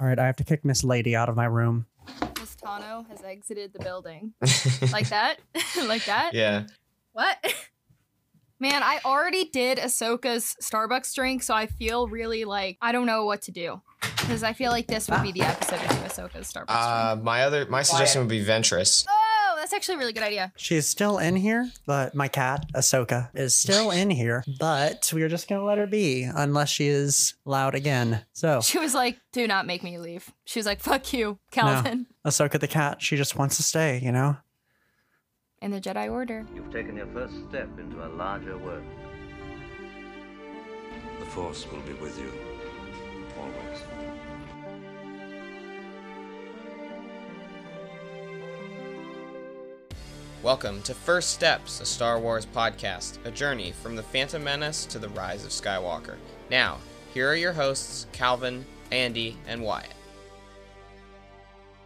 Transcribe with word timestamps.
All 0.00 0.06
right, 0.06 0.18
I 0.18 0.26
have 0.26 0.36
to 0.36 0.44
kick 0.44 0.64
Miss 0.64 0.84
Lady 0.84 1.16
out 1.16 1.28
of 1.28 1.36
my 1.36 1.46
room. 1.46 1.86
Miss 2.38 2.54
Tano 2.56 3.06
has 3.08 3.22
exited 3.22 3.72
the 3.72 3.80
building. 3.80 4.32
like 4.92 5.08
that? 5.08 5.38
like 5.86 6.04
that? 6.04 6.34
yeah. 6.34 6.64
What? 7.12 7.36
Man, 8.60 8.82
I 8.82 8.98
already 9.04 9.44
did 9.44 9.78
Ahsoka's 9.78 10.56
Starbucks 10.60 11.14
drink, 11.14 11.42
so 11.44 11.54
I 11.54 11.66
feel 11.66 12.08
really 12.08 12.44
like 12.44 12.76
I 12.82 12.90
don't 12.92 13.06
know 13.06 13.24
what 13.24 13.42
to 13.42 13.52
do. 13.52 13.80
Because 14.00 14.42
I 14.42 14.52
feel 14.52 14.70
like 14.72 14.86
this 14.88 15.08
would 15.08 15.22
be 15.22 15.32
the 15.32 15.42
episode 15.42 15.78
to 15.78 15.88
do 15.88 15.94
Ahsoka's 16.02 16.52
Starbucks 16.52 16.64
Uh, 16.68 17.14
drink. 17.14 17.24
my 17.24 17.44
other 17.44 17.66
my 17.66 17.82
suggestion 17.82 18.20
would 18.22 18.28
be 18.28 18.44
Ventress. 18.44 19.04
Oh, 19.08 19.17
that's 19.68 19.76
actually 19.76 19.96
a 19.96 19.98
really 19.98 20.14
good 20.14 20.22
idea. 20.22 20.50
She's 20.56 20.86
still 20.86 21.18
in 21.18 21.36
here, 21.36 21.70
but 21.84 22.14
my 22.14 22.26
cat, 22.26 22.64
Ahsoka, 22.74 23.28
is 23.34 23.54
still 23.54 23.90
in 24.02 24.08
here, 24.08 24.42
but 24.58 25.12
we 25.14 25.22
are 25.22 25.28
just 25.28 25.46
going 25.46 25.60
to 25.60 25.64
let 25.66 25.76
her 25.76 25.86
be 25.86 26.22
unless 26.22 26.70
she 26.70 26.86
is 26.86 27.34
loud 27.44 27.74
again. 27.74 28.24
So, 28.32 28.62
She 28.62 28.78
was 28.78 28.94
like, 28.94 29.18
do 29.30 29.46
not 29.46 29.66
make 29.66 29.82
me 29.82 29.98
leave. 29.98 30.32
She 30.46 30.58
was 30.58 30.64
like, 30.64 30.80
fuck 30.80 31.12
you, 31.12 31.38
Calvin. 31.50 32.06
Ahsoka 32.24 32.58
the 32.58 32.66
cat, 32.66 33.02
she 33.02 33.16
just 33.18 33.36
wants 33.36 33.56
to 33.56 33.62
stay, 33.62 34.00
you 34.02 34.10
know? 34.10 34.38
In 35.60 35.70
the 35.70 35.82
Jedi 35.82 36.10
Order. 36.10 36.46
You've 36.54 36.72
taken 36.72 36.96
your 36.96 37.08
first 37.08 37.34
step 37.50 37.68
into 37.78 38.06
a 38.06 38.08
larger 38.08 38.56
world. 38.56 38.84
The 41.20 41.26
Force 41.26 41.70
will 41.70 41.80
be 41.80 41.92
with 41.94 42.18
you. 42.18 42.32
Always. 43.38 44.07
Welcome 50.44 50.82
to 50.82 50.94
First 50.94 51.30
Steps, 51.30 51.80
a 51.80 51.84
Star 51.84 52.20
Wars 52.20 52.46
podcast, 52.46 53.18
a 53.26 53.30
journey 53.32 53.72
from 53.72 53.96
the 53.96 54.04
Phantom 54.04 54.42
Menace 54.44 54.86
to 54.86 55.00
the 55.00 55.08
rise 55.08 55.44
of 55.44 55.50
Skywalker. 55.50 56.14
Now, 56.48 56.78
here 57.12 57.28
are 57.28 57.34
your 57.34 57.52
hosts, 57.52 58.06
Calvin, 58.12 58.64
Andy, 58.92 59.36
and 59.48 59.60
Wyatt. 59.60 59.92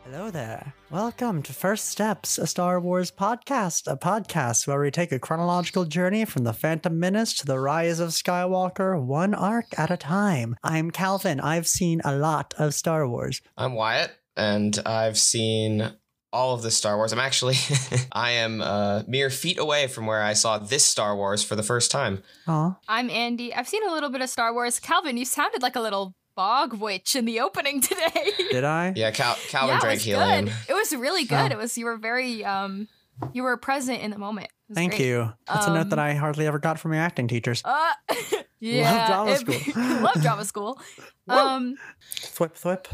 Hello 0.05 0.30
there. 0.30 0.75
Welcome 0.91 1.42
to 1.45 1.55
First 1.55 1.87
Steps, 1.87 2.36
a 2.36 2.47
Star 2.47 2.78
Wars 2.78 3.11
podcast, 3.11 3.91
a 3.91 3.97
podcast 3.97 4.67
where 4.67 4.80
we 4.80 4.91
take 4.91 5.12
a 5.12 5.19
chronological 5.19 5.86
journey 5.86 6.27
from 6.27 6.45
the 6.45 6.53
Phantom 6.53 7.00
Menace 7.00 7.33
to 7.36 7.47
the 7.47 7.58
rise 7.58 8.00
of 8.00 8.11
Skywalker, 8.11 9.03
one 9.03 9.33
arc 9.33 9.67
at 9.78 9.91
a 9.91 9.97
time. 9.97 10.56
I'm 10.62 10.91
Calvin. 10.91 11.41
I've 11.41 11.67
seen 11.67 12.03
a 12.05 12.14
lot 12.14 12.53
of 12.58 12.75
Star 12.75 13.08
Wars. 13.08 13.41
I'm 13.56 13.73
Wyatt, 13.73 14.11
and 14.36 14.78
I've 14.84 15.17
seen 15.17 15.95
all 16.33 16.55
of 16.55 16.62
the 16.62 16.70
Star 16.70 16.97
Wars. 16.97 17.12
I'm 17.12 17.19
actually, 17.19 17.56
I 18.12 18.30
am 18.33 18.61
uh, 18.62 19.02
mere 19.06 19.30
feet 19.30 19.58
away 19.58 19.86
from 19.86 20.06
where 20.06 20.22
I 20.22 20.33
saw 20.33 20.58
this 20.58 20.84
Star 20.84 21.14
Wars 21.16 21.42
for 21.44 21.56
the 21.56 21.62
first 21.62 21.91
time. 21.91 22.22
Aw. 22.48 22.77
I'm 22.89 23.11
Andy. 23.11 23.55
I've 23.55 23.69
seen 23.69 23.86
a 23.86 23.92
little 23.92 24.08
bit 24.11 24.20
of 24.22 24.28
Star 24.28 24.52
Wars. 24.52 24.78
Calvin, 24.80 25.16
you 25.16 25.24
sounded 25.24 25.62
like 25.62 25.77
a 25.77 25.80
little 25.80 26.14
bog 26.34 26.72
witch 26.74 27.14
in 27.14 27.27
the 27.27 27.41
opening 27.41 27.80
today. 27.83 28.30
Did 28.50 28.64
I? 28.64 28.92
Yeah, 28.97 29.11
Cal- 29.11 29.36
Calvin 29.48 29.69
yeah, 29.70 29.77
it 29.77 29.80
drank 29.83 29.97
was 29.97 30.05
helium. 30.05 30.44
good. 30.47 30.55
It 30.69 30.72
was 30.74 30.94
really 30.97 31.24
good. 31.24 31.52
Oh. 31.52 31.55
It 31.55 31.58
was 31.58 31.77
you 31.77 31.84
were 31.84 31.98
very 31.98 32.42
um 32.44 32.89
you 33.34 33.42
were 33.42 33.56
present 33.58 34.00
in 34.00 34.11
the 34.11 34.19
moment. 34.19 34.48
Thank 34.72 34.92
great. 34.92 35.02
you. 35.05 35.30
That's 35.46 35.67
a 35.67 35.74
note 35.74 35.91
that 35.91 35.98
Um, 35.98 36.05
I 36.06 36.14
hardly 36.14 36.46
ever 36.46 36.58
got 36.58 36.78
from 36.78 36.94
your 36.94 37.02
acting 37.02 37.28
teachers. 37.28 37.61
Uh 37.62 37.92
yeah. 38.61 39.06
drama 39.08 39.33
it- 39.33 39.41
school. 39.41 39.83
love 40.00 40.22
drama 40.22 40.44
school. 40.46 40.80
Um 41.28 41.77
Thwip 42.17 42.58
thwip. 42.58 42.86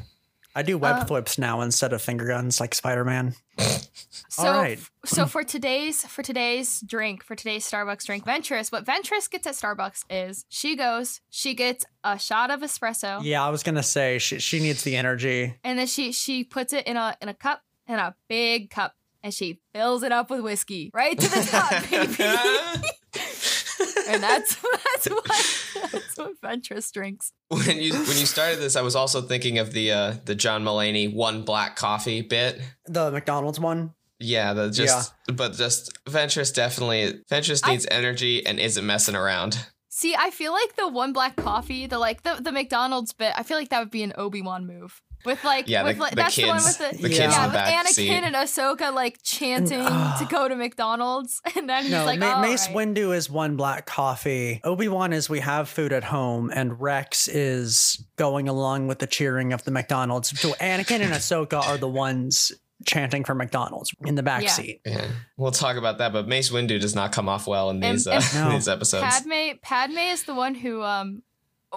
I 0.55 0.63
do 0.63 0.79
web 0.79 0.97
Uh, 0.97 1.05
thwips 1.05 1.39
now 1.39 1.61
instead 1.61 1.93
of 1.93 2.03
finger 2.03 2.27
guns 2.27 2.59
like 2.61 2.75
Spider 2.75 3.05
Man. 3.05 3.35
so 4.29 4.47
All 4.47 4.53
right. 4.61 4.79
so 5.05 5.27
for 5.27 5.45
today's 5.45 6.05
for 6.05 6.23
today's 6.23 6.81
drink, 6.81 7.23
for 7.23 7.35
today's 7.37 7.69
Starbucks 7.71 8.07
drink, 8.07 8.25
Ventress, 8.25 8.73
what 8.73 8.85
Ventress 8.85 9.29
gets 9.31 9.47
at 9.47 9.55
Starbucks 9.55 10.05
is 10.11 10.45
she 10.49 10.75
goes, 10.77 11.21
she 11.31 11.55
gets 11.55 11.85
a 12.05 12.19
shot 12.19 12.51
of 12.51 12.61
espresso, 12.61 13.21
Yeah, 13.23 13.45
I 13.45 13.51
was 13.51 13.63
gonna 13.63 13.83
say 13.83 14.19
she 14.19 14.39
she 14.41 14.59
needs 14.61 14.83
the 14.83 14.97
energy. 14.97 15.55
and 15.65 15.79
then 15.79 15.87
she 15.87 16.13
she 16.13 16.45
puts 16.45 16.73
it 16.73 16.87
in 16.87 16.97
a 16.97 17.17
in 17.21 17.29
a 17.29 17.35
cup, 17.35 17.63
in 17.87 17.97
a 17.97 18.15
big 18.29 18.71
cup, 18.71 18.95
and 19.23 19.33
she 19.35 19.61
fills 19.75 20.03
it 20.03 20.13
up 20.13 20.31
with 20.31 20.41
whiskey 20.41 20.91
right 20.95 21.19
to 21.19 21.29
the 21.29 21.43
top, 21.51 21.71
baby. 21.91 22.89
and 24.09 24.23
that's 24.23 24.57
that's 24.95 25.09
what 25.09 25.68
that's 25.93 26.17
what 26.17 26.41
Ventress 26.41 26.93
drinks. 26.93 27.33
when 27.49 27.81
you 27.81 27.93
when 27.95 28.19
you 28.19 28.27
started 28.27 28.59
this, 28.59 28.77
I 28.77 28.83
was 28.83 28.97
also 28.97 29.23
thinking 29.23 29.59
of 29.59 29.73
the 29.73 29.93
uh, 29.93 30.15
the 30.25 30.35
John 30.35 30.65
Mulaney 30.65 31.13
one 31.13 31.43
black 31.43 31.77
coffee 31.77 32.23
bit. 32.23 32.61
The 32.87 33.11
McDonald's 33.11 33.61
one. 33.61 33.95
Yeah, 34.21 34.53
the 34.53 34.71
just 34.71 35.13
but 35.33 35.55
just 35.55 35.93
Ventress 36.05 36.53
definitely 36.53 37.21
Ventress 37.31 37.61
I- 37.65 37.73
needs 37.73 37.87
energy 37.91 38.45
and 38.45 38.59
isn't 38.59 38.85
messing 38.85 39.15
around. 39.15 39.67
See, 39.91 40.15
I 40.17 40.31
feel 40.31 40.53
like 40.53 40.77
the 40.77 40.87
one 40.87 41.13
black 41.13 41.35
coffee, 41.37 41.87
the 41.87 41.99
like 41.99 42.23
the, 42.23 42.37
the 42.41 42.53
McDonald's 42.53 43.13
bit, 43.13 43.33
I 43.37 43.43
feel 43.43 43.57
like 43.57 43.71
that 43.71 43.81
would 43.81 43.91
be 43.91 44.05
an 44.05 44.13
Obi 44.17 44.43
Wan 44.43 44.65
move. 44.67 45.03
With 45.25 45.43
like, 45.45 45.69
Yeah, 45.69 45.83
with 45.83 45.97
the- 45.97 46.03
like 46.03 46.11
the 46.11 46.17
that's 46.17 46.37
the 46.37 46.47
one 46.47 46.59
kids- 46.61 46.79
with 46.79 46.91
the, 46.93 46.97
the 47.03 47.09
kids 47.09 47.19
yeah, 47.19 47.25
in 47.27 47.41
the 47.43 47.47
with 47.49 47.53
back 47.55 47.87
Anakin 47.87 47.93
seat. 47.93 48.11
and 48.11 48.35
Ahsoka 48.37 48.95
like 48.95 49.19
chanting 49.23 49.81
And- 49.81 50.19
to 50.19 50.25
go 50.27 50.49
to 50.49 50.55
McDonald's, 50.57 51.43
and 51.57 51.69
then 51.69 51.83
he's 51.83 51.93
No, 51.93 52.05
like, 52.05 52.19
Ma- 52.21 52.35
"All 52.35 52.43
Mace 52.43 52.69
right." 52.69 52.77
Windu 52.77 53.15
is 53.15 53.29
one 53.29 53.57
black 53.57 53.85
coffee. 53.87 54.61
Obi 54.65 54.89
Wan 54.89 55.13
is 55.13 55.29
we 55.29 55.41
have 55.41 55.69
food 55.69 55.93
at 55.93 56.05
home, 56.05 56.51
and 56.55 56.81
Rex 56.81 57.27
is 57.29 58.05
going 58.17 58.49
along 58.49 58.87
with 58.87 59.01
the 59.01 59.07
cheering 59.07 59.53
of 59.53 59.65
the 59.65 59.71
McDonald's. 59.71 60.39
So 60.41 60.53
Anakin 60.55 61.01
and 61.01 61.13
Ahsoka 61.13 61.61
are 61.67 61.77
the 61.79 61.89
ones 61.89 62.53
chanting 62.87 63.25
for 63.25 63.35
McDonald's 63.35 63.91
in 64.07 64.15
the 64.15 64.23
back 64.23 64.45
Yeah. 64.45 64.51
seat. 64.51 64.81
Yeah, 64.87 65.09
we'll 65.37 65.51
talk 65.51 65.77
about 65.77 65.99
that. 65.99 66.13
But 66.13 66.29
Mace 66.29 66.51
Windu 66.51 66.81
does 66.81 66.95
not 66.95 67.11
come 67.11 67.29
off 67.29 67.49
well 67.49 67.71
in 67.71 67.83
And- 67.83 67.97
these 67.97 68.07
and- 68.07 68.23
uh, 68.23 68.45
No. 68.45 68.51
these 68.53 68.69
episodes. 68.69 69.03
Padme 69.05 69.59
Padme 69.63 69.99
is 69.99 70.23
the 70.23 70.35
one 70.35 70.55
who 70.55 70.83
um 70.85 71.23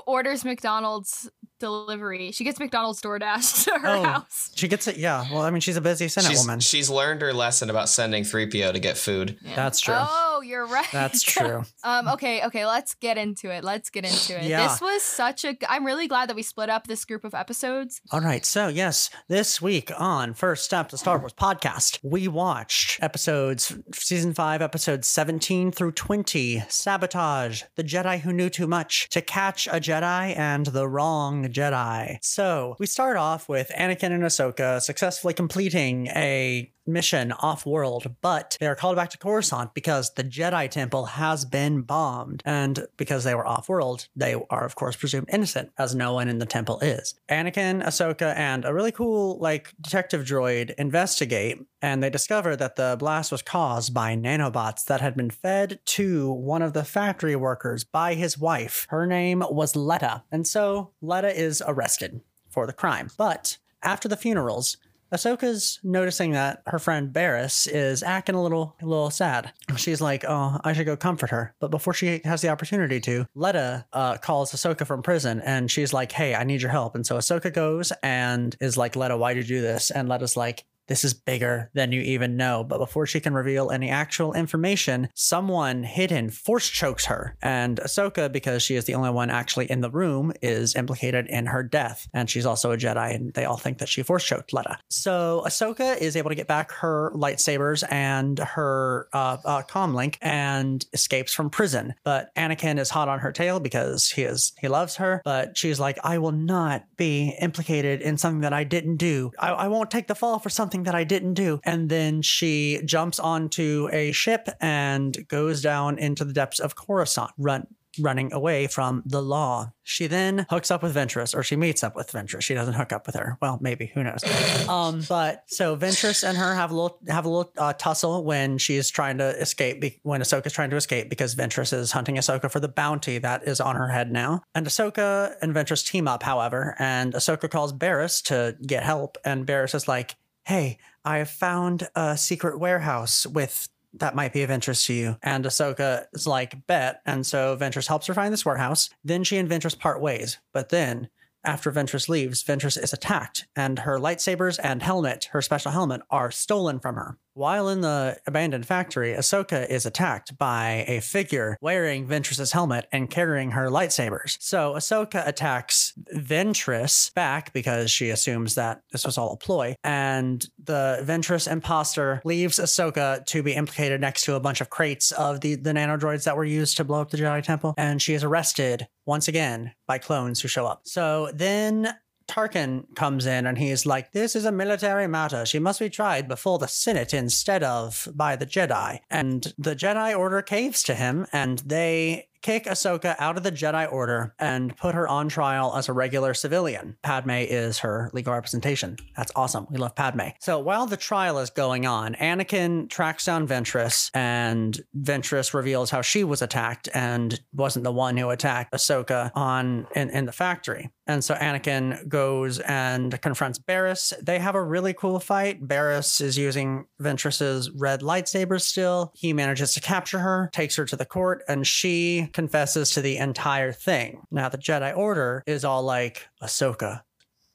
orders 0.05 0.45
McDonald's 0.45 1.29
delivery. 1.61 2.31
She 2.33 2.43
gets 2.43 2.59
McDonald's 2.59 3.01
DoorDash 3.01 3.63
to 3.65 3.79
her 3.79 3.87
Oh. 3.87 4.03
house. 4.03 4.51
She 4.55 4.67
gets 4.67 4.87
it. 4.87 4.97
Yeah. 4.97 5.25
Well, 5.31 5.41
I 5.43 5.49
mean, 5.51 5.61
she's 5.61 5.77
a 5.77 5.81
busy 5.81 6.09
Senate 6.09 6.27
she's, 6.31 6.39
woman. 6.39 6.59
she's 6.59 6.89
learned 6.89 7.21
her 7.21 7.31
lesson 7.33 7.69
about 7.69 7.87
sending 7.87 8.23
3PO 8.25 8.73
to 8.73 8.79
get 8.79 8.97
food. 8.97 9.37
Yeah. 9.41 9.55
That's 9.55 9.79
true. 9.79 9.95
Oh, 9.97 10.30
you're 10.51 10.67
right. 10.67 10.87
That's 10.91 11.23
true. 11.23 11.63
Um, 11.83 12.07
okay, 12.09 12.45
okay, 12.45 12.65
let's 12.65 12.93
get 12.93 13.17
into 13.17 13.49
it. 13.51 13.63
Let's 13.63 13.89
get 13.89 14.05
into 14.05 14.37
it. 14.37 14.43
Yeah. 14.47 14.67
This 14.67 14.81
was 14.81 15.01
such 15.01 15.43
a. 15.45 15.55
I'm 15.67 15.83
really 15.83 16.07
glad 16.07 16.29
that 16.29 16.35
we 16.35 16.43
split 16.43 16.69
up 16.69 16.85
this 16.85 17.05
group 17.05 17.23
of 17.23 17.33
episodes. 17.33 18.01
All 18.11 18.21
right. 18.21 18.45
So, 18.45 18.67
yes, 18.67 19.09
this 19.29 19.61
week 19.61 19.91
on 19.99 20.33
First 20.35 20.63
Step 20.65 20.89
to 20.89 20.97
Star 20.97 21.17
Wars 21.17 21.33
podcast, 21.33 21.97
we 22.03 22.27
watched 22.27 23.01
episodes, 23.01 23.75
season 23.93 24.33
five, 24.33 24.61
episodes 24.61 25.07
17 25.07 25.71
through 25.71 25.93
20 25.93 26.63
Sabotage, 26.67 27.63
The 27.75 27.83
Jedi 27.83 28.19
Who 28.19 28.31
Knew 28.31 28.49
Too 28.49 28.67
Much, 28.67 29.09
To 29.09 29.21
Catch 29.21 29.65
a 29.67 29.79
Jedi, 29.79 30.37
and 30.37 30.67
The 30.67 30.87
Wrong 30.87 31.45
Jedi. 31.45 32.17
So, 32.21 32.75
we 32.79 32.85
start 32.85 33.17
off 33.17 33.49
with 33.49 33.71
Anakin 33.75 34.11
and 34.11 34.23
Ahsoka 34.23 34.81
successfully 34.81 35.33
completing 35.33 36.07
a 36.07 36.71
mission 36.85 37.31
off 37.31 37.65
world, 37.65 38.15
but 38.21 38.57
they 38.59 38.67
are 38.67 38.75
called 38.75 38.95
back 38.95 39.09
to 39.11 39.17
Coruscant 39.17 39.73
because 39.73 40.13
the 40.13 40.23
Jedi 40.23 40.69
Temple 40.69 41.05
has 41.05 41.45
been 41.45 41.81
bombed. 41.81 42.41
And 42.45 42.87
because 42.97 43.23
they 43.23 43.35
were 43.35 43.47
off 43.47 43.69
world, 43.69 44.07
they 44.15 44.35
are, 44.49 44.65
of 44.65 44.75
course, 44.75 44.95
presumed 44.95 45.29
innocent, 45.31 45.71
as 45.77 45.95
no 45.95 46.13
one 46.13 46.27
in 46.27 46.39
the 46.39 46.45
temple 46.45 46.79
is. 46.79 47.15
Anakin, 47.29 47.85
Ahsoka, 47.85 48.35
and 48.35 48.65
a 48.65 48.73
really 48.73 48.91
cool, 48.91 49.37
like, 49.39 49.73
detective 49.79 50.25
droid 50.25 50.73
investigate, 50.77 51.59
and 51.81 52.01
they 52.01 52.09
discover 52.09 52.55
that 52.55 52.75
the 52.75 52.95
blast 52.99 53.31
was 53.31 53.41
caused 53.41 53.93
by 53.93 54.15
nanobots 54.15 54.85
that 54.85 55.01
had 55.01 55.15
been 55.15 55.29
fed 55.29 55.79
to 55.85 56.31
one 56.31 56.61
of 56.61 56.73
the 56.73 56.83
factory 56.83 57.35
workers 57.35 57.83
by 57.83 58.13
his 58.13 58.37
wife. 58.37 58.87
Her 58.89 59.05
name 59.05 59.43
was 59.49 59.75
Letta. 59.75 60.23
And 60.31 60.47
so 60.47 60.91
Letta 61.01 61.35
is 61.35 61.63
arrested 61.65 62.21
for 62.49 62.67
the 62.67 62.73
crime. 62.73 63.09
But 63.17 63.57
after 63.81 64.07
the 64.07 64.17
funerals, 64.17 64.77
Ahsoka's 65.13 65.79
noticing 65.83 66.31
that 66.31 66.61
her 66.67 66.79
friend 66.79 67.11
Barris 67.11 67.67
is 67.67 68.01
acting 68.03 68.35
a 68.35 68.41
little, 68.41 68.75
a 68.81 68.85
little 68.85 69.09
sad. 69.09 69.51
She's 69.75 70.01
like, 70.01 70.23
"Oh, 70.27 70.59
I 70.63 70.73
should 70.73 70.85
go 70.85 70.95
comfort 70.95 71.29
her." 71.31 71.53
But 71.59 71.71
before 71.71 71.93
she 71.93 72.21
has 72.23 72.41
the 72.41 72.49
opportunity 72.49 72.99
to, 73.01 73.27
Letta 73.35 73.85
uh, 73.93 74.17
calls 74.17 74.51
Ahsoka 74.51 74.85
from 74.85 75.03
prison, 75.03 75.41
and 75.41 75.69
she's 75.69 75.93
like, 75.93 76.11
"Hey, 76.11 76.35
I 76.35 76.43
need 76.43 76.61
your 76.61 76.71
help." 76.71 76.95
And 76.95 77.05
so 77.05 77.17
Ahsoka 77.17 77.53
goes 77.53 77.91
and 78.03 78.55
is 78.61 78.77
like, 78.77 78.95
"Letta, 78.95 79.17
why 79.17 79.33
did 79.33 79.49
you 79.49 79.57
do 79.57 79.61
this?" 79.61 79.91
And 79.91 80.07
Letta's 80.07 80.37
like, 80.37 80.65
this 80.91 81.05
is 81.05 81.13
bigger 81.13 81.71
than 81.73 81.93
you 81.93 82.01
even 82.01 82.35
know. 82.35 82.65
But 82.65 82.79
before 82.79 83.05
she 83.05 83.21
can 83.21 83.33
reveal 83.33 83.71
any 83.71 83.89
actual 83.89 84.33
information, 84.33 85.07
someone 85.15 85.83
hidden 85.83 86.29
force 86.29 86.67
chokes 86.67 87.05
her. 87.05 87.37
And 87.41 87.77
Ahsoka, 87.77 88.29
because 88.29 88.61
she 88.61 88.75
is 88.75 88.83
the 88.83 88.95
only 88.95 89.09
one 89.09 89.29
actually 89.29 89.71
in 89.71 89.79
the 89.79 89.89
room, 89.89 90.33
is 90.41 90.75
implicated 90.75 91.27
in 91.27 91.45
her 91.45 91.63
death. 91.63 92.09
And 92.13 92.29
she's 92.29 92.45
also 92.45 92.73
a 92.73 92.77
Jedi, 92.77 93.15
and 93.15 93.33
they 93.35 93.45
all 93.45 93.55
think 93.55 93.77
that 93.77 93.87
she 93.87 94.03
force 94.03 94.25
choked 94.25 94.51
Letta. 94.51 94.79
So 94.89 95.43
Ahsoka 95.47 95.97
is 95.97 96.17
able 96.17 96.29
to 96.29 96.35
get 96.35 96.47
back 96.47 96.73
her 96.73 97.13
lightsabers 97.15 97.89
and 97.89 98.39
her 98.39 99.07
uh, 99.13 99.37
uh, 99.45 99.61
comm 99.61 99.95
link 99.95 100.17
and 100.21 100.85
escapes 100.91 101.33
from 101.33 101.49
prison. 101.49 101.93
But 102.03 102.35
Anakin 102.35 102.79
is 102.79 102.89
hot 102.89 103.07
on 103.07 103.19
her 103.19 103.31
tail 103.31 103.61
because 103.61 104.09
he 104.09 104.23
is 104.23 104.51
he 104.59 104.67
loves 104.67 104.97
her. 104.97 105.21
But 105.23 105.57
she's 105.57 105.79
like, 105.79 105.99
I 106.03 106.17
will 106.17 106.33
not 106.33 106.83
be 106.97 107.33
implicated 107.39 108.01
in 108.01 108.17
something 108.17 108.41
that 108.41 108.51
I 108.51 108.65
didn't 108.65 108.97
do. 108.97 109.31
I, 109.39 109.51
I 109.51 109.67
won't 109.69 109.89
take 109.89 110.07
the 110.07 110.15
fall 110.15 110.37
for 110.37 110.49
something 110.49 110.80
that 110.83 110.95
I 110.95 111.03
didn't 111.03 111.33
do. 111.33 111.59
And 111.63 111.89
then 111.89 112.21
she 112.21 112.81
jumps 112.85 113.19
onto 113.19 113.89
a 113.91 114.11
ship 114.11 114.49
and 114.59 115.27
goes 115.27 115.61
down 115.61 115.97
into 115.97 116.25
the 116.25 116.33
depths 116.33 116.59
of 116.59 116.75
Coruscant, 116.75 117.31
run 117.37 117.67
running 117.99 118.31
away 118.33 118.67
from 118.67 119.03
the 119.05 119.21
law. 119.21 119.71
She 119.83 120.07
then 120.07 120.45
hooks 120.49 120.71
up 120.71 120.83
with 120.83 120.95
Ventress, 120.95 121.35
or 121.35 121.43
she 121.43 121.55
meets 121.55 121.83
up 121.83 121.95
with 121.95 122.11
Ventress. 122.11 122.41
She 122.41 122.53
doesn't 122.53 122.75
hook 122.75 122.93
up 122.93 123.05
with 123.05 123.15
her. 123.15 123.37
Well, 123.41 123.57
maybe 123.61 123.87
who 123.87 124.03
knows? 124.03 124.23
Um, 124.71 125.01
but 125.09 125.43
so 125.47 125.75
Ventress 125.75 126.27
and 126.27 126.37
her 126.37 126.55
have 126.55 126.71
a 126.71 126.73
little 126.73 126.97
have 127.09 127.25
a 127.25 127.29
little 127.29 127.51
uh, 127.57 127.73
tussle 127.73 128.23
when 128.23 128.57
she's 128.57 128.89
trying 128.89 129.17
to 129.17 129.29
escape. 129.41 129.81
Be- 129.81 129.99
when 130.03 130.21
Ahsoka's 130.21 130.53
trying 130.53 130.69
to 130.69 130.75
escape 130.75 131.09
because 131.09 131.35
Ventress 131.35 131.73
is 131.73 131.91
hunting 131.91 132.15
Ahsoka 132.15 132.49
for 132.49 132.59
the 132.59 132.69
bounty 132.69 133.17
that 133.17 133.47
is 133.47 133.59
on 133.59 133.75
her 133.75 133.89
head 133.89 134.11
now. 134.11 134.43
And 134.55 134.65
Ahsoka 134.65 135.35
and 135.41 135.53
Ventress 135.53 135.85
team 135.85 136.07
up, 136.07 136.23
however, 136.23 136.75
and 136.79 137.13
Ahsoka 137.13 137.49
calls 137.49 137.73
Barris 137.73 138.21
to 138.23 138.55
get 138.65 138.83
help, 138.83 139.17
and 139.25 139.45
Barris 139.45 139.73
is 139.73 139.87
like, 139.87 140.15
"Hey, 140.51 140.79
I 141.05 141.19
have 141.19 141.29
found 141.29 141.87
a 141.95 142.17
secret 142.17 142.59
warehouse 142.59 143.25
with." 143.25 143.69
That 143.93 144.15
might 144.15 144.33
be 144.33 144.43
of 144.43 144.51
interest 144.51 144.85
to 144.87 144.93
you. 144.93 145.17
And 145.23 145.45
Ahsoka 145.45 146.07
is 146.11 146.27
like, 146.27 146.67
bet. 146.67 147.01
And 147.05 147.25
so 147.25 147.55
Ventress 147.55 147.87
helps 147.87 148.07
her 148.07 148.13
find 148.13 148.33
this 148.33 148.45
warehouse. 148.45 148.89
Then 149.01 149.23
she 149.23 149.37
and 149.37 149.49
Ventress 149.49 149.79
part 149.79 150.01
ways. 150.01 150.39
But 150.51 150.67
then 150.67 151.07
after 151.45 151.71
Ventress 151.71 152.09
leaves, 152.09 152.43
Ventress 152.43 152.77
is 152.77 152.91
attacked, 152.91 153.47
and 153.55 153.79
her 153.79 153.97
lightsabers 153.97 154.59
and 154.61 154.83
helmet, 154.83 155.29
her 155.31 155.41
special 155.41 155.71
helmet, 155.71 156.01
are 156.09 156.31
stolen 156.31 156.81
from 156.81 156.95
her. 156.95 157.17
While 157.41 157.69
in 157.69 157.81
the 157.81 158.19
abandoned 158.27 158.67
factory, 158.67 159.15
Ahsoka 159.15 159.67
is 159.67 159.87
attacked 159.87 160.37
by 160.37 160.85
a 160.87 160.99
figure 160.99 161.57
wearing 161.59 162.07
Ventress's 162.07 162.51
helmet 162.51 162.85
and 162.91 163.09
carrying 163.09 163.49
her 163.49 163.69
lightsabers. 163.69 164.37
So 164.39 164.73
Ahsoka 164.75 165.27
attacks 165.27 165.91
Ventress 166.15 167.11
back 167.15 167.51
because 167.51 167.89
she 167.89 168.11
assumes 168.11 168.53
that 168.53 168.83
this 168.91 169.07
was 169.07 169.17
all 169.17 169.33
a 169.33 169.37
ploy, 169.37 169.73
and 169.83 170.45
the 170.63 171.01
Ventress 171.03 171.51
imposter 171.51 172.21
leaves 172.23 172.59
Ahsoka 172.59 173.25
to 173.25 173.41
be 173.41 173.53
implicated 173.53 174.01
next 174.01 174.25
to 174.25 174.35
a 174.35 174.39
bunch 174.39 174.61
of 174.61 174.69
crates 174.69 175.11
of 175.11 175.41
the, 175.41 175.55
the 175.55 175.71
nanodroids 175.71 176.25
that 176.25 176.37
were 176.37 176.45
used 176.45 176.77
to 176.77 176.83
blow 176.83 177.01
up 177.01 177.09
the 177.09 177.17
Jedi 177.17 177.41
Temple, 177.41 177.73
and 177.75 178.03
she 178.03 178.13
is 178.13 178.23
arrested 178.23 178.87
once 179.07 179.27
again 179.27 179.73
by 179.87 179.97
clones 179.97 180.41
who 180.41 180.47
show 180.47 180.67
up. 180.67 180.81
So 180.83 181.31
then 181.33 181.91
Tarkin 182.31 182.85
comes 182.95 183.25
in 183.25 183.45
and 183.45 183.57
he's 183.57 183.85
like, 183.85 184.13
This 184.13 184.37
is 184.37 184.45
a 184.45 184.53
military 184.53 185.05
matter. 185.05 185.45
She 185.45 185.59
must 185.59 185.81
be 185.81 185.89
tried 185.89 186.29
before 186.29 186.59
the 186.59 186.67
Senate 186.67 187.13
instead 187.13 187.61
of 187.61 188.07
by 188.13 188.37
the 188.37 188.45
Jedi. 188.45 189.01
And 189.09 189.53
the 189.57 189.75
Jedi 189.75 190.17
Order 190.17 190.41
caves 190.41 190.81
to 190.83 190.95
him 190.95 191.27
and 191.33 191.59
they 191.59 192.29
kick 192.41 192.65
Ahsoka 192.65 193.15
out 193.19 193.37
of 193.37 193.43
the 193.43 193.51
Jedi 193.51 193.91
Order 193.91 194.33
and 194.39 194.75
put 194.77 194.95
her 194.95 195.07
on 195.07 195.29
trial 195.29 195.75
as 195.75 195.89
a 195.89 195.93
regular 195.93 196.33
civilian. 196.33 196.97
Padme 197.03 197.31
is 197.31 197.79
her 197.79 198.09
legal 198.13 198.33
representation. 198.33 198.97
That's 199.15 199.31
awesome. 199.35 199.67
We 199.69 199.77
love 199.77 199.95
Padme. 199.95 200.29
So 200.39 200.59
while 200.59 200.87
the 200.87 200.97
trial 200.97 201.39
is 201.39 201.49
going 201.49 201.85
on, 201.85 202.15
Anakin 202.15 202.89
tracks 202.89 203.25
down 203.25 203.47
Ventress, 203.47 204.09
and 204.13 204.79
Ventress 204.97 205.53
reveals 205.53 205.89
how 205.89 206.01
she 206.01 206.23
was 206.23 206.41
attacked 206.41 206.89
and 206.93 207.39
wasn't 207.53 207.83
the 207.83 207.91
one 207.91 208.17
who 208.17 208.29
attacked 208.29 208.73
Ahsoka 208.73 209.31
on 209.35 209.87
in, 209.95 210.09
in 210.09 210.25
the 210.25 210.31
factory. 210.31 210.89
And 211.07 211.23
so 211.23 211.35
Anakin 211.35 212.07
goes 212.07 212.59
and 212.59 213.19
confronts 213.21 213.59
Barris. 213.59 214.13
They 214.21 214.39
have 214.39 214.55
a 214.55 214.63
really 214.63 214.93
cool 214.93 215.19
fight. 215.19 215.67
Barris 215.67 216.21
is 216.21 216.37
using 216.37 216.85
Ventress's 217.01 217.69
red 217.71 218.01
lightsaber 218.01 218.61
still. 218.61 219.11
He 219.15 219.33
manages 219.33 219.73
to 219.73 219.81
capture 219.81 220.19
her, 220.19 220.49
takes 220.53 220.75
her 220.77 220.85
to 220.85 220.95
the 220.95 221.05
court, 221.05 221.43
and 221.47 221.67
she 221.67 222.29
confesses 222.33 222.91
to 222.91 223.01
the 223.01 223.17
entire 223.17 223.71
thing. 223.71 224.21
Now, 224.31 224.49
the 224.49 224.57
Jedi 224.57 224.95
Order 224.95 225.43
is 225.45 225.63
all 225.65 225.83
like, 225.83 226.27
Ahsoka, 226.41 227.01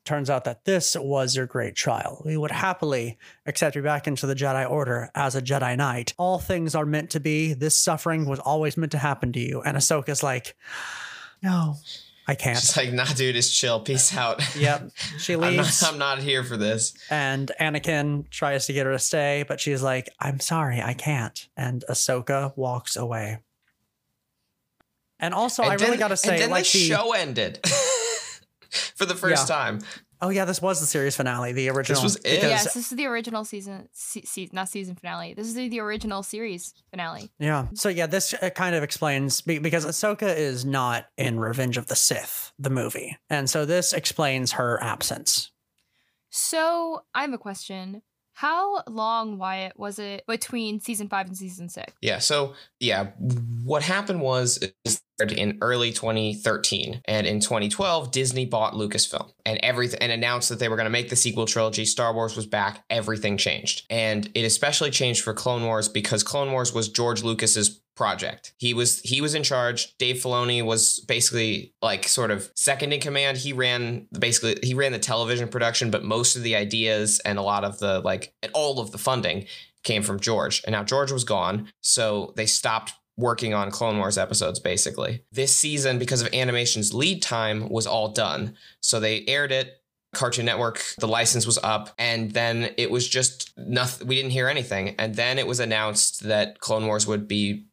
turns 0.04 0.30
out 0.30 0.44
that 0.44 0.64
this 0.64 0.96
was 0.96 1.36
your 1.36 1.46
great 1.46 1.74
trial. 1.74 2.22
We 2.24 2.36
would 2.36 2.52
happily 2.52 3.18
accept 3.44 3.76
you 3.76 3.82
back 3.82 4.06
into 4.06 4.26
the 4.26 4.34
Jedi 4.34 4.68
Order 4.70 5.10
as 5.14 5.34
a 5.34 5.42
Jedi 5.42 5.76
Knight. 5.76 6.14
All 6.16 6.38
things 6.38 6.74
are 6.74 6.86
meant 6.86 7.10
to 7.10 7.20
be. 7.20 7.52
This 7.54 7.76
suffering 7.76 8.26
was 8.26 8.38
always 8.38 8.76
meant 8.76 8.92
to 8.92 8.98
happen 8.98 9.32
to 9.32 9.40
you. 9.40 9.62
And 9.62 9.76
Ahsoka's 9.76 10.22
like, 10.22 10.56
no, 11.42 11.74
I 12.28 12.34
can't. 12.34 12.58
She's 12.58 12.76
like, 12.76 12.92
nah, 12.92 13.04
dude, 13.04 13.36
it's 13.36 13.50
chill. 13.50 13.80
Peace 13.80 14.16
out. 14.16 14.42
Yep. 14.56 14.90
She 15.18 15.34
I'm 15.34 15.40
leaves. 15.40 15.82
not, 15.82 15.92
I'm 15.92 15.98
not 15.98 16.18
here 16.20 16.42
for 16.42 16.56
this. 16.56 16.94
And 17.10 17.50
Anakin 17.60 18.28
tries 18.30 18.66
to 18.66 18.72
get 18.72 18.86
her 18.86 18.92
to 18.92 18.98
stay, 18.98 19.44
but 19.46 19.60
she's 19.60 19.82
like, 19.82 20.08
I'm 20.18 20.40
sorry, 20.40 20.80
I 20.80 20.94
can't. 20.94 21.48
And 21.56 21.84
Ahsoka 21.90 22.56
walks 22.56 22.96
away. 22.96 23.38
And 25.18 25.32
also, 25.34 25.62
And 25.62 25.72
I 25.72 25.76
really 25.76 25.96
got 25.96 26.08
to 26.08 26.16
say, 26.16 26.34
and 26.34 26.42
then 26.42 26.50
like 26.50 26.64
the 26.66 26.78
the, 26.78 26.88
show 26.94 27.12
ended 27.12 27.60
for 28.96 29.06
the 29.06 29.14
first 29.14 29.48
Yeah. 29.48 29.54
time. 29.56 29.78
oh 30.20 30.28
yeah, 30.30 30.44
this 30.44 30.60
was 30.62 30.80
the 30.80 30.86
series 30.86 31.14
finale, 31.16 31.52
the 31.52 31.68
original. 31.70 32.02
was 32.02 32.16
it? 32.16 32.22
because- 32.24 32.42
Yes, 32.50 32.64
this 32.74 32.90
is 32.90 32.96
the 32.96 33.06
original 33.06 33.44
season, 33.44 33.88
se- 33.92 34.22
se- 34.24 34.50
not 34.52 34.68
season 34.68 34.94
finale. 34.94 35.34
This 35.34 35.46
is 35.46 35.54
the, 35.54 35.68
the 35.68 35.80
original 35.80 36.22
series 36.22 36.72
finale. 36.90 37.30
Yeah. 37.38 37.66
So 37.74 37.88
yeah, 37.88 38.06
this 38.06 38.34
uh, 38.34 38.50
kind 38.50 38.74
of 38.74 38.82
explains 38.82 39.40
be- 39.40 39.58
because 39.58 39.84
Ahsoka 39.86 40.34
is 40.36 40.64
not 40.64 41.06
in 41.16 41.38
Revenge 41.40 41.76
of 41.78 41.86
the 41.86 41.96
Sith, 41.96 42.52
the 42.58 42.70
movie, 42.70 43.16
and 43.30 43.48
so 43.48 43.64
this 43.64 43.92
explains 43.92 44.52
her 44.52 44.82
absence. 44.82 45.50
So 46.30 47.02
I 47.14 47.22
have 47.22 47.32
a 47.32 47.38
question. 47.38 48.02
How 48.34 48.82
long, 48.86 49.38
Wyatt, 49.38 49.78
was 49.78 49.98
it 49.98 50.24
between 50.26 50.80
season 50.80 51.08
five 51.08 51.26
and 51.26 51.36
season 51.36 51.70
six? 51.70 51.94
Yeah. 52.02 52.18
So 52.18 52.52
yeah, 52.80 53.12
what 53.64 53.82
happened 53.82 54.20
was 54.20 54.58
is 54.84 55.00
in 55.20 55.58
early 55.60 55.92
2013, 55.92 57.02
and 57.06 57.26
in 57.26 57.40
2012, 57.40 58.10
Disney 58.10 58.46
bought 58.46 58.74
Lucasfilm 58.74 59.32
and 59.44 59.58
everything 59.62 60.00
and 60.00 60.12
announced 60.12 60.48
that 60.48 60.58
they 60.58 60.68
were 60.68 60.76
going 60.76 60.86
to 60.86 60.90
make 60.90 61.08
the 61.08 61.16
sequel 61.16 61.46
trilogy. 61.46 61.84
Star 61.84 62.12
Wars 62.12 62.36
was 62.36 62.46
back. 62.46 62.84
Everything 62.90 63.36
changed, 63.36 63.86
and 63.90 64.30
it 64.34 64.44
especially 64.44 64.90
changed 64.90 65.22
for 65.22 65.34
Clone 65.34 65.64
Wars 65.64 65.88
because 65.88 66.22
Clone 66.22 66.52
Wars 66.52 66.72
was 66.72 66.88
George 66.88 67.22
Lucas's 67.22 67.80
project. 67.96 68.52
He 68.58 68.74
was 68.74 69.00
he 69.00 69.20
was 69.20 69.34
in 69.34 69.42
charge. 69.42 69.96
Dave 69.96 70.16
Filoni 70.16 70.64
was 70.64 71.00
basically 71.00 71.74
like 71.82 72.06
sort 72.06 72.30
of 72.30 72.50
second 72.54 72.92
in 72.92 73.00
command. 73.00 73.38
He 73.38 73.52
ran 73.52 74.06
basically 74.16 74.58
he 74.62 74.74
ran 74.74 74.92
the 74.92 74.98
television 74.98 75.48
production, 75.48 75.90
but 75.90 76.04
most 76.04 76.36
of 76.36 76.42
the 76.42 76.54
ideas 76.54 77.20
and 77.24 77.38
a 77.38 77.42
lot 77.42 77.64
of 77.64 77.78
the 77.78 78.00
like 78.00 78.34
and 78.42 78.52
all 78.54 78.78
of 78.78 78.92
the 78.92 78.98
funding 78.98 79.46
came 79.82 80.02
from 80.02 80.20
George. 80.20 80.62
And 80.64 80.72
now 80.72 80.84
George 80.84 81.10
was 81.10 81.24
gone, 81.24 81.72
so 81.80 82.32
they 82.36 82.46
stopped 82.46 82.92
working 83.16 83.54
on 83.54 83.70
Clone 83.70 83.98
Wars 83.98 84.18
episodes 84.18 84.60
basically. 84.60 85.24
This 85.32 85.54
season 85.54 85.98
because 85.98 86.22
of 86.22 86.32
animation's 86.34 86.92
lead 86.92 87.22
time 87.22 87.68
was 87.68 87.86
all 87.86 88.08
done. 88.08 88.56
So 88.80 89.00
they 89.00 89.24
aired 89.26 89.52
it 89.52 89.82
Cartoon 90.16 90.46
Network, 90.46 90.82
the 90.98 91.06
license 91.06 91.46
was 91.46 91.58
up, 91.62 91.90
and 91.98 92.30
then 92.30 92.70
it 92.78 92.90
was 92.90 93.06
just 93.06 93.52
nothing. 93.58 94.06
We 94.08 94.16
didn't 94.16 94.30
hear 94.30 94.48
anything. 94.48 94.94
And 94.98 95.14
then 95.14 95.38
it 95.38 95.46
was 95.46 95.60
announced 95.60 96.22
that 96.24 96.58
Clone 96.58 96.86
Wars 96.86 97.06
would 97.06 97.28
be 97.28 97.66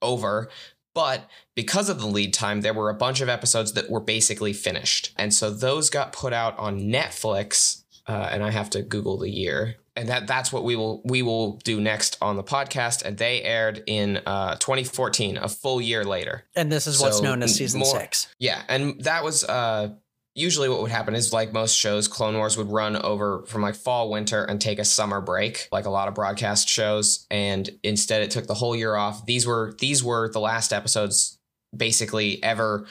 over. 0.00 0.48
But 0.94 1.28
because 1.54 1.90
of 1.90 2.00
the 2.00 2.06
lead 2.06 2.32
time, 2.32 2.62
there 2.62 2.74
were 2.74 2.88
a 2.88 2.94
bunch 2.94 3.20
of 3.20 3.28
episodes 3.28 3.74
that 3.74 3.90
were 3.90 4.00
basically 4.00 4.54
finished. 4.54 5.12
And 5.16 5.32
so 5.34 5.50
those 5.50 5.90
got 5.90 6.12
put 6.12 6.32
out 6.32 6.58
on 6.58 6.80
Netflix. 6.80 7.82
Uh, 8.06 8.28
and 8.32 8.42
I 8.42 8.50
have 8.50 8.70
to 8.70 8.82
Google 8.82 9.18
the 9.18 9.30
year. 9.30 9.76
And 9.94 10.08
that 10.08 10.26
that's 10.26 10.52
what 10.52 10.64
we 10.64 10.74
will 10.74 11.02
we 11.04 11.22
will 11.22 11.58
do 11.58 11.80
next 11.80 12.16
on 12.22 12.36
the 12.36 12.42
podcast. 12.42 13.04
And 13.04 13.18
they 13.18 13.42
aired 13.42 13.82
in 13.86 14.20
uh, 14.24 14.56
2014, 14.56 15.36
a 15.36 15.48
full 15.48 15.80
year 15.80 16.04
later. 16.04 16.44
And 16.56 16.72
this 16.72 16.86
is 16.86 17.00
what's 17.00 17.20
known 17.20 17.42
as 17.42 17.54
season 17.54 17.80
more- 17.80 18.00
six. 18.00 18.28
Yeah, 18.38 18.62
and 18.68 19.00
that 19.04 19.22
was 19.22 19.44
uh 19.44 19.90
usually 20.34 20.68
what 20.68 20.80
would 20.80 20.90
happen 20.90 21.14
is 21.14 21.32
like 21.32 21.52
most 21.52 21.76
shows, 21.76 22.08
Clone 22.08 22.36
Wars 22.36 22.56
would 22.56 22.70
run 22.70 22.96
over 22.96 23.44
from 23.46 23.62
like 23.62 23.74
fall, 23.74 24.10
winter, 24.10 24.44
and 24.44 24.60
take 24.60 24.78
a 24.78 24.84
summer 24.84 25.20
break, 25.20 25.68
like 25.70 25.84
a 25.84 25.90
lot 25.90 26.08
of 26.08 26.14
broadcast 26.14 26.68
shows. 26.68 27.26
And 27.30 27.68
instead, 27.82 28.22
it 28.22 28.30
took 28.30 28.46
the 28.46 28.54
whole 28.54 28.74
year 28.74 28.96
off. 28.96 29.26
These 29.26 29.46
were 29.46 29.74
these 29.78 30.02
were 30.02 30.30
the 30.30 30.40
last 30.40 30.72
episodes, 30.72 31.38
basically 31.76 32.42
ever 32.42 32.86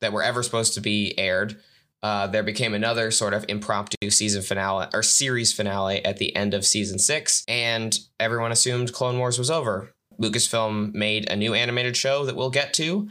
that 0.00 0.12
were 0.12 0.22
ever 0.22 0.42
supposed 0.42 0.74
to 0.74 0.80
be 0.80 1.18
aired. 1.18 1.60
Uh, 2.02 2.26
there 2.28 2.42
became 2.44 2.74
another 2.74 3.10
sort 3.10 3.34
of 3.34 3.44
impromptu 3.48 4.10
season 4.10 4.40
finale 4.42 4.86
or 4.94 5.02
series 5.02 5.52
finale 5.52 6.04
at 6.04 6.18
the 6.18 6.34
end 6.36 6.54
of 6.54 6.64
season 6.64 6.98
six, 6.98 7.44
and 7.48 7.98
everyone 8.20 8.52
assumed 8.52 8.92
Clone 8.92 9.18
Wars 9.18 9.38
was 9.38 9.50
over. 9.50 9.92
Lucasfilm 10.20 10.94
made 10.94 11.28
a 11.30 11.36
new 11.36 11.54
animated 11.54 11.96
show 11.96 12.24
that 12.24 12.36
we'll 12.36 12.50
get 12.50 12.72
to, 12.74 13.08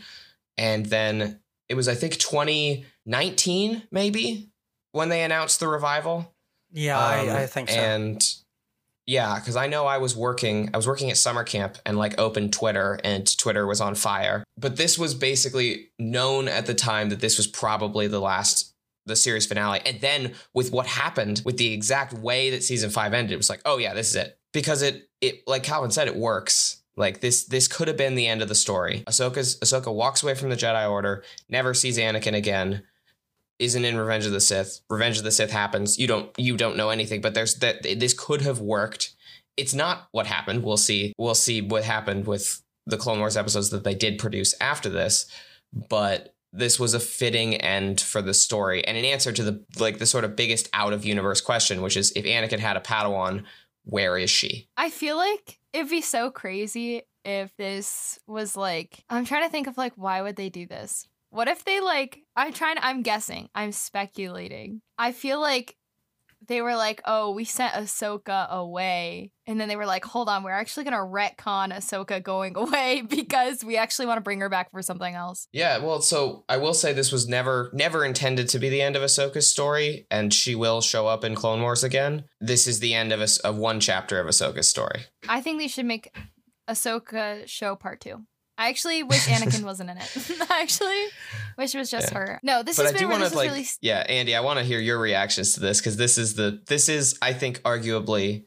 and 0.58 0.86
then 0.88 1.39
it 1.70 1.75
was 1.75 1.88
I 1.88 1.96
think 1.96 2.17
2019 3.06 3.84
maybe 3.91 4.50
when 4.91 5.10
they 5.10 5.24
announced 5.24 5.60
the 5.60 5.67
revival. 5.67 6.34
Yeah, 6.72 6.98
Um, 6.98 7.29
I, 7.29 7.44
I 7.44 7.46
think 7.48 7.70
so. 7.70 7.77
And 7.77 8.22
yeah, 9.06 9.36
because 9.39 9.56
I 9.56 9.67
know 9.67 9.86
I 9.86 9.98
was 10.00 10.15
working, 10.17 10.70
I 10.74 10.77
was 10.77 10.88
working 10.88 11.10
at 11.10 11.17
summer 11.17 11.44
camp 11.44 11.77
and 11.86 11.98
like 11.98 12.20
opened 12.20 12.51
Twitter, 12.53 13.00
and 13.03 13.25
Twitter 13.38 13.65
was 13.65 13.79
on 13.79 13.96
fire. 13.96 14.44
But 14.58 14.75
this 14.75 14.98
was 14.98 15.13
basically 15.13 15.89
known 15.98 16.48
at 16.48 16.65
the 16.65 16.74
time 16.74 17.10
that 17.10 17.22
this 17.22 17.38
was 17.38 17.48
probably 17.48 18.08
the 18.08 18.20
last, 18.20 18.74
the 19.08 19.16
series 19.16 19.46
finale. 19.46 19.82
And 19.86 20.00
then 20.02 20.34
with 20.54 20.72
what 20.72 20.86
happened, 20.86 21.42
with 21.46 21.58
the 21.58 21.74
exact 21.74 22.14
way 22.14 22.50
that 22.52 22.64
season 22.64 22.90
five 22.90 23.14
ended, 23.14 23.34
it 23.34 23.38
was 23.38 23.50
like, 23.50 23.62
oh 23.66 23.78
yeah, 23.78 23.94
this 23.94 24.10
is 24.10 24.16
it. 24.16 24.38
Because 24.54 24.82
it, 24.82 25.10
it 25.22 25.42
like 25.48 25.64
Calvin 25.64 25.92
said, 25.92 26.08
it 26.08 26.16
works. 26.16 26.82
Like 26.96 27.22
this, 27.22 27.46
this 27.46 27.68
could 27.68 27.88
have 27.88 27.98
been 27.98 28.16
the 28.16 28.28
end 28.28 28.42
of 28.42 28.50
the 28.50 28.56
story. 28.56 29.04
Ahsoka's 29.08 29.60
Ahsoka 29.60 29.94
walks 29.94 30.24
away 30.24 30.34
from 30.34 30.50
the 30.50 30.56
Jedi 30.56 30.90
Order, 30.90 31.24
never 31.50 31.74
sees 31.74 31.98
Anakin 31.98 32.36
again 32.36 32.84
isn't 33.60 33.86
in 33.86 33.98
Revenge 33.98 34.26
of 34.26 34.32
the 34.32 34.40
Sith. 34.40 34.82
Revenge 34.90 35.18
of 35.18 35.24
the 35.24 35.32
Sith 35.32 35.52
happens. 35.52 35.98
You 35.98 36.08
don't 36.08 36.30
you 36.38 36.58
don't 36.58 36.78
know 36.78 36.90
anything, 36.90 37.22
but 37.22 37.34
there's 37.34 37.56
that 37.56 37.84
this 37.84 38.14
could 38.14 38.42
have 38.42 38.60
worked. 38.60 39.16
It's 39.56 39.74
not 39.74 40.08
what 40.12 40.28
happened. 40.28 40.64
We'll 40.64 40.78
see. 40.78 41.14
We'll 41.18 41.36
see 41.36 41.62
what 41.62 41.84
happened 41.84 42.28
with 42.28 42.62
the 42.86 42.98
Clone 42.98 43.20
Wars 43.20 43.38
episodes 43.38 43.72
that 43.72 43.84
they 43.84 43.96
did 43.96 44.20
produce 44.20 44.54
after 44.62 44.90
this, 44.90 45.26
but 45.90 46.36
this 46.54 46.80
was 46.80 46.94
a 46.94 47.00
fitting 47.00 47.56
end 47.56 48.01
for 48.01 48.22
the 48.22 48.34
story 48.34 48.86
and 48.86 48.98
an 48.98 49.06
answer 49.06 49.32
to 49.32 49.44
the 49.44 49.66
like 49.80 50.00
the 50.00 50.06
sort 50.06 50.24
of 50.24 50.36
biggest 50.36 50.70
out 50.74 50.94
of 50.94 51.06
universe 51.06 51.42
question, 51.42 51.82
which 51.82 51.98
is 51.98 52.12
if 52.16 52.25
Anakin 52.25 52.60
had 52.60 52.77
a 52.77 52.82
Padawan, 52.82 53.44
where 53.84 54.18
is 54.18 54.30
she? 54.30 54.68
I 54.77 54.89
feel 54.89 55.18
like 55.18 55.60
it'd 55.74 55.89
be 55.89 56.01
so 56.01 56.32
crazy 56.32 57.04
if 57.24 57.56
this 57.58 58.20
was 58.27 58.56
like 58.56 59.04
I'm 59.10 59.25
trying 59.25 59.44
to 59.44 59.50
think 59.50 59.68
of 59.68 59.77
like 59.77 59.94
why 59.96 60.22
would 60.22 60.36
they 60.36 60.50
do 60.50 60.66
this? 60.66 61.08
What 61.30 61.48
if 61.48 61.63
they 61.66 61.80
like 61.82 62.20
I'm 62.36 62.54
trying 62.54 62.75
to, 62.75 62.86
I'm 62.86 63.01
guessing, 63.01 63.50
I'm 63.54 63.72
speculating. 63.72 64.82
I 64.98 65.12
feel 65.12 65.39
like 65.39 65.76
they 66.48 66.62
were 66.62 66.75
like, 66.75 67.01
"Oh, 67.06 67.32
we 67.32 67.46
sent 67.46 67.74
Ahsoka 67.74 68.50
away," 68.50 69.32
and 69.46 69.60
then 69.60 69.68
they 69.68 69.75
were 69.75 69.86
like, 69.86 70.06
"Hold 70.06 70.30
on, 70.30 70.44
we're 70.44 70.51
actually 70.51 70.84
gonna 70.86 70.98
retcon 70.98 71.74
Ahsoka 71.74 72.22
going 72.22 72.56
away 72.58 73.01
because 73.01 73.63
we 73.63 73.77
actually 73.77 74.06
want 74.06 74.18
to 74.18 74.22
bring 74.22 74.39
her 74.39 74.50
back 74.50 74.72
for 74.72 74.82
something 74.82 75.16
else." 75.16 75.48
Yeah, 75.51 75.77
well, 75.80 76.01
so 76.01 76.46
I 76.50 76.58
will 76.58 76.74
say 76.74 76.94
this 76.94 77.12
was 77.12 77.27
never 77.27 77.70
never 77.74 78.06
intended 78.06 78.50
to 78.50 78.60
be 78.60 78.70
the 78.70 78.82
end 78.82 78.96
of 78.96 79.01
Ahsoka's 79.01 79.50
story, 79.50 80.08
and 80.10 80.34
she 80.34 80.56
will 80.56 80.82
show 80.82 81.08
up 81.08 81.24
in 81.24 81.36
Clone 81.36 81.62
Wars 81.62 81.84
again. 81.84 82.25
This 82.39 82.68
is 82.68 82.80
the 82.80 82.94
end 82.94 83.12
of 83.12 83.22
a, 83.22 83.27
of 83.44 83.58
one 83.58 83.80
chapter 83.80 84.20
of 84.20 84.27
Ahsoka's 84.27 84.70
story. 84.70 85.06
I 85.27 85.42
think 85.42 85.60
they 85.60 85.68
should 85.68 85.86
make 85.86 86.16
Ahsoka 86.70 87.48
show 87.48 87.75
part 87.75 88.01
two. 88.01 88.24
I 88.58 88.70
actually 88.70 89.04
wish 89.04 89.26
Anakin 89.28 89.64
wasn't 89.64 89.90
in 89.92 89.98
it. 89.98 90.32
I 90.50 90.62
actually 90.62 91.06
wish 91.58 91.76
it 91.76 91.78
was 91.78 91.92
just 91.92 92.12
Yeah. 92.12 92.18
her. 92.18 92.40
No, 92.44 92.64
this 92.64 92.78
but 92.78 92.88
has 92.88 92.96
I 92.96 93.00
been 93.00 93.10
wanna, 93.10 93.26
is 93.26 93.36
like, 93.36 93.50
really. 93.52 93.66
yeah, 93.82 94.00
Andy, 94.10 94.36
I 94.36 94.40
want 94.42 94.60
to 94.60 94.66
hear 94.66 94.80
your 94.80 94.98
reactions 95.00 95.54
to 95.54 95.60
this 95.60 95.80
because 95.80 95.98
this 95.98 96.18
is 96.18 96.34
the 96.36 96.62
this 96.68 96.90
is 96.90 97.18
I 97.22 97.34
think 97.34 97.62
arguably 97.62 98.46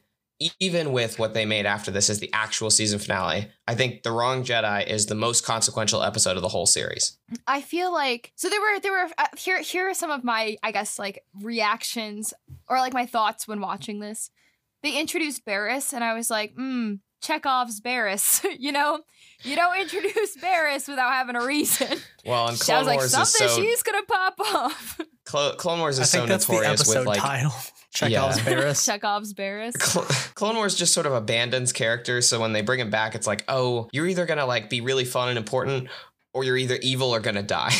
even 0.59 0.91
with 0.91 1.19
what 1.19 1.35
they 1.35 1.45
made 1.45 1.67
after 1.67 1.91
this 1.91 2.09
is 2.09 2.19
the 2.19 2.31
actual 2.33 2.71
season 2.71 2.97
finale, 2.97 3.47
I 3.67 3.75
think 3.75 4.01
the 4.01 4.11
Wrong 4.11 4.43
Jedi 4.43 4.87
is 4.87 5.05
the 5.05 5.13
most 5.13 5.45
consequential 5.45 6.01
episode 6.01 6.35
of 6.35 6.41
the 6.41 6.47
whole 6.49 6.65
series. 6.65 7.19
I 7.45 7.61
feel 7.61 7.93
like 7.93 8.31
so 8.35 8.49
there 8.49 8.59
were 8.59 8.79
there 8.79 8.91
were 8.91 9.07
uh, 9.19 9.27
here 9.37 9.61
here 9.61 9.89
are 9.89 9.93
some 9.93 10.09
of 10.09 10.23
my 10.23 10.57
I 10.63 10.71
guess 10.71 10.97
like 10.97 11.23
reactions 11.41 12.33
or 12.67 12.77
like 12.79 12.93
my 12.93 13.05
thoughts 13.05 13.47
when 13.47 13.61
watching 13.61 13.99
this. 13.99 14.29
They 14.83 14.99
introduced 14.99 15.45
Barris 15.45 15.93
and 15.93 16.03
I 16.03 16.15
was 16.15 16.31
like, 16.31 16.55
hmm, 16.55 16.95
Chekhov's 17.21 17.79
Barris. 17.79 18.43
you 18.59 18.71
know, 18.71 18.99
you 19.43 19.55
don't 19.55 19.79
introduce 19.79 20.35
Barris 20.37 20.87
without 20.87 21.11
having 21.13 21.35
a 21.35 21.45
reason. 21.45 21.97
Well, 22.25 22.47
and 22.47 22.55
I 22.61 22.63
Clone 22.63 22.77
was 22.79 22.87
like, 22.87 22.97
Wars 22.97 23.05
is 23.05 23.11
something 23.11 23.47
so 23.47 23.61
she's 23.61 23.83
gonna 23.83 24.03
pop 24.03 24.39
off. 24.39 24.99
Clo- 25.25 25.55
Clone 25.55 25.79
Wars 25.79 25.99
I 25.99 26.03
is 26.03 26.11
think 26.11 26.23
so 26.23 26.27
that's 26.27 26.49
notorious 26.49 26.81
episode 26.81 26.99
with 26.99 27.07
like 27.07 27.19
title. 27.19 27.53
Chekhov's 27.93 28.37
Yeah. 28.39 28.45
Barris. 28.45 28.85
Chekhov's 28.85 29.33
Barris. 29.33 29.75
Cl- 29.79 30.05
Clone 30.35 30.55
Wars 30.55 30.75
just 30.75 30.93
sort 30.93 31.05
of 31.05 31.13
abandons 31.13 31.73
characters. 31.73 32.27
So 32.27 32.39
when 32.39 32.53
they 32.53 32.61
bring 32.61 32.79
him 32.79 32.89
back, 32.89 33.15
it's 33.15 33.27
like, 33.27 33.43
oh, 33.47 33.89
you're 33.91 34.07
either 34.07 34.25
gonna 34.25 34.45
like 34.45 34.69
be 34.69 34.81
really 34.81 35.05
fun 35.05 35.29
and 35.29 35.37
important, 35.37 35.89
or 36.33 36.43
you're 36.43 36.57
either 36.57 36.77
evil 36.81 37.13
or 37.13 37.19
gonna 37.19 37.43
die. 37.43 37.73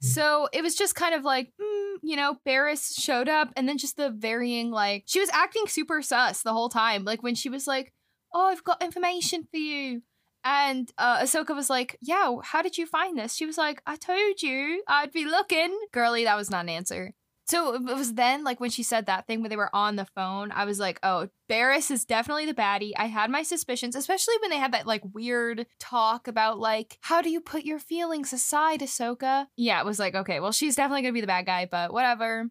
So 0.00 0.48
it 0.52 0.62
was 0.62 0.76
just 0.76 0.94
kind 0.94 1.12
of 1.14 1.24
like, 1.24 1.50
mm, 1.60 1.94
you 2.04 2.14
know, 2.14 2.36
Barris 2.44 2.94
showed 2.94 3.28
up, 3.28 3.52
and 3.56 3.68
then 3.68 3.78
just 3.78 3.96
the 3.96 4.10
varying, 4.10 4.70
like, 4.70 5.02
she 5.06 5.18
was 5.18 5.28
acting 5.30 5.64
super 5.66 6.02
sus 6.02 6.42
the 6.42 6.52
whole 6.52 6.68
time. 6.68 7.04
Like 7.04 7.22
when 7.24 7.34
she 7.34 7.48
was 7.48 7.66
like, 7.66 7.92
"Oh, 8.32 8.46
I've 8.46 8.64
got 8.64 8.82
information 8.82 9.46
for 9.50 9.58
you," 9.58 10.02
and 10.44 10.90
uh, 10.98 11.18
Ahsoka 11.20 11.54
was 11.54 11.70
like, 11.70 11.96
"Yeah, 12.00 12.36
how 12.42 12.62
did 12.62 12.78
you 12.78 12.86
find 12.86 13.18
this?" 13.18 13.34
She 13.34 13.46
was 13.46 13.58
like, 13.58 13.82
"I 13.86 13.96
told 13.96 14.42
you 14.42 14.82
I'd 14.88 15.12
be 15.12 15.24
looking." 15.24 15.78
Girly, 15.92 16.24
that 16.24 16.36
was 16.36 16.50
not 16.50 16.64
an 16.64 16.70
answer. 16.70 17.14
So 17.48 17.74
it 17.74 17.82
was 17.82 18.12
then, 18.12 18.44
like, 18.44 18.60
when 18.60 18.68
she 18.68 18.82
said 18.82 19.06
that 19.06 19.26
thing 19.26 19.40
where 19.40 19.48
they 19.48 19.56
were 19.56 19.74
on 19.74 19.96
the 19.96 20.04
phone, 20.04 20.52
I 20.52 20.66
was 20.66 20.78
like, 20.78 20.98
oh, 21.02 21.28
Barris 21.48 21.90
is 21.90 22.04
definitely 22.04 22.44
the 22.44 22.52
baddie. 22.52 22.92
I 22.94 23.06
had 23.06 23.30
my 23.30 23.42
suspicions, 23.42 23.96
especially 23.96 24.34
when 24.42 24.50
they 24.50 24.58
had 24.58 24.72
that, 24.72 24.86
like, 24.86 25.00
weird 25.14 25.64
talk 25.80 26.28
about, 26.28 26.58
like, 26.58 26.98
how 27.00 27.22
do 27.22 27.30
you 27.30 27.40
put 27.40 27.64
your 27.64 27.78
feelings 27.78 28.34
aside, 28.34 28.80
Ahsoka? 28.80 29.46
Yeah, 29.56 29.80
it 29.80 29.86
was 29.86 29.98
like, 29.98 30.14
okay, 30.14 30.40
well, 30.40 30.52
she's 30.52 30.76
definitely 30.76 31.00
gonna 31.00 31.14
be 31.14 31.22
the 31.22 31.26
bad 31.26 31.46
guy, 31.46 31.64
but 31.64 31.90
whatever. 31.90 32.50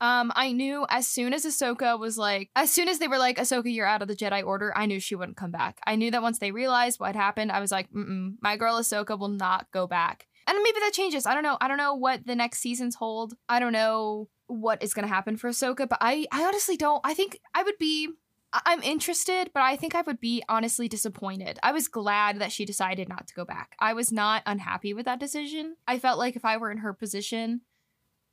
Um, 0.00 0.32
I 0.34 0.52
knew 0.52 0.86
as 0.88 1.06
soon 1.06 1.34
as 1.34 1.44
Ahsoka 1.44 1.98
was 1.98 2.16
like, 2.16 2.50
as 2.54 2.70
soon 2.70 2.88
as 2.88 2.98
they 2.98 3.08
were 3.08 3.18
like, 3.18 3.38
Ahsoka, 3.38 3.72
you're 3.72 3.86
out 3.86 4.02
of 4.02 4.08
the 4.08 4.16
Jedi 4.16 4.44
Order, 4.44 4.72
I 4.76 4.86
knew 4.86 5.00
she 5.00 5.14
wouldn't 5.14 5.36
come 5.36 5.50
back. 5.50 5.80
I 5.86 5.96
knew 5.96 6.10
that 6.10 6.22
once 6.22 6.38
they 6.38 6.52
realized 6.52 7.00
what 7.00 7.16
happened, 7.16 7.52
I 7.52 7.60
was 7.60 7.72
like, 7.72 7.90
mm 7.90 8.34
my 8.40 8.56
girl 8.56 8.78
Ahsoka 8.78 9.18
will 9.18 9.28
not 9.28 9.66
go 9.72 9.86
back. 9.86 10.26
And 10.46 10.58
maybe 10.62 10.80
that 10.80 10.92
changes. 10.92 11.26
I 11.26 11.34
don't 11.34 11.42
know. 11.42 11.58
I 11.60 11.68
don't 11.68 11.76
know 11.76 11.94
what 11.94 12.26
the 12.26 12.34
next 12.34 12.60
seasons 12.60 12.94
hold. 12.94 13.34
I 13.48 13.58
don't 13.58 13.72
know 13.72 14.28
what 14.46 14.82
is 14.82 14.94
going 14.94 15.06
to 15.06 15.14
happen 15.14 15.36
for 15.36 15.50
Ahsoka, 15.50 15.88
but 15.88 15.98
I, 16.00 16.26
I 16.32 16.44
honestly 16.44 16.76
don't. 16.76 17.00
I 17.04 17.14
think 17.14 17.38
I 17.54 17.62
would 17.62 17.78
be. 17.78 18.08
I'm 18.50 18.82
interested, 18.82 19.50
but 19.52 19.62
I 19.62 19.76
think 19.76 19.94
I 19.94 20.00
would 20.00 20.20
be 20.20 20.42
honestly 20.48 20.88
disappointed. 20.88 21.58
I 21.62 21.72
was 21.72 21.86
glad 21.86 22.38
that 22.38 22.50
she 22.50 22.64
decided 22.64 23.06
not 23.06 23.26
to 23.26 23.34
go 23.34 23.44
back. 23.44 23.76
I 23.78 23.92
was 23.92 24.10
not 24.10 24.42
unhappy 24.46 24.94
with 24.94 25.04
that 25.04 25.20
decision. 25.20 25.76
I 25.86 25.98
felt 25.98 26.18
like 26.18 26.34
if 26.34 26.46
I 26.46 26.56
were 26.56 26.70
in 26.70 26.78
her 26.78 26.94
position, 26.94 27.60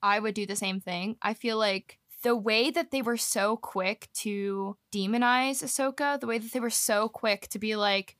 I 0.05 0.19
would 0.19 0.35
do 0.35 0.45
the 0.45 0.55
same 0.55 0.79
thing. 0.79 1.17
I 1.19 1.33
feel 1.33 1.57
like 1.57 1.97
the 2.21 2.35
way 2.35 2.69
that 2.69 2.91
they 2.91 3.01
were 3.01 3.17
so 3.17 3.57
quick 3.57 4.07
to 4.17 4.77
demonize 4.93 5.63
Ahsoka, 5.63 6.19
the 6.19 6.27
way 6.27 6.37
that 6.37 6.53
they 6.53 6.59
were 6.59 6.69
so 6.69 7.09
quick 7.09 7.47
to 7.49 7.57
be 7.57 7.75
like, 7.75 8.15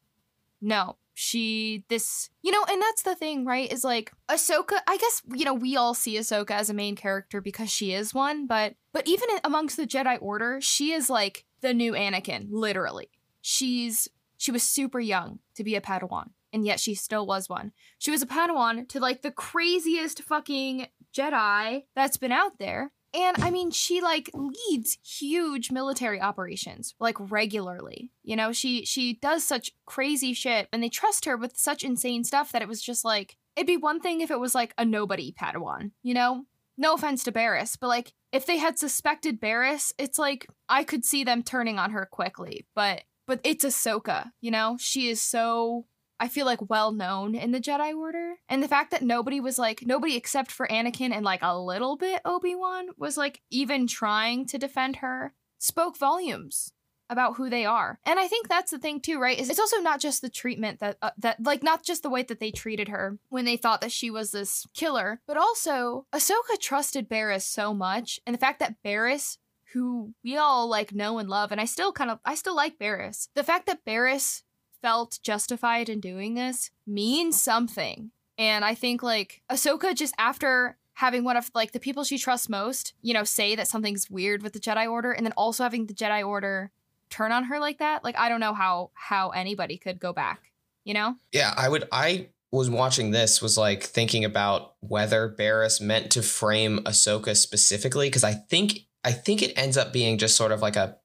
no, 0.59 0.97
she 1.13 1.83
this 1.87 2.31
you 2.41 2.51
know, 2.51 2.65
and 2.67 2.81
that's 2.81 3.03
the 3.03 3.13
thing, 3.13 3.45
right? 3.45 3.71
Is 3.71 3.83
like 3.83 4.11
Ahsoka. 4.27 4.79
I 4.87 4.97
guess 4.97 5.21
you 5.31 5.45
know 5.45 5.53
we 5.53 5.77
all 5.77 5.93
see 5.93 6.17
Ahsoka 6.17 6.51
as 6.51 6.71
a 6.71 6.73
main 6.73 6.95
character 6.95 7.39
because 7.39 7.69
she 7.69 7.93
is 7.93 8.15
one, 8.15 8.47
but 8.47 8.73
but 8.91 9.07
even 9.07 9.29
amongst 9.43 9.77
the 9.77 9.85
Jedi 9.85 10.17
Order, 10.19 10.59
she 10.61 10.91
is 10.91 11.07
like 11.07 11.45
the 11.61 11.73
new 11.73 11.93
Anakin, 11.93 12.47
literally. 12.49 13.09
She's 13.41 14.07
she 14.37 14.51
was 14.51 14.63
super 14.63 14.99
young 14.99 15.37
to 15.53 15.63
be 15.63 15.75
a 15.75 15.81
Padawan, 15.81 16.31
and 16.55 16.65
yet 16.65 16.79
she 16.79 16.95
still 16.95 17.27
was 17.27 17.49
one. 17.49 17.73
She 17.99 18.11
was 18.11 18.21
a 18.21 18.25
Padawan 18.25 18.87
to 18.87 18.99
like 19.01 19.21
the 19.21 19.29
craziest 19.29 20.23
fucking 20.23 20.87
Jedi 21.13 21.83
that's 21.95 22.15
been 22.15 22.31
out 22.31 22.57
there. 22.59 22.93
And 23.13 23.35
I 23.43 23.51
mean, 23.51 23.71
she 23.71 24.01
like 24.01 24.31
leads 24.33 24.97
huge 25.03 25.69
military 25.69 26.19
operations 26.19 26.95
like 26.97 27.17
regularly. 27.19 28.11
You 28.23 28.37
know, 28.37 28.53
she 28.53 28.85
she 28.85 29.15
does 29.15 29.43
such 29.43 29.71
crazy 29.85 30.33
shit 30.33 30.69
and 30.71 30.81
they 30.81 30.89
trust 30.89 31.25
her 31.25 31.35
with 31.35 31.57
such 31.57 31.83
insane 31.83 32.23
stuff 32.23 32.53
that 32.53 32.61
it 32.61 32.69
was 32.69 32.81
just 32.81 33.03
like 33.03 33.35
it'd 33.57 33.67
be 33.67 33.77
one 33.77 33.99
thing 33.99 34.21
if 34.21 34.31
it 34.31 34.39
was 34.39 34.55
like 34.55 34.73
a 34.77 34.85
nobody 34.85 35.33
Padawan, 35.33 35.91
you 36.03 36.13
know? 36.13 36.45
No 36.77 36.93
offense 36.93 37.23
to 37.25 37.31
Barris, 37.33 37.75
but 37.75 37.87
like 37.87 38.13
if 38.31 38.45
they 38.45 38.57
had 38.57 38.79
suspected 38.79 39.41
Barris, 39.41 39.93
it's 39.97 40.17
like 40.17 40.47
I 40.69 40.85
could 40.85 41.03
see 41.03 41.25
them 41.25 41.43
turning 41.43 41.79
on 41.79 41.91
her 41.91 42.05
quickly. 42.05 42.65
But 42.75 43.03
but 43.27 43.41
it's 43.43 43.65
Ahsoka, 43.65 44.31
you 44.39 44.51
know? 44.51 44.77
She 44.79 45.09
is 45.09 45.21
so 45.21 45.85
I 46.19 46.27
feel 46.27 46.45
like 46.45 46.69
well 46.69 46.91
known 46.91 47.35
in 47.35 47.51
the 47.51 47.59
Jedi 47.59 47.95
Order. 47.95 48.35
And 48.47 48.63
the 48.63 48.67
fact 48.67 48.91
that 48.91 49.01
nobody 49.01 49.39
was 49.39 49.57
like, 49.59 49.83
nobody 49.85 50.15
except 50.15 50.51
for 50.51 50.67
Anakin 50.67 51.11
and 51.11 51.25
like 51.25 51.41
a 51.41 51.59
little 51.59 51.97
bit 51.97 52.21
Obi-Wan 52.25 52.89
was 52.97 53.17
like 53.17 53.41
even 53.49 53.87
trying 53.87 54.45
to 54.47 54.57
defend 54.57 54.97
her 54.97 55.33
spoke 55.57 55.97
volumes 55.97 56.71
about 57.09 57.37
who 57.37 57.49
they 57.49 57.65
are. 57.65 57.99
And 58.05 58.19
I 58.19 58.27
think 58.27 58.47
that's 58.47 58.71
the 58.71 58.79
thing 58.79 58.99
too, 58.99 59.19
right? 59.19 59.37
Is 59.37 59.49
it's 59.49 59.59
also 59.59 59.77
not 59.77 59.99
just 59.99 60.21
the 60.21 60.29
treatment 60.29 60.79
that 60.79 60.97
uh, 61.01 61.11
that 61.19 61.43
like 61.43 61.63
not 61.63 61.83
just 61.83 62.03
the 62.03 62.09
way 62.09 62.23
that 62.23 62.39
they 62.39 62.51
treated 62.51 62.87
her 62.89 63.17
when 63.29 63.45
they 63.45 63.57
thought 63.57 63.81
that 63.81 63.91
she 63.91 64.09
was 64.09 64.31
this 64.31 64.65
killer, 64.73 65.21
but 65.27 65.37
also 65.37 66.05
Ahsoka 66.13 66.59
trusted 66.59 67.07
Barris 67.07 67.45
so 67.45 67.73
much 67.73 68.19
and 68.25 68.33
the 68.33 68.39
fact 68.39 68.59
that 68.59 68.81
Barris 68.83 69.37
who 69.73 70.13
we 70.23 70.37
all 70.37 70.69
like 70.69 70.93
know 70.93 71.17
and 71.17 71.29
love 71.29 71.51
and 71.51 71.59
I 71.59 71.65
still 71.65 71.91
kind 71.91 72.09
of 72.09 72.19
I 72.25 72.35
still 72.35 72.55
like 72.55 72.79
Barris. 72.79 73.29
The 73.35 73.43
fact 73.43 73.65
that 73.67 73.85
Barris 73.85 74.43
felt 74.85 75.17
justified 75.23 75.89
in 75.89 75.99
doing 75.99 76.35
this 76.35 76.69
means 76.85 77.41
something. 77.41 78.11
And 78.37 78.63
I 78.63 78.75
think 78.75 79.01
like 79.01 79.41
Ahsoka 79.51 79.95
just 79.95 80.13
after 80.19 80.77
having 80.93 81.23
one 81.23 81.37
of 81.37 81.49
like 81.55 81.71
the 81.71 81.79
people 81.79 82.03
she 82.03 82.19
trusts 82.19 82.47
most, 82.49 82.93
you 83.01 83.11
know, 83.11 83.23
say 83.23 83.55
that 83.55 83.67
something's 83.67 84.11
weird 84.11 84.43
with 84.43 84.53
the 84.53 84.59
Jedi 84.59 84.87
Order 84.87 85.11
and 85.11 85.25
then 85.25 85.33
also 85.35 85.63
having 85.63 85.87
the 85.87 85.95
Jedi 85.95 86.23
Order 86.23 86.69
turn 87.09 87.31
on 87.31 87.45
her 87.45 87.57
like 87.57 87.79
that, 87.79 88.03
like 88.03 88.15
I 88.15 88.29
don't 88.29 88.39
know 88.39 88.53
how 88.53 88.91
how 88.93 89.29
anybody 89.29 89.79
could 89.79 89.99
go 89.99 90.13
back, 90.13 90.51
you 90.83 90.93
know? 90.93 91.15
yeah, 91.31 91.51
I 91.57 91.67
would. 91.67 91.87
I 91.91 92.29
was 92.51 92.69
watching 92.69 93.09
this, 93.09 93.41
was 93.41 93.57
like 93.57 93.81
thinking 93.81 94.23
about 94.23 94.75
whether 94.81 95.27
Barris 95.27 95.81
meant 95.81 96.11
to 96.11 96.21
frame 96.21 96.77
Ahsoka 96.85 97.35
specifically, 97.35 98.07
because 98.07 98.23
I 98.23 98.33
think 98.33 98.81
I 99.03 99.13
think 99.13 99.41
it 99.41 99.57
ends 99.57 99.77
up 99.77 99.91
being 99.91 100.19
just 100.19 100.37
sort 100.37 100.51
of 100.51 100.61
like 100.61 100.75
a. 100.75 100.97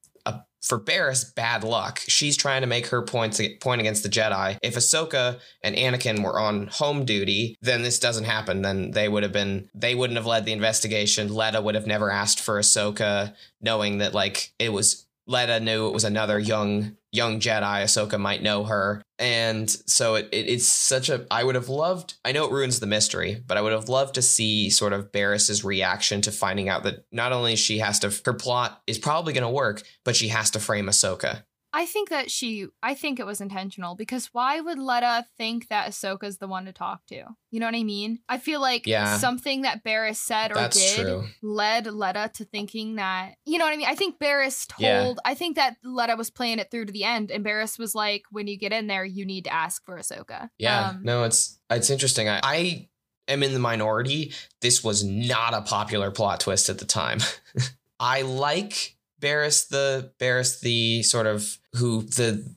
for 0.63 0.79
Barris, 0.79 1.25
bad 1.25 1.65
luck. 1.65 2.01
She's 2.07 2.37
trying 2.37 2.61
to 2.61 2.67
make 2.67 2.87
her 2.89 3.03
point 3.03 3.41
point 3.61 3.81
against 3.81 4.03
the 4.03 4.09
Jedi. 4.09 4.59
If 4.63 4.75
Ahsoka 4.75 5.39
and 5.63 5.77
Anakin 5.77 6.23
were 6.23 6.39
on 6.39 6.67
home 6.69 7.05
duty, 7.05 7.57
then 7.61 7.83
this 7.83 7.99
doesn't 7.99 8.25
happen. 8.25 8.63
Then 8.63 8.91
they 8.91 9.09
would 9.09 9.23
have 9.23 9.33
been 9.33 9.71
they 9.75 9.95
wouldn't 9.95 10.17
have 10.17 10.27
led 10.27 10.45
the 10.45 10.53
investigation. 10.53 11.33
Letta 11.33 11.61
would 11.61 11.75
have 11.75 11.87
never 11.87 12.11
asked 12.11 12.41
for 12.41 12.59
Ahsoka, 12.59 13.35
knowing 13.61 13.99
that 13.99 14.15
like 14.15 14.53
it 14.59 14.73
was 14.73 15.07
Letta 15.27 15.61
knew 15.61 15.87
it 15.87 15.95
was 15.95 16.05
another 16.05 16.39
young 16.39 16.97
young 17.13 17.41
Jedi. 17.41 17.83
Ahsoka 17.83 18.19
might 18.19 18.43
know 18.43 18.65
her, 18.65 19.03
and 19.19 19.69
so 19.69 20.15
it, 20.15 20.29
it 20.33 20.49
it's 20.49 20.67
such 20.67 21.09
a. 21.09 21.27
I 21.31 21.45
would 21.45 21.55
have 21.55 21.69
loved. 21.69 22.15
I 22.25 22.33
know 22.33 22.47
it 22.47 22.53
ruins 22.53 22.81
the 22.81 22.87
mystery, 22.87 23.43
but 23.47 23.57
I 23.57 23.63
would 23.63 23.73
have 23.73 23.89
loved 23.89 24.15
to 24.17 24.23
see 24.23 24.71
sort 24.71 24.93
of 24.93 25.13
Barris's 25.13 25.65
reaction 25.65 26.21
to 26.23 26.33
finding 26.33 26.69
out 26.69 26.83
that 26.85 27.05
not 27.13 27.33
only 27.33 27.57
she 27.57 27.79
has 27.79 27.99
to 28.01 28.13
her 28.25 28.35
plot 28.35 28.81
is 28.87 28.99
probably 28.99 29.33
going 29.33 29.43
to 29.43 29.51
work, 29.51 29.83
but 30.05 30.17
she 30.17 30.29
has 30.29 30.51
to 30.53 30.61
frame 30.61 30.87
Ahsoka. 30.87 31.43
I 31.73 31.87
think 31.87 32.09
that 32.11 32.31
she, 32.31 32.67
I 32.83 32.95
think 32.95 33.21
it 33.21 33.27
was 33.27 33.41
intentional 33.41 33.95
because 33.95 34.27
why 34.33 34.61
would 34.61 34.79
Letta 34.79 35.25
think 35.39 35.69
that 35.69 35.89
Ahsoka's 35.91 36.39
the 36.39 36.49
one 36.49 36.65
to 36.65 36.73
talk 36.73 37.07
to? 37.07 37.25
You 37.53 37.61
know 37.61 37.67
what 37.67 37.77
I 37.77 37.85
mean? 37.85 38.19
I 38.29 38.39
feel 38.39 38.61
like 38.61 38.87
Yeah. 38.87 39.19
something 39.19 39.63
that 39.63 39.85
Barris 39.85 40.19
said 40.19 40.51
or 40.51 40.55
That's 40.55 40.97
did 40.97 41.05
true. 41.05 41.25
led 41.43 41.87
Letta 41.87 42.31
to 42.35 42.45
thinking 42.45 42.97
that, 42.97 43.35
you 43.47 43.59
know 43.59 43.65
what 43.65 43.73
I 43.75 43.77
mean? 43.77 43.87
I 43.89 43.95
think 43.95 44.19
Barris 44.19 44.67
told, 44.67 44.81
Yeah. 44.81 45.13
I 45.25 45.35
think 45.35 45.57
that 45.57 45.77
Letta 45.85 46.17
was 46.17 46.29
playing 46.31 46.59
it 46.59 46.71
through 46.71 46.87
to 46.87 46.93
the 46.93 47.05
end 47.05 47.31
and 47.31 47.45
Barris 47.45 47.79
was 47.79 47.95
like, 47.95 48.25
when 48.31 48.47
you 48.49 48.57
get 48.59 48.73
in 48.73 48.89
there, 48.89 49.05
you 49.05 49.25
need 49.25 49.45
to 49.45 49.53
ask 49.53 49.85
for 49.85 49.97
Ahsoka. 49.99 50.51
Yeah, 50.59 50.89
Um, 50.91 51.01
no, 51.05 51.23
it's 51.25 51.59
it's 51.71 51.89
interesting. 51.91 52.29
I, 52.29 52.41
I 52.43 52.89
am 53.29 53.45
in 53.45 53.53
the 53.53 53.61
minority. 53.61 54.33
This 54.61 54.83
was 54.83 55.05
not 55.05 55.55
a 55.55 55.63
popular 55.63 56.11
plot 56.11 56.41
twist 56.41 56.69
at 56.69 56.79
the 56.79 56.85
time. 56.85 57.21
I 58.01 58.23
like 58.23 58.97
Barris 59.21 59.67
the 59.67 60.13
Barris 60.19 60.59
the 60.61 61.03
sort 61.05 61.27
of 61.27 61.59
who 61.75 62.03
the 62.03 62.55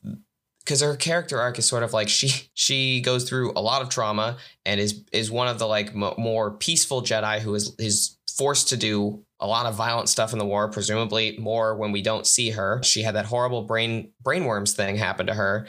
because 0.63 0.81
her 0.81 0.95
character 0.95 1.39
arc 1.39 1.59
is 1.59 1.67
sort 1.67 1.83
of 1.83 1.93
like 1.93 2.09
she 2.09 2.49
she 2.53 3.01
goes 3.01 3.27
through 3.27 3.51
a 3.55 3.61
lot 3.61 3.81
of 3.81 3.89
trauma 3.89 4.37
and 4.65 4.79
is 4.79 5.03
is 5.11 5.29
one 5.29 5.47
of 5.47 5.59
the 5.59 5.67
like 5.67 5.93
mo- 5.93 6.15
more 6.17 6.51
peaceful 6.51 7.01
Jedi 7.01 7.39
who 7.39 7.55
is 7.55 7.75
is 7.77 8.17
forced 8.37 8.69
to 8.69 8.77
do 8.77 9.23
a 9.39 9.45
lot 9.47 9.65
of 9.65 9.75
violent 9.75 10.09
stuff 10.09 10.33
in 10.33 10.39
the 10.39 10.45
war 10.45 10.69
presumably 10.69 11.37
more 11.37 11.75
when 11.75 11.91
we 11.91 12.01
don't 12.01 12.25
see 12.25 12.51
her. 12.51 12.81
She 12.83 13.03
had 13.03 13.15
that 13.15 13.25
horrible 13.25 13.63
brain 13.63 14.11
brainworms 14.23 14.73
thing 14.73 14.95
happen 14.95 15.27
to 15.27 15.33
her 15.33 15.67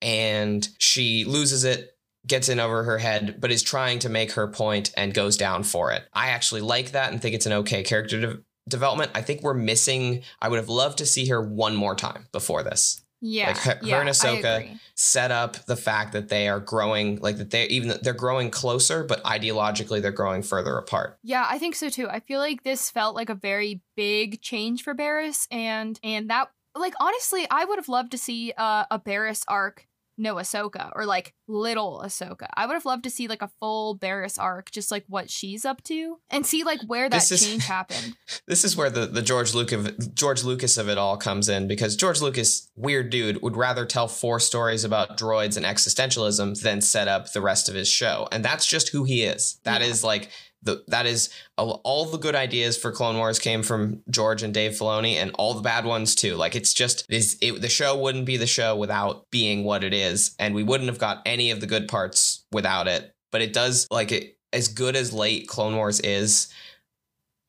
and 0.00 0.68
she 0.78 1.24
loses 1.24 1.64
it 1.64 1.96
gets 2.26 2.48
in 2.48 2.60
over 2.60 2.84
her 2.84 2.98
head 2.98 3.36
but 3.40 3.50
is 3.50 3.62
trying 3.62 3.98
to 3.98 4.08
make 4.08 4.32
her 4.32 4.46
point 4.48 4.92
and 4.96 5.12
goes 5.12 5.36
down 5.36 5.62
for 5.64 5.90
it. 5.90 6.04
I 6.12 6.28
actually 6.28 6.60
like 6.60 6.92
that 6.92 7.10
and 7.10 7.20
think 7.20 7.34
it's 7.34 7.46
an 7.46 7.52
okay 7.52 7.82
character 7.82 8.20
de- 8.20 8.38
development 8.68 9.10
i 9.14 9.20
think 9.22 9.42
we're 9.42 9.54
missing 9.54 10.22
i 10.40 10.48
would 10.48 10.56
have 10.58 10.68
loved 10.68 10.98
to 10.98 11.06
see 11.06 11.26
her 11.28 11.40
one 11.40 11.74
more 11.76 11.94
time 11.94 12.26
before 12.32 12.62
this 12.62 13.02
Yeah. 13.20 13.48
Like, 13.48 13.58
her- 13.58 13.88
her 13.88 14.00
and 14.00 14.08
Ahsoka- 14.10 14.78
set 14.94 15.30
up 15.30 15.64
the 15.66 15.76
fact 15.76 16.12
that 16.12 16.28
they 16.28 16.46
are 16.48 16.60
growing 16.60 17.18
like 17.20 17.36
that 17.38 17.50
they 17.50 17.64
even 17.66 17.98
they're 18.02 18.12
growing 18.12 18.50
closer 18.50 19.02
but 19.04 19.22
ideologically 19.24 20.00
they're 20.02 20.12
growing 20.12 20.42
further 20.42 20.76
apart 20.78 21.18
Yeah, 21.22 21.46
I 21.48 21.58
think 21.58 21.74
so 21.74 21.88
too. 21.88 22.08
I 22.08 22.20
feel 22.20 22.38
like 22.38 22.62
this 22.62 22.90
felt 22.90 23.14
like 23.16 23.30
a 23.30 23.34
very 23.34 23.80
big 23.96 24.40
change 24.42 24.82
for 24.82 24.94
Barris, 24.94 25.48
and 25.50 25.98
and 26.02 26.28
that 26.30 26.48
like 26.76 26.94
honestly, 27.00 27.46
I 27.50 27.64
would 27.64 27.78
have 27.78 27.88
loved 27.88 28.10
to 28.12 28.18
see 28.18 28.52
uh, 28.56 28.84
a 28.90 28.98
Barris 28.98 29.42
arc, 29.48 29.86
no 30.16 30.36
Ahsoka, 30.36 30.90
or 30.94 31.06
like 31.06 31.34
little 31.48 32.02
Ahsoka. 32.04 32.46
I 32.56 32.66
would 32.66 32.74
have 32.74 32.84
loved 32.84 33.04
to 33.04 33.10
see 33.10 33.28
like 33.28 33.42
a 33.42 33.50
full 33.60 33.94
Barris 33.94 34.38
arc, 34.38 34.70
just 34.70 34.90
like 34.90 35.04
what 35.08 35.30
she's 35.30 35.64
up 35.64 35.82
to, 35.84 36.18
and 36.30 36.46
see 36.46 36.64
like 36.64 36.80
where 36.86 37.08
that 37.08 37.30
is- 37.30 37.44
change 37.46 37.64
happened. 37.66 38.16
this 38.46 38.64
is 38.64 38.76
where 38.76 38.90
the, 38.90 39.06
the 39.06 39.22
George 39.22 39.54
Lucas 39.54 40.06
George 40.14 40.44
Lucas 40.44 40.76
of 40.76 40.88
it 40.88 40.98
all 40.98 41.16
comes 41.16 41.48
in 41.48 41.66
because 41.68 41.96
George 41.96 42.20
Lucas, 42.20 42.70
weird 42.76 43.10
dude, 43.10 43.42
would 43.42 43.56
rather 43.56 43.84
tell 43.86 44.08
four 44.08 44.38
stories 44.40 44.84
about 44.84 45.18
droids 45.18 45.56
and 45.56 45.66
existentialism 45.66 46.60
than 46.62 46.80
set 46.80 47.08
up 47.08 47.32
the 47.32 47.40
rest 47.40 47.68
of 47.68 47.74
his 47.74 47.88
show, 47.88 48.28
and 48.32 48.44
that's 48.44 48.66
just 48.66 48.88
who 48.90 49.04
he 49.04 49.22
is. 49.24 49.58
That 49.64 49.82
is 49.82 50.02
Yeah. 50.02 50.06
like 50.08 50.30
the 50.64 50.82
that 50.88 51.06
is 51.06 51.30
all 51.56 51.80
all 51.84 52.06
the 52.06 52.18
good 52.18 52.34
ideas 52.34 52.76
for 52.76 52.90
Clone 52.90 53.16
Wars 53.16 53.38
came 53.38 53.62
from 53.62 54.02
George 54.10 54.42
and 54.42 54.52
Dave 54.52 54.72
Filoni, 54.72 55.14
and 55.14 55.30
all 55.34 55.54
the 55.54 55.62
bad 55.62 55.84
ones 55.84 56.14
too. 56.14 56.34
Like 56.34 56.56
it's 56.56 56.74
just 56.74 57.06
is 57.08 57.38
it, 57.40 57.60
the 57.60 57.68
show 57.68 57.96
wouldn't 57.96 58.26
be 58.26 58.36
the 58.36 58.46
show 58.46 58.76
without 58.76 59.26
being 59.30 59.64
what 59.64 59.84
it 59.84 59.94
is, 59.94 60.34
and 60.38 60.54
we 60.54 60.62
wouldn't 60.62 60.88
have 60.88 60.98
got 60.98 61.22
any 61.26 61.50
of 61.50 61.60
the 61.60 61.66
good 61.66 61.88
parts 61.88 62.44
without 62.52 62.88
it. 62.88 63.14
But 63.30 63.42
it 63.42 63.52
does 63.52 63.86
like 63.90 64.10
it 64.12 64.36
as 64.52 64.68
good 64.68 64.96
as 64.96 65.12
late 65.12 65.48
Clone 65.48 65.76
Wars 65.76 66.00
is 66.00 66.52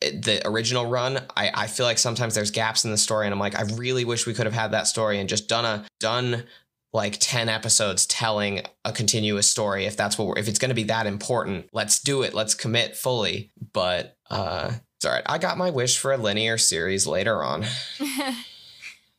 the 0.01 0.41
original 0.45 0.85
run 0.85 1.19
I, 1.37 1.51
I 1.53 1.67
feel 1.67 1.85
like 1.85 1.97
sometimes 1.97 2.35
there's 2.35 2.51
gaps 2.51 2.83
in 2.83 2.91
the 2.91 2.97
story 2.97 3.25
and 3.25 3.33
i'm 3.33 3.39
like 3.39 3.55
i 3.55 3.63
really 3.75 4.03
wish 4.03 4.27
we 4.27 4.33
could 4.33 4.45
have 4.45 4.53
had 4.53 4.71
that 4.71 4.87
story 4.87 5.19
and 5.19 5.29
just 5.29 5.47
done 5.47 5.63
a 5.63 5.85
done 6.01 6.43
like 6.95 7.17
10 7.19 7.49
episodes 7.49 8.05
telling 8.07 8.61
a 8.83 8.91
continuous 8.91 9.47
story 9.47 9.85
if 9.85 9.95
that's 9.95 10.17
what 10.17 10.27
we're 10.27 10.37
if 10.39 10.47
it's 10.47 10.57
going 10.59 10.69
to 10.69 10.75
be 10.75 10.83
that 10.85 11.05
important 11.05 11.67
let's 11.73 11.99
do 11.99 12.23
it 12.23 12.33
let's 12.33 12.55
commit 12.55 12.95
fully 12.95 13.51
but 13.73 14.17
uh 14.31 14.71
it's 14.95 15.05
all 15.05 15.11
right 15.11 15.23
i 15.27 15.37
got 15.37 15.57
my 15.57 15.69
wish 15.69 15.97
for 15.97 16.13
a 16.13 16.17
linear 16.17 16.57
series 16.57 17.05
later 17.05 17.43
on 17.43 17.65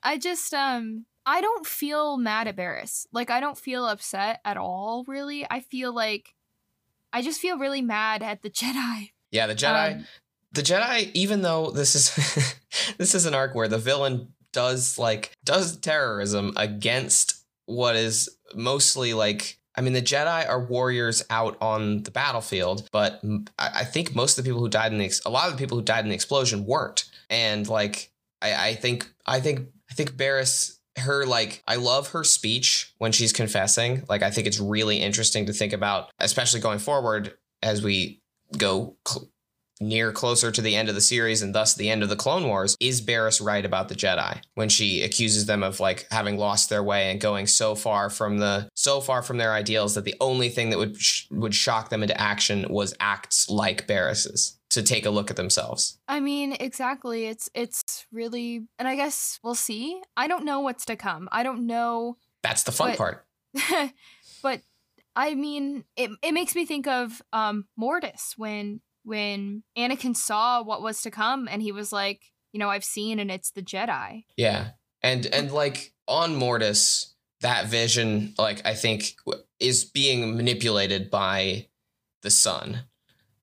I 0.02 0.18
just 0.18 0.54
um 0.54 1.04
I 1.24 1.40
don't 1.40 1.66
feel 1.66 2.16
mad 2.16 2.46
at 2.46 2.54
Barris. 2.54 3.06
Like 3.12 3.30
I 3.30 3.40
don't 3.40 3.58
feel 3.58 3.84
upset 3.86 4.40
at 4.44 4.56
all, 4.56 5.04
really. 5.08 5.44
I 5.50 5.58
feel 5.58 5.92
like 5.92 6.34
I 7.12 7.22
just 7.22 7.40
feel 7.40 7.58
really 7.58 7.82
mad 7.82 8.22
at 8.22 8.42
the 8.42 8.50
Jedi. 8.60 9.10
yeah 9.32 9.46
the 9.48 9.54
jedi 9.54 9.96
Um, 9.96 10.06
the 10.52 10.62
Jedi, 10.62 11.10
even 11.12 11.42
though 11.42 11.70
this 11.72 11.94
is 11.94 12.14
this 12.98 13.14
is 13.14 13.26
an 13.26 13.34
arc 13.34 13.54
where 13.54 13.68
the 13.68 13.78
villain 13.78 14.32
does 14.52 14.96
like 14.98 15.32
does 15.44 15.76
terrorism 15.76 16.52
against 16.56 17.35
what 17.66 17.96
is 17.96 18.28
mostly 18.54 19.14
like 19.14 19.58
I 19.74 19.82
mean 19.82 19.92
the 19.92 20.02
Jedi 20.02 20.48
are 20.48 20.64
warriors 20.64 21.22
out 21.28 21.58
on 21.60 22.02
the 22.02 22.10
battlefield, 22.10 22.88
but 22.92 23.20
I 23.58 23.84
think 23.84 24.14
most 24.14 24.38
of 24.38 24.44
the 24.44 24.48
people 24.48 24.60
who 24.60 24.70
died 24.70 24.92
in 24.92 24.98
the 24.98 25.04
ex- 25.04 25.22
a 25.26 25.30
lot 25.30 25.48
of 25.48 25.52
the 25.52 25.58
people 25.58 25.76
who 25.76 25.84
died 25.84 26.04
in 26.04 26.08
the 26.08 26.14
explosion 26.14 26.64
weren't, 26.64 27.04
and 27.28 27.68
like 27.68 28.10
I, 28.40 28.68
I 28.68 28.74
think 28.74 29.10
I 29.26 29.40
think 29.40 29.68
I 29.90 29.94
think 29.94 30.16
Barris 30.16 30.76
her 30.98 31.26
like 31.26 31.62
I 31.68 31.76
love 31.76 32.08
her 32.08 32.24
speech 32.24 32.94
when 32.98 33.12
she's 33.12 33.32
confessing. 33.32 34.04
Like 34.08 34.22
I 34.22 34.30
think 34.30 34.46
it's 34.46 34.60
really 34.60 34.96
interesting 34.96 35.46
to 35.46 35.52
think 35.52 35.72
about, 35.72 36.10
especially 36.18 36.60
going 36.60 36.78
forward 36.78 37.34
as 37.62 37.82
we 37.82 38.22
go 38.56 38.96
cl- 39.06 39.28
near 39.80 40.12
closer 40.12 40.50
to 40.50 40.62
the 40.62 40.74
end 40.76 40.88
of 40.88 40.94
the 40.94 41.00
series 41.00 41.42
and 41.42 41.54
thus 41.54 41.74
the 41.74 41.90
end 41.90 42.02
of 42.02 42.08
the 42.08 42.16
Clone 42.16 42.46
Wars, 42.46 42.76
is 42.80 43.00
Barris 43.00 43.40
right 43.40 43.64
about 43.64 43.88
the 43.88 43.94
Jedi 43.94 44.40
when 44.54 44.68
she 44.68 45.02
accuses 45.02 45.46
them 45.46 45.62
of 45.62 45.80
like 45.80 46.06
having 46.10 46.38
lost 46.38 46.68
their 46.70 46.82
way 46.82 47.10
and 47.10 47.20
going 47.20 47.46
so 47.46 47.74
far 47.74 48.08
from 48.10 48.38
the 48.38 48.68
so 48.74 49.00
far 49.00 49.22
from 49.22 49.38
their 49.38 49.52
ideals 49.52 49.94
that 49.94 50.04
the 50.04 50.14
only 50.20 50.48
thing 50.48 50.70
that 50.70 50.78
would 50.78 50.96
sh- 50.96 51.26
would 51.30 51.54
shock 51.54 51.90
them 51.90 52.02
into 52.02 52.18
action 52.20 52.66
was 52.70 52.94
acts 53.00 53.48
like 53.50 53.86
Barris's 53.86 54.58
to 54.70 54.82
take 54.82 55.06
a 55.06 55.10
look 55.10 55.30
at 55.30 55.36
themselves. 55.36 55.98
I 56.08 56.20
mean, 56.20 56.56
exactly. 56.58 57.26
It's 57.26 57.48
it's 57.54 58.06
really 58.12 58.66
and 58.78 58.88
I 58.88 58.96
guess 58.96 59.38
we'll 59.42 59.54
see. 59.54 60.00
I 60.16 60.26
don't 60.26 60.44
know 60.44 60.60
what's 60.60 60.84
to 60.86 60.96
come. 60.96 61.28
I 61.32 61.42
don't 61.42 61.66
know 61.66 62.16
That's 62.42 62.62
the 62.64 62.72
fun 62.72 62.90
But- 62.90 62.98
part. 62.98 63.26
but 64.42 64.60
I 65.14 65.34
mean, 65.34 65.84
it 65.96 66.10
it 66.22 66.32
makes 66.32 66.54
me 66.54 66.66
think 66.66 66.86
of 66.86 67.22
um 67.32 67.66
Mortis 67.76 68.34
when 68.36 68.80
when 69.06 69.62
Anakin 69.78 70.16
saw 70.16 70.62
what 70.62 70.82
was 70.82 71.00
to 71.02 71.12
come 71.12 71.46
and 71.48 71.62
he 71.62 71.70
was 71.70 71.92
like, 71.92 72.22
you 72.52 72.58
know, 72.58 72.68
I've 72.68 72.84
seen 72.84 73.20
and 73.20 73.30
it's 73.30 73.52
the 73.52 73.62
Jedi. 73.62 74.24
Yeah. 74.36 74.70
And 75.00 75.26
and 75.26 75.52
like 75.52 75.92
on 76.08 76.34
Mortis, 76.34 77.14
that 77.40 77.66
vision, 77.66 78.34
like 78.36 78.66
I 78.66 78.74
think, 78.74 79.14
is 79.60 79.84
being 79.84 80.36
manipulated 80.36 81.08
by 81.08 81.68
the 82.22 82.30
Son. 82.30 82.80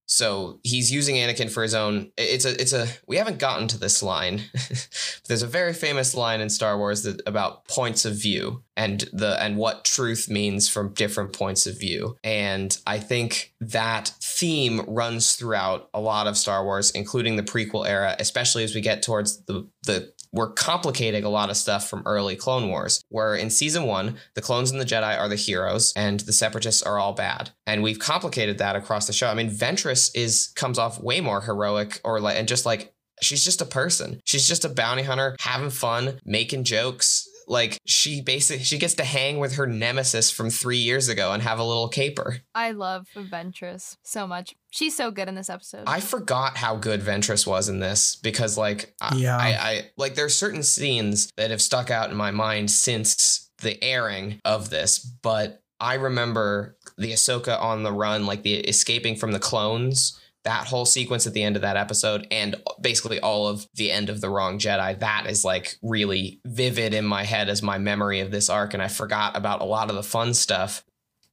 So 0.06 0.60
he's 0.64 0.92
using 0.92 1.16
Anakin 1.16 1.50
for 1.50 1.64
his 1.64 1.74
own. 1.74 2.12
It's 2.18 2.46
a 2.46 2.60
it's 2.60 2.74
a. 2.74 2.88
We 3.08 3.18
haven't 3.18 3.40
gotten 3.40 3.68
to 3.70 3.78
this 3.78 4.04
line. 4.04 4.42
There's 5.28 5.42
a 5.42 5.48
very 5.48 5.74
famous 5.74 6.14
line 6.14 6.42
in 6.42 6.50
Star 6.50 6.78
Wars 6.78 7.04
that 7.04 7.22
about 7.26 7.68
points 7.68 8.06
of 8.06 8.16
view 8.16 8.64
and 8.76 9.10
the 9.14 9.42
and 9.42 9.58
what 9.58 9.86
truth 9.86 10.30
means 10.30 10.68
from 10.68 10.94
different 10.94 11.34
points 11.34 11.66
of 11.66 11.80
view. 11.80 12.18
And 12.24 12.78
I 12.86 13.00
think 13.00 13.54
that 13.62 14.12
theme 14.22 14.82
runs 14.88 15.34
throughout 15.34 15.90
a 15.94 16.02
lot 16.02 16.28
of 16.28 16.38
Star 16.38 16.64
Wars, 16.64 16.92
including 16.92 17.38
the 17.38 17.44
prequel 17.44 17.88
era, 17.88 18.16
especially 18.20 18.64
as 18.64 18.76
we 18.76 18.82
get 18.82 19.04
towards 19.04 19.46
the 19.46 19.68
the 19.84 20.14
we're 20.34 20.52
complicating 20.52 21.24
a 21.24 21.30
lot 21.30 21.50
of 21.50 21.56
stuff 21.56 21.88
from 21.88 22.04
early 22.06 22.36
Clone 22.36 22.68
Wars, 22.68 23.02
where 23.10 23.36
in 23.36 23.50
season 23.50 23.84
one, 23.84 24.18
the 24.34 24.42
clones 24.42 24.72
and 24.72 24.82
the 24.82 24.86
Jedi 24.86 25.18
are 25.18 25.30
the 25.30 25.36
heroes 25.36 25.94
and 25.96 26.20
the 26.22 26.34
separatists 26.34 26.82
are 26.82 26.98
all 26.98 27.14
bad. 27.14 27.52
And 27.68 27.84
we've 27.84 28.00
complicated 28.00 28.58
that 28.58 28.76
across 28.76 29.08
the 29.08 29.14
show. 29.14 29.30
I 29.30 29.36
mean, 29.36 29.52
Ventress 29.52 30.12
is 30.16 30.52
comes 30.56 30.80
off 30.80 31.02
way 31.02 31.22
more 31.22 31.42
heroic 31.42 32.02
or 32.04 32.20
like 32.20 32.38
and 32.38 32.48
just 32.48 32.66
like 32.66 32.94
she's 33.22 33.44
just 33.46 33.62
a 33.62 33.66
person. 33.66 34.20
She's 34.26 34.48
just 34.48 34.66
a 34.66 34.70
bounty 34.70 35.04
hunter 35.04 35.36
having 35.40 35.70
fun, 35.70 36.20
making 36.26 36.64
jokes. 36.64 37.30
Like 37.48 37.80
she 37.86 38.22
basically 38.22 38.64
she 38.64 38.78
gets 38.78 38.94
to 38.96 39.04
hang 39.04 39.40
with 39.40 39.56
her 39.56 39.68
nemesis 39.68 40.32
from 40.32 40.50
three 40.50 40.78
years 40.78 41.10
ago 41.10 41.32
and 41.32 41.44
have 41.44 41.60
a 41.60 41.64
little 41.64 41.90
caper. 41.90 42.38
I 42.56 42.72
love 42.72 43.08
Ventress 43.16 43.98
so 44.04 44.28
much. 44.28 44.56
She's 44.72 44.96
so 44.96 45.12
good 45.12 45.28
in 45.28 45.36
this 45.36 45.50
episode. 45.50 45.84
I 45.88 46.00
forgot 46.00 46.58
how 46.58 46.76
good 46.76 47.02
Ventress 47.02 47.46
was 47.46 47.70
in 47.70 47.80
this 47.80 48.16
because 48.16 48.58
like 48.58 48.94
I, 49.02 49.16
Yeah. 49.16 49.38
I, 49.38 49.50
I 49.50 49.92
like 49.98 50.16
there's 50.16 50.36
certain 50.36 50.64
scenes 50.64 51.30
that 51.38 51.52
have 51.52 51.62
stuck 51.62 51.92
out 51.92 52.10
in 52.10 52.16
my 52.18 52.32
mind 52.32 52.72
since 52.72 53.52
the 53.62 53.82
airing 53.84 54.40
of 54.46 54.70
this, 54.70 55.00
but 55.00 55.62
I 55.80 55.96
remember 55.96 56.78
the 56.98 57.12
Ahsoka 57.12 57.60
on 57.62 57.84
the 57.84 57.92
run, 57.92 58.26
like 58.26 58.44
the 58.44 58.56
escaping 58.56 59.16
from 59.16 59.32
the 59.32 59.40
clones, 59.40 60.20
that 60.46 60.68
whole 60.68 60.86
sequence 60.86 61.26
at 61.26 61.34
the 61.34 61.44
end 61.44 61.56
of 61.56 61.62
that 61.62 61.78
episode, 61.78 62.28
and 62.32 62.56
basically 62.82 63.20
all 63.20 63.48
of 63.48 63.68
the 63.76 63.92
end 63.92 64.10
of 64.10 64.22
the 64.22 64.30
Wrong 64.30 64.60
Jedi. 64.60 65.00
That 65.00 65.26
is 65.28 65.46
like 65.46 65.78
really 65.82 66.42
vivid 66.46 66.94
in 66.94 67.06
my 67.06 67.24
head 67.24 67.50
as 67.50 67.62
my 67.62 67.78
memory 67.78 68.20
of 68.20 68.32
this 68.32 68.50
arc, 68.50 68.74
and 68.74 68.84
I 68.84 68.88
forgot 68.88 69.38
about 69.38 69.62
a 69.62 69.66
lot 69.66 69.90
of 69.90 69.96
the 69.96 70.04
fun 70.04 70.34
stuff 70.34 70.84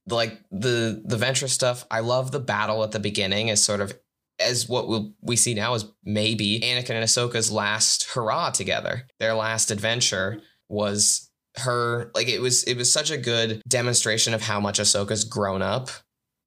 like 0.07 0.41
the 0.51 1.01
the 1.05 1.15
Ventress 1.15 1.49
stuff 1.49 1.85
i 1.91 1.99
love 1.99 2.31
the 2.31 2.39
battle 2.39 2.83
at 2.83 2.91
the 2.91 2.99
beginning 2.99 3.51
as 3.51 3.63
sort 3.63 3.79
of 3.79 3.95
as 4.39 4.67
what 4.67 4.87
we'll, 4.87 5.13
we 5.21 5.35
see 5.35 5.53
now 5.53 5.75
is 5.75 5.85
maybe 6.03 6.59
anakin 6.61 6.95
and 6.95 7.05
ahsoka's 7.05 7.51
last 7.51 8.09
hurrah 8.09 8.49
together 8.49 9.07
their 9.19 9.35
last 9.35 9.69
adventure 9.69 10.41
was 10.69 11.31
her 11.57 12.11
like 12.15 12.27
it 12.27 12.41
was 12.41 12.63
it 12.63 12.77
was 12.77 12.91
such 12.91 13.11
a 13.11 13.17
good 13.17 13.61
demonstration 13.67 14.33
of 14.33 14.41
how 14.41 14.59
much 14.59 14.79
Ahsoka's 14.79 15.23
grown 15.23 15.61
up 15.61 15.89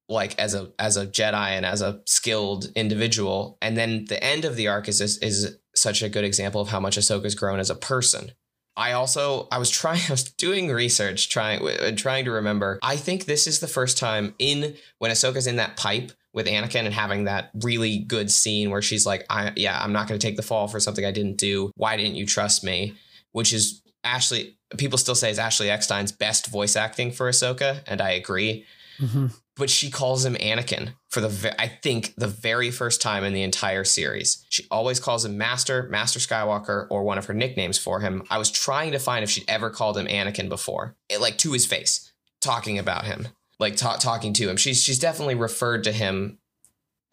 like 0.07 0.37
as 0.39 0.53
a 0.53 0.71
as 0.79 0.97
a 0.97 1.07
Jedi 1.07 1.49
and 1.49 1.65
as 1.65 1.81
a 1.81 2.01
skilled 2.05 2.71
individual 2.75 3.57
and 3.61 3.75
then 3.75 4.05
the 4.05 4.23
end 4.23 4.45
of 4.45 4.55
the 4.55 4.67
arc 4.67 4.87
is 4.87 5.01
is, 5.01 5.17
is 5.19 5.57
such 5.75 6.01
a 6.01 6.09
good 6.09 6.23
example 6.23 6.61
of 6.61 6.69
how 6.69 6.79
much 6.79 6.97
Ahsoka's 6.97 7.35
grown 7.35 7.59
as 7.59 7.69
a 7.69 7.75
person. 7.75 8.31
I 8.77 8.91
also 8.91 9.47
I 9.51 9.57
was 9.57 9.69
trying 9.69 10.01
I 10.07 10.11
was 10.11 10.23
doing 10.23 10.69
research 10.69 11.29
trying 11.29 11.67
and 11.67 11.97
trying 11.97 12.25
to 12.25 12.31
remember. 12.31 12.79
I 12.83 12.95
think 12.95 13.25
this 13.25 13.47
is 13.47 13.59
the 13.59 13.67
first 13.67 13.97
time 13.97 14.35
in 14.39 14.75
when 14.99 15.11
Ahsoka's 15.11 15.47
in 15.47 15.57
that 15.57 15.77
pipe 15.77 16.11
with 16.33 16.47
Anakin 16.47 16.85
and 16.85 16.93
having 16.93 17.23
that 17.23 17.49
really 17.63 17.99
good 17.99 18.29
scene 18.29 18.69
where 18.69 18.81
she's 18.81 19.05
like, 19.05 19.25
I 19.29 19.53
yeah, 19.55 19.79
I'm 19.81 19.93
not 19.93 20.07
going 20.07 20.19
to 20.19 20.27
take 20.27 20.35
the 20.35 20.43
fall 20.43 20.67
for 20.67 20.79
something 20.79 21.05
I 21.05 21.11
didn't 21.11 21.37
do. 21.37 21.71
Why 21.75 21.95
didn't 21.97 22.15
you 22.15 22.25
trust 22.25 22.63
me? 22.63 22.95
Which 23.31 23.53
is 23.53 23.81
Ashley 24.03 24.57
people 24.77 24.97
still 24.97 25.15
say 25.15 25.31
is 25.31 25.39
Ashley 25.39 25.67
Eckstein's 25.67 26.11
best 26.11 26.47
voice 26.47 26.75
acting 26.75 27.11
for 27.11 27.29
Ahsoka, 27.29 27.81
and 27.87 28.01
I 28.01 28.11
agree. 28.11 28.65
Mm-hmm. 28.99 29.27
But 29.57 29.69
she 29.69 29.89
calls 29.89 30.25
him 30.25 30.35
Anakin 30.35 30.95
for 31.09 31.21
the 31.21 31.61
I 31.61 31.67
think 31.67 32.13
the 32.15 32.27
very 32.27 32.71
first 32.71 33.01
time 33.01 33.23
in 33.23 33.33
the 33.33 33.43
entire 33.43 33.85
series. 33.85 34.45
She 34.49 34.65
always 34.69 34.99
calls 34.99 35.23
him 35.23 35.37
Master, 35.37 35.83
Master 35.89 36.19
Skywalker, 36.19 36.87
or 36.89 37.03
one 37.03 37.17
of 37.17 37.25
her 37.25 37.33
nicknames 37.33 37.77
for 37.77 38.01
him. 38.01 38.23
I 38.29 38.37
was 38.37 38.51
trying 38.51 38.91
to 38.91 38.99
find 38.99 39.23
if 39.23 39.29
she'd 39.29 39.49
ever 39.49 39.69
called 39.69 39.97
him 39.97 40.07
Anakin 40.07 40.49
before, 40.49 40.97
it, 41.09 41.21
like 41.21 41.37
to 41.39 41.53
his 41.53 41.65
face, 41.65 42.11
talking 42.41 42.77
about 42.77 43.05
him, 43.05 43.29
like 43.59 43.77
ta- 43.77 43.95
talking 43.95 44.33
to 44.33 44.49
him. 44.49 44.57
She's 44.57 44.83
she's 44.83 44.99
definitely 44.99 45.35
referred 45.35 45.85
to 45.85 45.93
him 45.93 46.39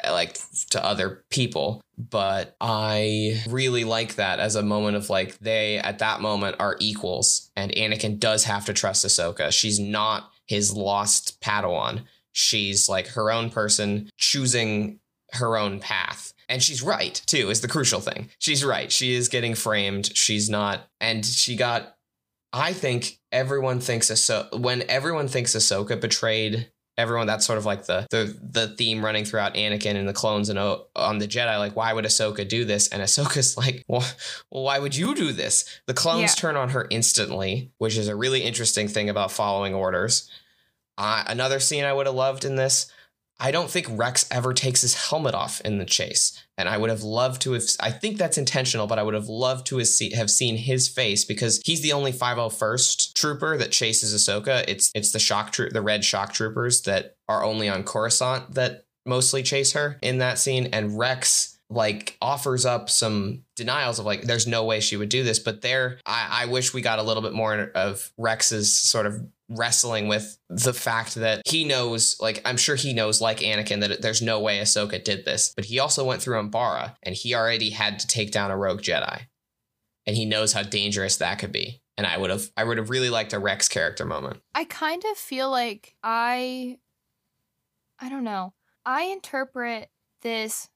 uh, 0.04 0.12
like 0.12 0.36
to 0.70 0.84
other 0.84 1.24
people 1.30 1.80
but 1.96 2.56
i 2.60 3.40
really 3.48 3.84
like 3.84 4.16
that 4.16 4.40
as 4.40 4.56
a 4.56 4.62
moment 4.62 4.96
of 4.96 5.10
like 5.10 5.38
they 5.38 5.78
at 5.78 5.98
that 5.98 6.20
moment 6.20 6.56
are 6.58 6.76
equals 6.80 7.50
and 7.56 7.70
anakin 7.72 8.18
does 8.18 8.44
have 8.44 8.64
to 8.64 8.72
trust 8.72 9.04
ahsoka 9.04 9.52
she's 9.52 9.78
not 9.78 10.30
his 10.46 10.72
lost 10.72 11.40
padawan 11.40 12.02
she's 12.32 12.88
like 12.88 13.08
her 13.08 13.30
own 13.30 13.50
person 13.50 14.10
choosing 14.16 14.98
her 15.32 15.56
own 15.56 15.78
path. 15.80 16.32
And 16.48 16.62
she's 16.62 16.82
right 16.82 17.14
too 17.26 17.48
is 17.50 17.60
the 17.62 17.68
crucial 17.68 18.00
thing. 18.00 18.28
She's 18.38 18.64
right. 18.64 18.92
She 18.92 19.14
is 19.14 19.28
getting 19.28 19.54
framed. 19.54 20.14
She's 20.16 20.50
not. 20.50 20.88
And 21.00 21.24
she 21.24 21.56
got 21.56 21.94
i 22.54 22.74
think 22.74 23.18
everyone 23.30 23.80
thinks 23.80 24.10
Ahsoka 24.10 24.60
when 24.60 24.82
everyone 24.90 25.26
thinks 25.26 25.56
ahsoka 25.56 25.98
betrayed 25.98 26.70
everyone 26.98 27.26
that's 27.26 27.46
sort 27.46 27.56
of 27.56 27.64
like 27.64 27.86
the 27.86 28.06
the 28.10 28.36
the 28.42 28.68
theme 28.76 29.02
running 29.02 29.24
throughout 29.24 29.54
Anakin 29.54 29.96
and 29.96 30.06
the 30.06 30.12
clones 30.12 30.50
and 30.50 30.58
uh, 30.58 30.76
on 30.94 31.16
the 31.18 31.26
Jedi 31.26 31.58
like 31.58 31.74
why 31.74 31.92
would 31.94 32.04
Ahsoka 32.04 32.46
do 32.46 32.66
this? 32.66 32.88
And 32.88 33.02
Ahsoka's 33.02 33.56
like 33.62 33.82
well, 33.88 34.04
well 34.50 34.64
why 34.64 34.78
would 34.78 34.94
you 34.94 35.14
do 35.14 35.32
this? 35.32 35.64
The 35.86 35.94
clones 35.94 36.20
Yeah. 36.20 36.26
turn 36.36 36.56
on 36.56 36.68
her 36.70 36.86
instantly 36.90 37.70
which 37.78 37.96
is 37.96 38.08
a 38.08 38.14
really 38.16 38.42
interesting 38.42 38.88
thing 38.88 39.08
about 39.08 39.32
following 39.32 39.72
orders 39.74 40.30
another 40.98 41.60
scene 41.60 41.84
I 41.84 41.92
would 41.92 42.06
have 42.06 42.14
loved 42.14 42.44
in 42.44 42.56
this 42.56 42.90
I 43.42 43.50
don't 43.50 43.68
think 43.68 43.88
Rex 43.90 44.24
ever 44.30 44.54
takes 44.54 44.82
his 44.82 45.08
helmet 45.08 45.34
off 45.34 45.60
in 45.62 45.78
the 45.78 45.84
chase. 45.84 46.40
And 46.56 46.68
I 46.68 46.78
would 46.78 46.90
have 46.90 47.02
loved 47.02 47.42
to 47.42 47.52
have 47.52 47.64
I 47.80 47.90
think 47.90 48.16
that's 48.16 48.38
intentional 48.38 48.86
but 48.86 49.00
I 49.00 49.02
would 49.02 49.14
have 49.14 49.28
loved 49.28 49.66
to 49.66 49.78
have, 49.78 50.30
seen 50.30 50.56
his 50.56 50.88
face 50.88 51.24
because 51.24 51.60
he's 51.64 51.80
the 51.80 51.92
only 51.92 52.12
501st 52.12 53.14
trooper 53.14 53.56
that 53.56 53.72
chases 53.72 54.14
Ahsoka. 54.14 54.64
It's 54.68 54.92
it's 54.94 55.10
the 55.10 55.18
shock 55.18 55.50
troop 55.50 55.72
the 55.72 55.82
red 55.82 56.04
shock 56.04 56.32
troopers 56.32 56.82
that 56.82 57.16
are 57.28 57.42
only 57.42 57.68
on 57.68 57.82
Coruscant 57.82 58.54
that 58.54 58.84
mostly 59.04 59.42
chase 59.42 59.72
her 59.72 59.98
in 60.02 60.18
that 60.18 60.38
scene. 60.38 60.66
And 60.66 60.96
Rex 60.96 61.58
like 61.68 62.16
offers 62.22 62.64
up 62.64 62.90
some 62.90 63.42
denials 63.56 63.98
of 63.98 64.06
like 64.06 64.22
there's 64.22 64.46
no 64.46 64.64
way 64.64 64.78
she 64.78 64.96
would 64.96 65.08
do 65.08 65.24
this 65.24 65.38
but 65.38 65.62
there 65.62 65.98
I, 66.04 66.42
I 66.42 66.46
wish 66.46 66.74
we 66.74 66.82
got 66.82 66.98
a 66.98 67.02
little 67.02 67.22
bit 67.22 67.32
more 67.32 67.70
of 67.74 68.12
Rex's 68.18 68.72
sort 68.72 69.06
of 69.06 69.26
wrestling 69.56 70.08
with 70.08 70.38
the 70.48 70.72
fact 70.72 71.14
that 71.16 71.42
he 71.46 71.64
knows 71.64 72.16
like 72.20 72.40
I'm 72.44 72.56
sure 72.56 72.76
he 72.76 72.92
knows 72.92 73.20
like 73.20 73.38
Anakin 73.38 73.80
that 73.80 74.02
there's 74.02 74.22
no 74.22 74.40
way 74.40 74.58
Ahsoka 74.58 75.02
did 75.02 75.24
this 75.24 75.52
but 75.54 75.64
he 75.64 75.78
also 75.78 76.04
went 76.04 76.22
through 76.22 76.42
Umbara 76.42 76.96
and 77.02 77.14
he 77.14 77.34
already 77.34 77.70
had 77.70 77.98
to 78.00 78.06
take 78.06 78.30
down 78.30 78.50
a 78.50 78.56
rogue 78.56 78.80
Jedi. 78.82 79.22
And 80.04 80.16
he 80.16 80.24
knows 80.24 80.52
how 80.52 80.64
dangerous 80.64 81.18
that 81.18 81.38
could 81.38 81.52
be. 81.52 81.80
And 81.96 82.06
I 82.06 82.18
would 82.18 82.30
have 82.30 82.50
I 82.56 82.64
would 82.64 82.78
have 82.78 82.90
really 82.90 83.10
liked 83.10 83.32
a 83.32 83.38
Rex 83.38 83.68
character 83.68 84.04
moment. 84.04 84.40
I 84.54 84.64
kind 84.64 85.02
of 85.10 85.16
feel 85.16 85.50
like 85.50 85.94
I 86.02 86.78
I 87.98 88.08
don't 88.08 88.24
know. 88.24 88.54
I 88.84 89.02
interpret 89.04 89.90
this 90.22 90.68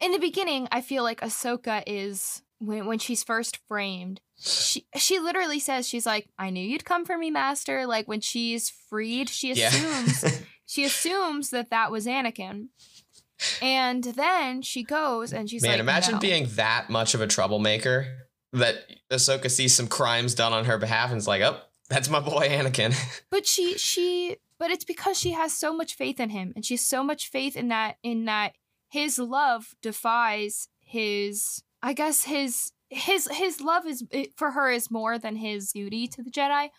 in 0.00 0.12
the 0.12 0.18
beginning, 0.18 0.68
I 0.72 0.80
feel 0.80 1.02
like 1.02 1.20
Ahsoka 1.20 1.82
is 1.86 2.42
when 2.58 2.86
when 2.86 2.98
she's 2.98 3.24
first 3.24 3.58
framed, 3.68 4.20
she 4.40 4.86
she 4.96 5.18
literally 5.18 5.60
says 5.60 5.88
she's 5.88 6.06
like, 6.06 6.28
I 6.38 6.50
knew 6.50 6.64
you'd 6.66 6.84
come 6.84 7.04
for 7.04 7.16
me, 7.16 7.30
master. 7.30 7.86
Like 7.86 8.08
when 8.08 8.20
she's 8.20 8.70
freed, 8.88 9.28
she 9.28 9.52
assumes 9.52 10.22
yeah 10.22 10.30
she 10.66 10.84
assumes 10.84 11.50
that 11.50 11.70
that 11.70 11.90
was 11.90 12.06
Anakin. 12.06 12.68
And 13.60 14.04
then 14.04 14.62
she 14.62 14.84
goes 14.84 15.32
and 15.32 15.48
she's 15.48 15.62
Man, 15.62 15.72
like, 15.72 15.80
imagine 15.80 16.14
"No." 16.14 16.20
being 16.20 16.46
that 16.54 16.90
much 16.90 17.14
of 17.14 17.20
a 17.20 17.26
troublemaker 17.26 18.28
that 18.52 18.84
Ahsoka 19.10 19.50
sees 19.50 19.74
some 19.74 19.88
crimes 19.88 20.34
done 20.34 20.52
on 20.52 20.66
her 20.66 20.78
behalf 20.78 21.10
and 21.10 21.18
is 21.18 21.26
like, 21.26 21.42
oh, 21.42 21.58
that's 21.88 22.08
my 22.08 22.20
boy 22.20 22.48
Anakin. 22.48 22.94
But 23.30 23.46
she 23.46 23.76
she 23.78 24.36
but 24.58 24.70
it's 24.70 24.84
because 24.84 25.18
she 25.18 25.32
has 25.32 25.52
so 25.52 25.74
much 25.74 25.94
faith 25.94 26.20
in 26.20 26.30
him 26.30 26.52
and 26.54 26.64
she's 26.64 26.86
so 26.86 27.02
much 27.02 27.30
faith 27.30 27.56
in 27.56 27.68
that 27.68 27.96
in 28.02 28.26
that 28.26 28.52
his 28.88 29.18
love 29.18 29.74
defies 29.82 30.68
his 30.80 31.62
I 31.82 31.94
guess 31.94 32.24
his 32.24 32.72
his 32.90 33.28
his 33.32 33.60
love 33.60 33.86
is 33.86 34.04
eh, 34.12 34.26
for 34.36 34.50
her 34.50 34.70
is 34.70 34.90
more 34.90 35.18
than 35.18 35.36
his 35.36 35.72
duty 35.72 36.06
to 36.08 36.22
the 36.22 36.30
Jedi. 36.30 36.70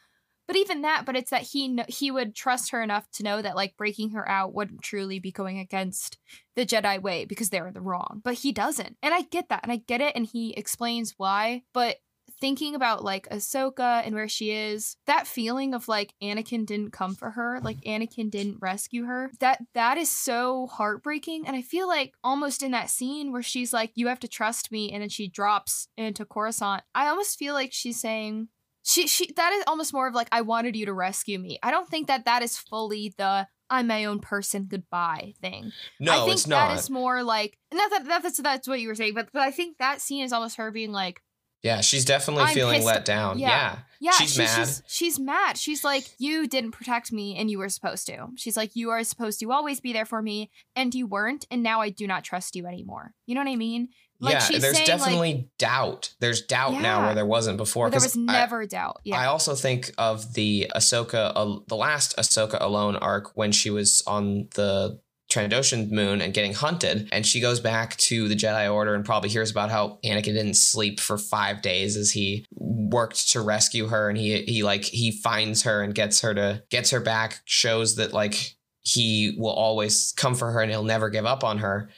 But 0.48 0.58
even 0.58 0.82
that, 0.82 1.06
but 1.06 1.16
it's 1.16 1.32
that 1.32 1.44
he 1.44 1.82
he 1.88 2.12
would 2.12 2.36
trust 2.36 2.72
her 2.72 2.82
enough 2.82 3.10
to 3.12 3.24
know 3.24 3.42
that 3.42 3.56
like 3.56 3.78
breaking 3.78 4.12
her 4.12 4.28
out 4.28 4.54
wouldn't 4.54 4.82
truly 4.82 5.20
be 5.20 5.32
going 5.32 5.60
against 5.60 6.18
the 6.56 6.66
Jedi 6.66 7.02
way 7.02 7.26
because 7.26 7.50
they're 7.50 7.68
in 7.68 7.74
the 7.74 7.82
wrong. 7.82 8.22
But 8.24 8.36
he 8.36 8.52
doesn't. 8.52 8.98
And 9.02 9.14
I 9.14 9.22
get 9.22 9.50
that 9.50 9.62
and 9.64 9.72
I 9.72 9.78
get 9.78 10.02
it 10.02 10.16
and 10.16 10.26
he 10.26 10.54
explains 10.54 11.14
why, 11.16 11.64
but 11.74 11.98
thinking 12.42 12.76
about 12.76 13.04
like 13.04 13.30
Ahsoka 13.30 14.06
and 14.06 14.16
where 14.16 14.28
she 14.28 14.52
is, 14.52 14.98
that 15.06 15.28
feeling 15.28 15.74
of 15.74 15.88
like 15.88 16.14
Anakin 16.22 16.66
didn't 16.66 16.92
come 16.92 17.16
for 17.16 17.32
her, 17.32 17.60
like 17.62 17.80
Anakin 17.82 18.30
didn't 18.30 18.58
rescue 18.60 19.06
her, 19.06 19.32
that 19.40 19.62
that 19.74 19.98
is 19.98 20.10
so 20.10 20.68
heartbreaking. 20.68 21.48
And 21.48 21.56
I 21.56 21.62
feel 21.62 21.88
like 21.88 22.14
almost 22.24 22.64
in 22.64 22.72
that 22.72 22.90
scene 22.90 23.32
where 23.32 23.44
she's 23.44 23.72
like, 23.72 23.92
"You 23.96 24.08
have 24.08 24.20
to 24.22 24.28
trust 24.28 24.72
me," 24.72 24.92
and 24.92 25.02
then 25.02 25.10
she 25.10 25.30
drops 25.30 25.88
into 25.96 26.26
Coruscant, 26.26 26.84
I 26.94 27.08
almost 27.08 27.38
feel 27.38 27.54
like 27.54 27.72
she's 27.72 28.02
saying. 28.02 28.50
She 28.84 29.06
she 29.06 29.32
that 29.34 29.54
is 29.54 29.64
almost 29.68 29.94
more 29.94 30.08
of 30.08 30.16
like 30.16 30.28
I 30.32 30.42
wanted 30.42 30.76
you 30.76 30.88
to 30.88 30.94
rescue 30.94 31.38
me. 31.38 31.60
I 31.62 31.70
don't 31.70 31.88
think 31.88 32.08
that 32.08 32.26
that 32.26 32.42
is 32.42 32.58
fully 32.58 33.14
the 33.16 33.48
I'm 33.72 33.88
my 33.88 34.06
own 34.06 34.20
person 34.20 34.66
goodbye 34.70 35.34
thing. 35.42 35.72
No, 36.00 36.12
I 36.12 36.26
think 36.26 36.34
it's 36.34 36.48
not. 36.48 36.70
that 36.70 36.80
is 36.80 36.90
more 36.90 37.24
like 37.24 37.58
not 37.74 37.90
that, 37.90 38.06
that 38.06 38.24
that's 38.24 38.42
that's 38.42 38.68
what 38.68 38.82
you 38.82 38.90
were 38.90 38.96
saying, 38.96 39.14
but, 39.14 39.30
but 39.32 39.44
I 39.44 39.52
think 39.52 39.78
that 39.78 40.02
scene 40.02 40.26
is 40.26 40.34
almost 40.34 40.58
her 40.58 40.72
being 40.72 40.92
like, 40.92 41.22
yeah, 41.64 41.82
she's 41.82 42.06
definitely 42.06 42.44
I'm 42.44 42.54
feeling 42.54 42.84
let 42.84 43.06
down. 43.06 43.40
yeah. 43.40 43.50
Yeah. 43.50 43.78
Yeah, 44.04 44.12
She's 44.14 44.36
mad. 44.36 44.56
Just, 44.56 44.90
she's 44.90 45.20
mad. 45.20 45.60
She's 45.60 45.84
like, 45.84 46.06
you 46.18 46.48
didn't 46.48 46.72
protect 46.72 47.12
me, 47.12 47.36
and 47.36 47.52
you 47.52 47.60
were 47.60 47.70
supposed 47.70 48.08
to. 48.08 48.30
She's 48.36 48.58
like, 48.58 48.76
you 48.76 48.90
are 48.90 49.04
supposed 49.04 49.40
to 49.42 49.52
always 49.52 49.80
be 49.80 49.94
there 49.94 50.06
for 50.06 50.24
me, 50.24 50.50
and 50.76 50.96
you 50.96 51.06
weren't, 51.06 51.46
and 51.52 51.62
now 51.62 51.82
I 51.82 51.90
do 51.90 52.08
not 52.08 52.24
trust 52.24 52.56
you 52.56 52.66
anymore. 52.66 53.14
You 53.28 53.36
know 53.36 53.42
what 53.42 53.52
I 53.52 53.56
mean? 53.58 53.90
Like 54.20 54.34
yeah, 54.34 54.40
she's 54.40 54.62
there's 54.62 54.76
saying, 54.76 54.88
like- 54.88 55.00
definitely 55.00 55.50
doubt. 55.60 56.14
There's 56.20 56.42
doubt 56.42 56.74
now 56.82 57.06
where 57.06 57.16
there 57.16 57.28
wasn't 57.28 57.58
before. 57.58 57.92
There 57.92 58.00
was 58.00 58.18
I- 58.18 58.22
never 58.22 58.66
doubt. 58.66 59.02
I 59.12 59.26
also 59.26 59.54
think 59.54 59.92
of 60.00 60.34
the 60.34 60.72
Ahsoka, 60.76 61.32
uh, 61.36 61.60
the 61.68 61.76
last 61.76 62.18
Ahsoka 62.18 62.60
alone 62.60 62.96
arc 62.96 63.36
when 63.36 63.52
she 63.52 63.70
was 63.70 64.02
on 64.08 64.48
the 64.56 65.00
Trandoshan 65.32 65.92
moon 65.92 66.22
and 66.22 66.34
getting 66.34 66.54
hunted, 66.54 67.08
and 67.12 67.26
she 67.26 67.40
goes 67.40 67.60
back 67.60 67.96
to 67.98 68.28
the 68.28 68.36
Jedi 68.36 68.72
Order 68.72 68.94
and 68.94 69.06
probably 69.06 69.30
hears 69.30 69.50
about 69.50 69.72
how 69.72 70.00
Anakin 70.04 70.34
didn't 70.34 70.56
sleep 70.56 71.00
for 71.00 71.18
five 71.18 71.62
days 71.62 71.96
as 71.96 72.12
he 72.12 72.46
worked 72.56 73.32
to 73.32 73.42
rescue 73.42 73.88
her, 73.88 74.10
and 74.10 74.18
he 74.18 74.42
he 74.44 74.62
like 74.62 74.84
he 74.84 75.12
finds 75.12 75.64
her 75.64 75.82
and 75.82 75.96
gets 75.96 76.22
her 76.22 76.34
to 76.34 76.64
gets 76.70 76.92
her 76.92 77.00
back, 77.00 77.42
shows 77.46 77.96
that 77.96 78.14
like 78.14 78.56
he 78.82 79.36
will 79.38 79.54
always 79.54 80.14
come 80.18 80.36
for 80.36 80.52
her 80.52 80.62
and 80.62 80.72
he'll 80.72 80.84
never 80.84 81.10
give 81.10 81.26
up 81.26 81.44
on 81.44 81.60
her. 81.60 81.90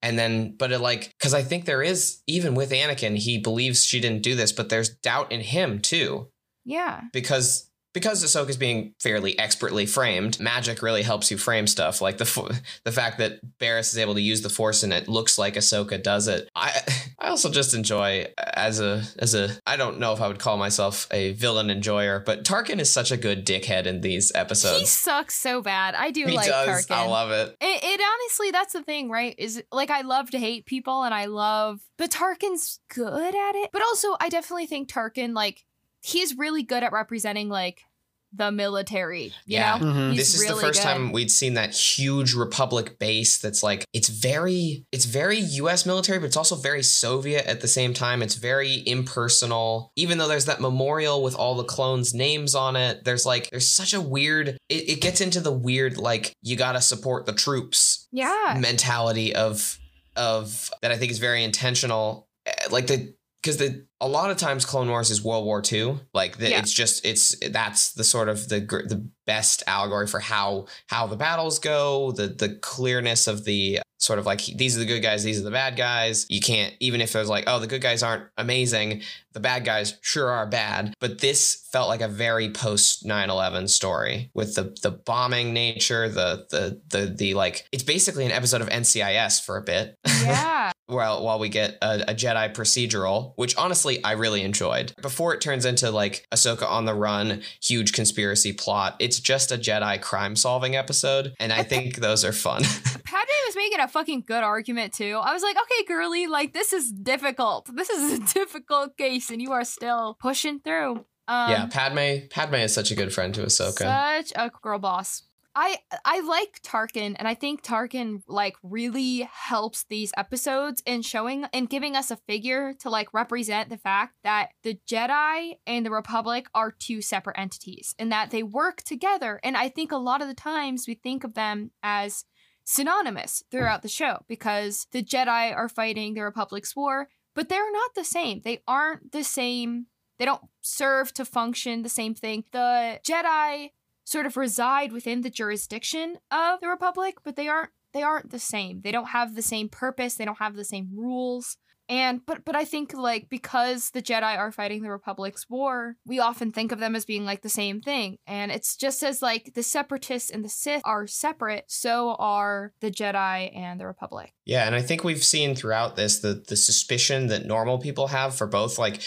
And 0.00 0.18
then, 0.18 0.54
but 0.56 0.70
it 0.70 0.78
like, 0.78 1.12
because 1.18 1.34
I 1.34 1.42
think 1.42 1.64
there 1.64 1.82
is, 1.82 2.18
even 2.26 2.54
with 2.54 2.70
Anakin, 2.70 3.16
he 3.16 3.38
believes 3.38 3.84
she 3.84 3.98
didn't 3.98 4.22
do 4.22 4.36
this, 4.36 4.52
but 4.52 4.68
there's 4.68 4.90
doubt 4.90 5.32
in 5.32 5.40
him 5.40 5.80
too. 5.80 6.28
Yeah, 6.64 7.00
because 7.12 7.67
because 7.92 8.24
Ahsoka's 8.24 8.56
being 8.56 8.94
fairly 9.00 9.38
expertly 9.38 9.86
framed, 9.86 10.38
magic 10.40 10.82
really 10.82 11.02
helps 11.02 11.30
you 11.30 11.38
frame 11.38 11.66
stuff. 11.66 12.00
Like 12.00 12.18
the 12.18 12.60
the 12.84 12.92
fact 12.92 13.18
that 13.18 13.58
Barris 13.58 13.92
is 13.92 13.98
able 13.98 14.14
to 14.14 14.20
use 14.20 14.42
the 14.42 14.48
Force 14.48 14.82
and 14.82 14.92
it 14.92 15.08
looks 15.08 15.38
like 15.38 15.54
Ahsoka 15.54 16.02
does 16.02 16.28
it. 16.28 16.48
I 16.54 16.80
I 17.18 17.28
also 17.28 17.50
just 17.50 17.74
enjoy 17.74 18.26
as 18.38 18.80
a 18.80 19.02
as 19.18 19.34
a 19.34 19.50
I 19.66 19.76
don't 19.76 19.98
know 19.98 20.12
if 20.12 20.20
I 20.20 20.28
would 20.28 20.38
call 20.38 20.56
myself 20.56 21.06
a 21.10 21.32
villain 21.32 21.70
enjoyer, 21.70 22.20
but 22.24 22.44
Tarkin 22.44 22.78
is 22.78 22.92
such 22.92 23.10
a 23.10 23.16
good 23.16 23.46
dickhead 23.46 23.86
in 23.86 24.00
these 24.00 24.32
episodes. 24.34 24.80
he 24.80 24.86
sucks 24.86 25.36
so 25.36 25.62
bad. 25.62 25.94
I 25.94 26.10
do 26.10 26.26
He 26.26 26.36
like 26.36 26.46
does. 26.48 26.86
Tarkin. 26.86 26.94
I 26.94 27.06
love 27.06 27.30
it. 27.30 27.56
It, 27.60 27.84
it 27.84 28.00
honestly, 28.00 28.50
that's 28.50 28.72
the 28.72 28.82
thing, 28.82 29.10
right? 29.10 29.34
Is 29.38 29.62
like 29.72 29.90
I 29.90 30.02
love 30.02 30.30
to 30.30 30.38
hate 30.38 30.66
people, 30.66 31.02
and 31.02 31.14
I 31.14 31.26
love, 31.26 31.80
but 31.96 32.10
Tarkin's 32.10 32.80
good 32.94 33.34
at 33.34 33.54
it. 33.54 33.70
But 33.72 33.82
also, 33.82 34.16
I 34.20 34.28
definitely 34.28 34.66
think 34.66 34.90
Tarkin, 34.90 35.34
like 35.34 35.64
he's 36.02 36.36
really 36.36 36.62
good 36.62 36.82
at 36.82 36.92
representing 36.92 37.48
like 37.48 37.82
the 38.30 38.52
military. 38.52 39.32
You 39.46 39.56
Yeah. 39.56 39.78
know, 39.78 39.86
Mhm. 39.86 40.10
He's 40.10 40.32
this 40.32 40.34
is 40.42 40.46
the 40.46 40.54
first 40.54 40.80
good. 40.80 40.86
time 40.86 41.12
we'd 41.12 41.30
seen 41.30 41.54
that 41.54 41.74
huge 41.74 42.34
republic 42.34 42.98
base 42.98 43.38
that's 43.38 43.62
like 43.62 43.86
it's 43.94 44.10
very 44.10 44.84
it's 44.92 45.06
very 45.06 45.38
US 45.38 45.86
military 45.86 46.18
but 46.18 46.26
it's 46.26 46.36
also 46.36 46.54
very 46.54 46.82
Soviet 46.82 47.46
at 47.46 47.62
the 47.62 47.68
same 47.68 47.94
time 47.94 48.20
it's 48.20 48.34
very 48.34 48.82
impersonal 48.86 49.92
even 49.96 50.18
though 50.18 50.28
there's 50.28 50.44
that 50.44 50.60
memorial 50.60 51.22
with 51.22 51.34
all 51.34 51.54
the 51.54 51.64
clones 51.64 52.12
names 52.14 52.54
on 52.54 52.76
it 52.76 53.02
there's 53.04 53.24
like 53.24 53.48
there's 53.50 53.66
such 53.68 53.94
a 53.94 54.00
weird 54.00 54.58
it, 54.68 54.88
it 54.90 55.00
gets 55.00 55.22
into 55.22 55.40
the 55.40 55.50
weird 55.52 55.96
like 55.96 56.32
you 56.42 56.54
got 56.54 56.72
to 56.72 56.80
support 56.82 57.24
the 57.26 57.32
troops 57.32 58.06
Yeah. 58.12 58.58
mentality 58.60 59.34
of 59.34 59.78
of 60.16 60.70
that 60.82 60.92
I 60.92 60.96
think 60.98 61.10
is 61.10 61.18
very 61.18 61.42
intentional 61.42 62.28
Eh, 62.46 62.52
like 62.70 62.86
the 62.86 63.14
because 63.42 63.56
the 63.58 63.86
a 64.00 64.08
lot 64.08 64.30
of 64.30 64.36
times 64.36 64.64
Clone 64.64 64.88
Wars 64.88 65.10
is 65.10 65.22
World 65.24 65.44
War 65.44 65.60
II. 65.72 65.98
Like 66.14 66.38
the, 66.38 66.50
Yeah. 66.50 66.58
it's 66.60 66.72
just 66.72 67.04
it's 67.04 67.36
that's 67.50 67.92
the 67.92 68.04
sort 68.04 68.28
of 68.28 68.48
the 68.48 68.60
the 68.60 69.08
best 69.26 69.62
allegory 69.66 70.06
for 70.06 70.20
how 70.20 70.66
how 70.86 71.06
the 71.06 71.16
battles 71.16 71.58
go, 71.58 72.12
the 72.12 72.28
the 72.28 72.50
clearness 72.62 73.26
of 73.26 73.44
the 73.44 73.80
sort 74.00 74.20
of 74.20 74.26
like 74.26 74.40
these 74.44 74.76
are 74.76 74.78
the 74.78 74.86
good 74.86 75.02
guys, 75.02 75.24
these 75.24 75.40
are 75.40 75.44
the 75.44 75.50
bad 75.50 75.76
guys. 75.76 76.26
You 76.28 76.40
can't 76.40 76.74
even 76.78 77.00
if 77.00 77.14
it 77.14 77.18
was 77.18 77.28
like 77.28 77.44
oh 77.46 77.58
the 77.58 77.66
good 77.66 77.82
guys 77.82 78.02
aren't 78.04 78.24
amazing, 78.36 79.02
the 79.32 79.40
bad 79.40 79.64
guys 79.64 79.98
sure 80.02 80.30
are 80.30 80.46
bad. 80.46 80.94
But 81.00 81.18
this 81.18 81.66
felt 81.72 81.88
like 81.88 82.00
a 82.00 82.08
very 82.08 82.50
post 82.50 83.04
9/11 83.04 83.68
story 83.68 84.30
with 84.34 84.54
the 84.54 84.76
the 84.82 84.92
bombing 84.92 85.52
nature, 85.52 86.08
the 86.08 86.46
the 86.50 86.80
the 86.88 87.06
the 87.06 87.34
like 87.34 87.66
it's 87.72 87.82
basically 87.82 88.24
an 88.24 88.32
episode 88.32 88.60
of 88.60 88.68
NCIS 88.68 89.44
for 89.44 89.56
a 89.56 89.62
bit. 89.62 89.96
Yeah. 90.22 90.72
while 90.88 91.22
while 91.22 91.38
we 91.38 91.48
get 91.48 91.78
a, 91.82 92.10
a 92.10 92.14
Jedi 92.14 92.52
procedural, 92.52 93.32
which 93.36 93.56
honestly 93.56 94.02
I 94.02 94.12
really 94.12 94.42
enjoyed. 94.42 94.92
Before 95.00 95.34
it 95.34 95.40
turns 95.40 95.64
into 95.64 95.90
like 95.90 96.26
Ahsoka 96.32 96.68
on 96.68 96.86
the 96.86 96.94
run, 96.94 97.42
huge 97.62 97.92
conspiracy 97.92 98.52
plot, 98.52 98.96
it's 98.98 99.20
just 99.20 99.52
a 99.52 99.56
Jedi 99.56 100.00
crime 100.00 100.34
solving 100.34 100.74
episode, 100.74 101.34
and 101.38 101.52
I 101.52 101.62
think 101.62 101.96
those 101.96 102.24
are 102.24 102.32
fun. 102.32 102.62
Padme 103.04 103.46
was 103.46 103.56
making 103.56 103.80
a 103.80 103.88
fucking 103.88 104.24
good 104.26 104.42
argument 104.42 104.92
too. 104.92 105.20
I 105.22 105.32
was 105.32 105.42
like, 105.42 105.56
okay, 105.56 105.84
girly, 105.86 106.26
like 106.26 106.52
this 106.52 106.72
is 106.72 106.90
difficult. 106.90 107.70
This 107.74 107.90
is 107.90 108.18
a 108.18 108.22
difficult 108.34 108.96
case, 108.96 109.30
and 109.30 109.40
you 109.40 109.52
are 109.52 109.64
still 109.64 110.16
pushing 110.20 110.60
through. 110.60 111.04
Um, 111.28 111.50
yeah, 111.50 111.66
Padme 111.66 112.26
Padme 112.30 112.54
is 112.54 112.72
such 112.72 112.90
a 112.90 112.94
good 112.94 113.12
friend 113.12 113.34
to 113.34 113.42
Ahsoka. 113.42 114.24
Such 114.24 114.32
a 114.34 114.50
girl 114.62 114.78
boss. 114.78 115.22
I 115.60 115.78
I 116.04 116.20
like 116.20 116.62
Tarkin 116.62 117.16
and 117.18 117.26
I 117.26 117.34
think 117.34 117.64
Tarkin 117.64 118.22
like 118.28 118.54
really 118.62 119.28
helps 119.32 119.84
these 119.90 120.12
episodes 120.16 120.80
in 120.86 121.02
showing 121.02 121.46
and 121.52 121.68
giving 121.68 121.96
us 121.96 122.12
a 122.12 122.16
figure 122.16 122.74
to 122.74 122.88
like 122.88 123.12
represent 123.12 123.68
the 123.68 123.76
fact 123.76 124.14
that 124.22 124.50
the 124.62 124.78
Jedi 124.88 125.54
and 125.66 125.84
the 125.84 125.90
Republic 125.90 126.46
are 126.54 126.70
two 126.70 127.02
separate 127.02 127.36
entities 127.36 127.92
and 127.98 128.12
that 128.12 128.30
they 128.30 128.44
work 128.44 128.84
together 128.84 129.40
and 129.42 129.56
I 129.56 129.68
think 129.68 129.90
a 129.90 129.96
lot 129.96 130.22
of 130.22 130.28
the 130.28 130.34
times 130.34 130.86
we 130.86 130.94
think 130.94 131.24
of 131.24 131.34
them 131.34 131.72
as 131.82 132.24
synonymous 132.62 133.42
throughout 133.50 133.82
the 133.82 133.88
show 133.88 134.18
because 134.28 134.86
the 134.92 135.02
Jedi 135.02 135.52
are 135.52 135.68
fighting 135.68 136.14
the 136.14 136.22
Republic's 136.22 136.76
war 136.76 137.08
but 137.34 137.48
they're 137.48 137.72
not 137.72 137.96
the 137.96 138.04
same. 138.04 138.42
They 138.44 138.62
aren't 138.68 139.10
the 139.10 139.24
same 139.24 139.86
they 140.18 140.24
don't 140.24 140.42
serve 140.60 141.14
to 141.14 141.24
function 141.24 141.82
the 141.82 141.88
same 141.88 142.14
thing. 142.14 142.44
The 142.52 143.00
Jedi 143.08 143.70
sort 144.08 144.24
of 144.24 144.38
reside 144.38 144.90
within 144.90 145.20
the 145.20 145.28
jurisdiction 145.28 146.16
of 146.30 146.60
the 146.60 146.68
Republic, 146.68 147.16
but 147.24 147.36
they 147.36 147.46
aren't 147.46 147.70
they 147.92 148.02
aren't 148.02 148.30
the 148.30 148.38
same. 148.38 148.80
They 148.80 148.90
don't 148.90 149.08
have 149.08 149.34
the 149.34 149.42
same 149.42 149.68
purpose, 149.68 150.14
they 150.14 150.24
don't 150.24 150.38
have 150.38 150.56
the 150.56 150.64
same 150.64 150.88
rules. 150.94 151.58
And 151.88 152.24
but 152.26 152.44
but 152.44 152.54
I 152.54 152.64
think 152.64 152.92
like 152.94 153.28
because 153.28 153.90
the 153.90 154.02
Jedi 154.02 154.36
are 154.36 154.52
fighting 154.52 154.82
the 154.82 154.90
Republic's 154.90 155.48
war, 155.48 155.96
we 156.04 156.18
often 156.18 156.52
think 156.52 156.70
of 156.72 156.80
them 156.80 156.94
as 156.94 157.04
being 157.04 157.24
like 157.24 157.42
the 157.42 157.48
same 157.48 157.80
thing. 157.80 158.18
And 158.26 158.52
it's 158.52 158.76
just 158.76 159.02
as 159.02 159.22
like 159.22 159.52
the 159.54 159.62
separatists 159.62 160.30
and 160.30 160.44
the 160.44 160.48
Sith 160.48 160.82
are 160.84 161.06
separate, 161.06 161.64
so 161.68 162.14
are 162.18 162.72
the 162.80 162.90
Jedi 162.90 163.56
and 163.56 163.80
the 163.80 163.86
Republic. 163.86 164.34
Yeah, 164.44 164.66
and 164.66 164.74
I 164.74 164.82
think 164.82 165.02
we've 165.02 165.24
seen 165.24 165.54
throughout 165.54 165.96
this 165.96 166.18
the 166.20 166.44
the 166.46 166.56
suspicion 166.56 167.28
that 167.28 167.46
normal 167.46 167.78
people 167.78 168.08
have 168.08 168.36
for 168.36 168.46
both. 168.46 168.78
Like, 168.78 169.00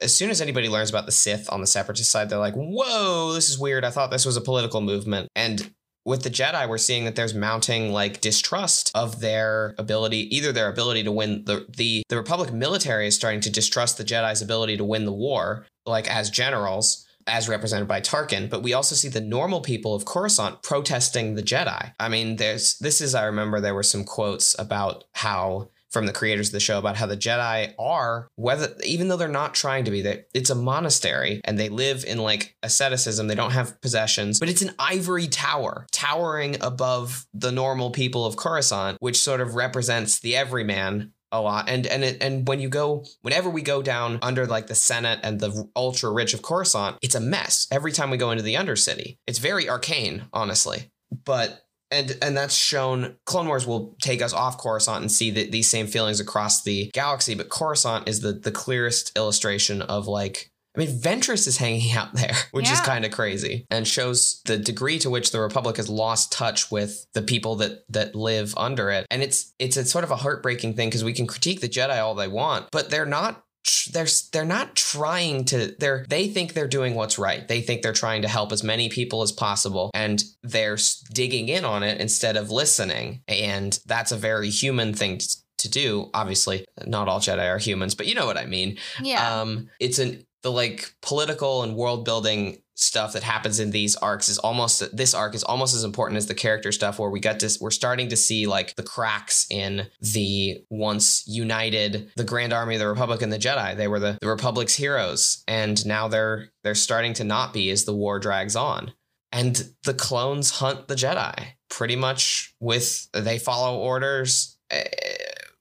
as 0.00 0.14
soon 0.14 0.30
as 0.30 0.40
anybody 0.40 0.68
learns 0.68 0.90
about 0.90 1.06
the 1.06 1.12
Sith 1.12 1.50
on 1.52 1.60
the 1.60 1.66
separatist 1.66 2.10
side, 2.10 2.30
they're 2.30 2.38
like, 2.38 2.54
"Whoa, 2.54 3.32
this 3.32 3.48
is 3.48 3.58
weird. 3.58 3.84
I 3.84 3.90
thought 3.90 4.10
this 4.10 4.26
was 4.26 4.36
a 4.36 4.40
political 4.40 4.80
movement." 4.80 5.28
And 5.36 5.72
with 6.04 6.22
the 6.22 6.30
Jedi, 6.30 6.68
we're 6.68 6.78
seeing 6.78 7.04
that 7.04 7.16
there's 7.16 7.34
mounting 7.34 7.92
like 7.92 8.20
distrust 8.20 8.90
of 8.94 9.20
their 9.20 9.74
ability, 9.78 10.34
either 10.34 10.52
their 10.52 10.68
ability 10.68 11.02
to 11.04 11.12
win 11.12 11.44
the 11.44 11.66
the 11.76 12.02
the 12.08 12.16
Republic 12.16 12.52
military 12.52 13.06
is 13.06 13.14
starting 13.14 13.40
to 13.40 13.50
distrust 13.50 13.98
the 13.98 14.04
Jedi's 14.04 14.42
ability 14.42 14.76
to 14.76 14.84
win 14.84 15.04
the 15.04 15.12
war, 15.12 15.66
like 15.86 16.08
as 16.08 16.30
generals. 16.30 17.06
As 17.26 17.48
represented 17.48 17.88
by 17.88 18.02
Tarkin, 18.02 18.50
but 18.50 18.62
we 18.62 18.74
also 18.74 18.94
see 18.94 19.08
the 19.08 19.18
normal 19.18 19.62
people 19.62 19.94
of 19.94 20.04
Coruscant 20.04 20.62
protesting 20.62 21.36
the 21.36 21.42
Jedi. 21.42 21.94
I 21.98 22.10
mean, 22.10 22.36
there's 22.36 22.76
this 22.80 23.00
is 23.00 23.14
I 23.14 23.24
remember 23.24 23.60
there 23.60 23.74
were 23.74 23.82
some 23.82 24.04
quotes 24.04 24.54
about 24.58 25.04
how 25.14 25.70
from 25.94 26.06
the 26.06 26.12
creators 26.12 26.48
of 26.48 26.52
the 26.52 26.60
show 26.60 26.78
about 26.78 26.96
how 26.96 27.06
the 27.06 27.16
Jedi 27.16 27.72
are 27.78 28.28
whether 28.34 28.74
even 28.84 29.08
though 29.08 29.16
they're 29.16 29.28
not 29.28 29.54
trying 29.54 29.84
to 29.84 29.90
be 29.90 30.02
that 30.02 30.28
it's 30.34 30.50
a 30.50 30.54
monastery 30.54 31.40
and 31.44 31.58
they 31.58 31.70
live 31.70 32.04
in 32.04 32.18
like 32.18 32.56
asceticism. 32.62 33.28
They 33.28 33.34
don't 33.34 33.52
have 33.52 33.80
possessions 33.80 34.38
but 34.40 34.50
it's 34.50 34.60
an 34.60 34.74
ivory 34.78 35.28
tower 35.28 35.86
towering 35.92 36.56
above 36.60 37.26
the 37.32 37.52
normal 37.52 37.90
people 37.90 38.26
of 38.26 38.36
Coruscant 38.36 38.98
which 39.00 39.20
sort 39.20 39.40
of 39.40 39.54
represents 39.54 40.18
the 40.18 40.36
everyman 40.36 41.12
a 41.30 41.40
lot. 41.40 41.68
And 41.68 41.86
and 41.86 42.04
it, 42.04 42.22
and 42.22 42.46
when 42.46 42.60
you 42.60 42.68
go 42.68 43.04
whenever 43.22 43.48
we 43.48 43.62
go 43.62 43.80
down 43.80 44.18
under 44.22 44.46
like 44.46 44.66
the 44.66 44.74
senate 44.74 45.20
and 45.22 45.40
the 45.40 45.68
ultra 45.76 46.10
rich 46.10 46.34
of 46.34 46.42
coruscant 46.42 46.96
it's 47.02 47.14
a 47.14 47.20
mess 47.20 47.66
every 47.70 47.92
time 47.92 48.10
we 48.10 48.16
go 48.16 48.32
into 48.32 48.42
the 48.42 48.54
undercity. 48.54 49.18
It's 49.26 49.38
very 49.38 49.68
arcane 49.68 50.24
honestly. 50.32 50.90
But 51.24 51.63
and 51.90 52.16
and 52.22 52.36
that's 52.36 52.54
shown 52.54 53.16
clone 53.26 53.46
wars 53.46 53.66
will 53.66 53.96
take 54.02 54.22
us 54.22 54.32
off 54.32 54.58
coruscant 54.58 55.02
and 55.02 55.12
see 55.12 55.30
that 55.30 55.52
these 55.52 55.68
same 55.68 55.86
feelings 55.86 56.20
across 56.20 56.62
the 56.62 56.90
galaxy 56.92 57.34
but 57.34 57.48
coruscant 57.48 58.08
is 58.08 58.20
the 58.20 58.32
the 58.32 58.50
clearest 58.50 59.16
illustration 59.16 59.82
of 59.82 60.06
like 60.06 60.50
I 60.76 60.80
mean, 60.80 60.88
Ventress 60.88 61.46
is 61.46 61.56
hanging 61.56 61.92
out 61.96 62.14
there, 62.14 62.34
which 62.50 62.68
is 62.68 62.80
kind 62.80 63.04
of 63.04 63.12
crazy, 63.12 63.64
and 63.70 63.86
shows 63.86 64.40
the 64.44 64.58
degree 64.58 64.98
to 65.00 65.10
which 65.10 65.30
the 65.30 65.40
Republic 65.40 65.76
has 65.76 65.88
lost 65.88 66.32
touch 66.32 66.70
with 66.70 67.06
the 67.14 67.22
people 67.22 67.56
that 67.56 67.84
that 67.90 68.16
live 68.16 68.54
under 68.56 68.90
it. 68.90 69.06
And 69.10 69.22
it's 69.22 69.52
it's 69.60 69.76
a 69.76 69.84
sort 69.84 70.04
of 70.04 70.10
a 70.10 70.16
heartbreaking 70.16 70.74
thing 70.74 70.88
because 70.88 71.04
we 71.04 71.12
can 71.12 71.28
critique 71.28 71.60
the 71.60 71.68
Jedi 71.68 72.02
all 72.02 72.16
they 72.16 72.28
want, 72.28 72.66
but 72.72 72.90
they're 72.90 73.06
not 73.06 73.43
they're 73.92 74.06
they're 74.32 74.44
not 74.44 74.76
trying 74.76 75.44
to 75.46 75.74
they're 75.78 76.04
they 76.08 76.28
think 76.28 76.52
they're 76.52 76.68
doing 76.68 76.94
what's 76.94 77.18
right. 77.18 77.46
They 77.46 77.60
think 77.60 77.82
they're 77.82 77.92
trying 77.92 78.22
to 78.22 78.28
help 78.28 78.52
as 78.52 78.62
many 78.62 78.88
people 78.88 79.22
as 79.22 79.32
possible 79.32 79.90
and 79.94 80.22
they're 80.42 80.78
digging 81.12 81.48
in 81.48 81.64
on 81.64 81.82
it 81.82 82.00
instead 82.00 82.36
of 82.36 82.50
listening. 82.50 83.22
And 83.28 83.78
that's 83.86 84.12
a 84.12 84.16
very 84.16 84.50
human 84.50 84.94
thing 84.94 85.18
to, 85.18 85.36
to 85.58 85.70
do. 85.70 86.10
Obviously, 86.12 86.64
not 86.86 87.08
all 87.08 87.20
Jedi 87.20 87.48
are 87.48 87.58
humans, 87.58 87.94
but 87.94 88.06
you 88.06 88.14
know 88.14 88.26
what 88.26 88.38
I 88.38 88.46
mean. 88.46 88.78
Yeah. 89.00 89.40
Um, 89.40 89.68
it's 89.80 89.98
an 89.98 90.26
the 90.44 90.52
like 90.52 90.94
political 91.00 91.62
and 91.62 91.74
world 91.74 92.04
building 92.04 92.58
stuff 92.76 93.14
that 93.14 93.22
happens 93.22 93.60
in 93.60 93.70
these 93.70 93.96
arcs 93.96 94.28
is 94.28 94.38
almost 94.38 94.96
this 94.96 95.14
arc 95.14 95.34
is 95.34 95.42
almost 95.42 95.74
as 95.74 95.84
important 95.84 96.18
as 96.18 96.26
the 96.26 96.34
character 96.34 96.70
stuff 96.70 96.98
where 96.98 97.10
we 97.10 97.18
got 97.18 97.40
to 97.40 97.58
we're 97.60 97.70
starting 97.70 98.08
to 98.08 98.16
see 98.16 98.46
like 98.46 98.74
the 98.76 98.82
cracks 98.82 99.46
in 99.48 99.86
the 100.00 100.62
once 100.70 101.24
united 101.26 102.12
the 102.16 102.24
grand 102.24 102.52
army 102.52 102.74
of 102.74 102.80
the 102.80 102.86
republic 102.86 103.22
and 103.22 103.32
the 103.32 103.38
jedi. 103.38 103.76
They 103.76 103.88
were 103.88 103.98
the, 103.98 104.18
the 104.20 104.28
republic's 104.28 104.74
heroes 104.74 105.42
and 105.48 105.84
now 105.86 106.08
they're 106.08 106.50
they're 106.62 106.74
starting 106.74 107.14
to 107.14 107.24
not 107.24 107.52
be 107.52 107.70
as 107.70 107.84
the 107.84 107.94
war 107.94 108.18
drags 108.18 108.54
on. 108.54 108.92
And 109.32 109.68
the 109.82 109.94
clones 109.94 110.50
hunt 110.50 110.86
the 110.88 110.94
jedi 110.94 111.46
pretty 111.70 111.96
much 111.96 112.54
with 112.60 113.08
they 113.12 113.38
follow 113.38 113.78
orders 113.78 114.58
eh, 114.70 114.84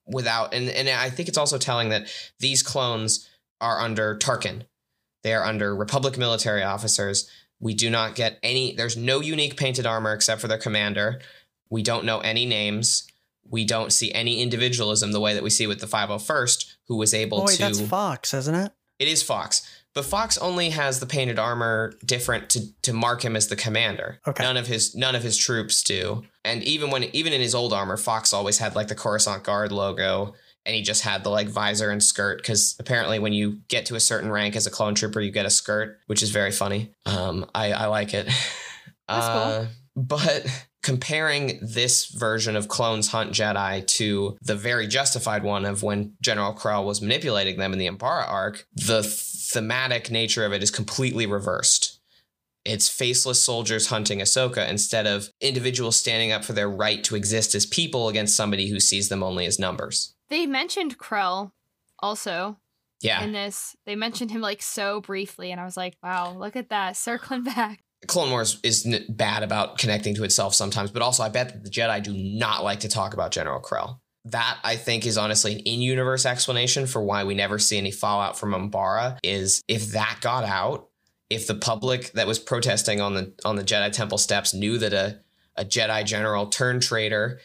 without 0.06 0.54
and 0.54 0.70
and 0.70 0.90
i 0.90 1.10
think 1.10 1.30
it's 1.30 1.38
also 1.38 1.58
telling 1.58 1.90
that 1.90 2.08
these 2.40 2.62
clones 2.62 3.30
are 3.62 3.80
under 3.80 4.18
tarkin 4.18 4.64
they 5.24 5.34
are 5.34 5.44
under 5.44 5.76
Republic 5.76 6.18
military 6.18 6.64
officers. 6.64 7.30
We 7.60 7.74
do 7.74 7.90
not 7.90 8.16
get 8.16 8.40
any, 8.44 8.76
there's 8.76 8.98
no 8.98 9.22
unique 9.22 9.58
painted 9.58 9.86
armor 9.86 10.14
except 10.14 10.42
for 10.42 10.48
their 10.48 10.58
commander. 10.58 11.22
We 11.70 11.82
don't 11.82 12.06
know 12.06 12.20
any 12.20 12.46
names. 12.46 13.08
We 13.50 13.66
don't 13.66 13.92
see 13.92 14.12
any 14.14 14.42
individualism 14.42 15.12
the 15.12 15.20
way 15.20 15.34
that 15.34 15.44
we 15.44 15.50
see 15.50 15.68
with 15.68 15.80
the 15.80 15.88
501st, 15.88 16.74
who 16.88 16.98
was 16.98 17.14
able 17.14 17.42
Oh, 17.42 17.46
wait, 17.46 17.56
to. 17.56 17.62
that's 17.62 17.82
Fox, 17.82 18.34
isn't 18.34 18.56
it? 18.56 18.72
It 19.00 19.08
is 19.08 19.24
Fox. 19.24 19.68
But 19.94 20.06
Fox 20.06 20.38
only 20.40 20.72
has 20.72 21.00
the 21.00 21.06
painted 21.06 21.38
armor 21.38 21.94
different 22.04 22.50
to, 22.52 22.74
to 22.82 22.94
mark 22.94 23.24
him 23.24 23.36
as 23.36 23.48
the 23.48 23.56
commander. 23.56 24.20
Okay. 24.28 24.44
None 24.44 24.58
of 24.58 24.66
his 24.66 24.96
none 24.96 25.14
of 25.14 25.22
his 25.22 25.38
troops 25.38 25.84
do. 25.84 26.24
And 26.44 26.64
even 26.64 26.90
when 26.90 27.04
even 27.16 27.32
in 27.32 27.42
his 27.42 27.54
old 27.54 27.74
armor, 27.74 27.96
Fox 27.98 28.34
always 28.34 28.58
had 28.58 28.76
like 28.76 28.88
the 28.88 28.96
Coruscant 28.96 29.44
Guard 29.44 29.72
logo 29.72 30.34
and 30.66 30.76
he 30.76 30.82
just 30.82 31.04
had 31.04 31.24
the 31.24 31.30
like 31.30 31.48
visor 31.48 31.90
and 31.90 32.04
skirt 32.04 32.38
because 32.38 32.76
apparently 32.80 33.20
when 33.20 33.34
you 33.34 33.60
get 33.68 33.86
to 33.88 33.96
a 33.96 34.00
certain 34.00 34.32
rank 34.32 34.56
as 34.56 34.68
a 34.68 34.72
clone 34.72 34.96
trooper 34.96 35.20
you 35.20 35.32
get 35.32 35.46
a 35.46 35.50
skirt 35.50 36.00
which 36.08 36.24
is 36.24 36.30
very 36.32 36.52
funny 36.52 36.92
um 37.06 37.46
i 37.54 37.72
i 37.72 37.86
like 37.88 38.14
it 38.14 38.26
That's 38.26 38.38
cool. 39.28 39.38
uh 39.38 39.66
but 39.96 40.46
comparing 40.82 41.60
this 41.62 42.08
version 42.08 42.56
of 42.56 42.68
clones 42.68 43.08
hunt 43.10 43.32
Jedi 43.32 43.86
to 43.88 44.38
the 44.42 44.56
very 44.56 44.88
justified 44.88 45.44
one 45.44 45.66
of 45.66 45.82
when 45.82 46.14
General 46.22 46.54
Krell 46.54 46.86
was 46.86 47.02
manipulating 47.02 47.58
them 47.58 47.74
in 47.74 47.80
the 47.80 47.88
Umbara 47.88 48.28
arc, 48.28 48.68
the 48.76 49.02
thematic 49.04 50.12
nature 50.12 50.46
of 50.46 50.52
it 50.52 50.62
is 50.62 50.72
completely 50.72 51.26
reversed. 51.26 52.00
It's 52.66 52.90
faceless 52.90 53.42
soldiers 53.42 53.88
hunting 53.88 54.20
Ahsoka 54.20 54.68
instead 54.70 55.06
of 55.06 55.30
individuals 55.42 55.96
standing 55.96 56.32
up 56.32 56.44
for 56.44 56.54
their 56.54 56.70
right 56.70 57.04
to 57.06 57.16
exist 57.16 57.56
as 57.56 57.66
people 57.66 58.10
against 58.10 58.36
somebody 58.36 58.68
who 58.70 58.80
sees 58.80 59.10
them 59.10 59.24
only 59.24 59.46
as 59.46 59.60
numbers. 59.60 60.13
They 60.30 60.46
mentioned 60.46 60.98
Krell 60.98 61.52
also 62.00 62.58
Yeah. 63.02 63.24
in 63.24 63.32
this. 63.34 63.76
They 63.86 63.96
mentioned 63.96 64.32
him 64.32 64.42
like 64.42 64.62
so 64.62 65.02
briefly, 65.02 65.52
and 65.52 65.60
I 65.60 65.66
was 65.66 65.78
like, 65.78 65.96
wow, 66.04 66.34
look 66.38 66.56
at 66.56 66.70
that. 66.70 66.98
Circling 66.98 67.44
back. 67.56 67.84
Clone 68.08 68.32
Wars 68.32 68.60
is 68.64 68.86
n- 68.86 69.06
bad 69.10 69.44
about 69.44 69.78
connecting 69.78 70.14
to 70.16 70.24
itself 70.26 70.54
sometimes, 70.54 70.92
but 70.92 71.02
also 71.02 71.24
I 71.24 71.30
bet 71.30 71.50
that 71.54 71.64
the 71.64 71.70
Jedi 71.70 72.04
do 72.04 72.14
not 72.14 72.64
like 72.64 72.82
to 72.82 72.90
talk 72.90 73.14
about 73.14 73.32
General 73.32 73.62
Krell. 73.62 74.00
That 74.26 74.58
I 74.64 74.76
think 74.78 75.06
is 75.06 75.18
honestly 75.18 75.54
an 75.54 75.60
in-universe 75.60 76.26
explanation 76.26 76.86
for 76.88 77.02
why 77.04 77.24
we 77.26 77.34
never 77.34 77.60
see 77.60 77.78
any 77.78 77.92
fallout 77.92 78.38
from 78.38 78.52
Umbara. 78.54 79.20
Is 79.24 79.62
if 79.68 79.88
that 79.94 80.20
got 80.22 80.44
out, 80.46 80.90
if 81.30 81.48
the 81.48 81.56
public 81.56 82.12
that 82.14 82.28
was 82.28 82.40
protesting 82.40 83.00
on 83.02 83.14
the 83.16 83.34
on 83.46 83.56
the 83.58 83.64
Jedi 83.64 83.92
Temple 83.92 84.18
steps 84.18 84.54
knew 84.54 84.78
that 84.78 84.94
a 84.94 85.20
a 85.56 85.64
Jedi 85.66 86.04
general 86.06 86.48
turned 86.48 86.82
traitor 86.82 87.40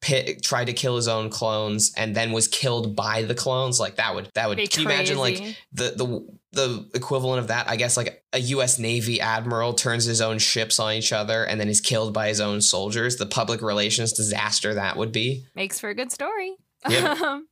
pit, 0.00 0.42
tried 0.42 0.66
to 0.66 0.72
kill 0.72 0.96
his 0.96 1.08
own 1.08 1.30
clones 1.30 1.92
and 1.96 2.14
then 2.14 2.32
was 2.32 2.48
killed 2.48 2.96
by 2.96 3.22
the 3.22 3.34
clones, 3.34 3.78
like 3.78 3.96
that 3.96 4.14
would 4.14 4.30
that 4.34 4.48
would 4.48 4.56
Be 4.56 4.66
can 4.66 4.82
you 4.82 4.88
imagine 4.88 5.18
like 5.18 5.36
the 5.72 5.92
the 5.96 6.26
the 6.52 6.88
equivalent 6.94 7.40
of 7.40 7.48
that, 7.48 7.68
I 7.68 7.76
guess, 7.76 7.96
like 7.96 8.24
a 8.32 8.38
U.S. 8.38 8.78
Navy 8.78 9.20
admiral 9.20 9.72
turns 9.74 10.04
his 10.04 10.20
own 10.20 10.38
ships 10.38 10.80
on 10.80 10.94
each 10.94 11.12
other 11.12 11.44
and 11.44 11.60
then 11.60 11.68
is 11.68 11.80
killed 11.80 12.12
by 12.12 12.28
his 12.28 12.40
own 12.40 12.60
soldiers. 12.60 13.16
The 13.16 13.26
public 13.26 13.62
relations 13.62 14.12
disaster 14.12 14.74
that 14.74 14.96
would 14.96 15.12
be. 15.12 15.44
Makes 15.54 15.78
for 15.78 15.90
a 15.90 15.94
good 15.94 16.10
story. 16.12 16.56
Yeah. 16.88 17.16
Um, 17.30 17.46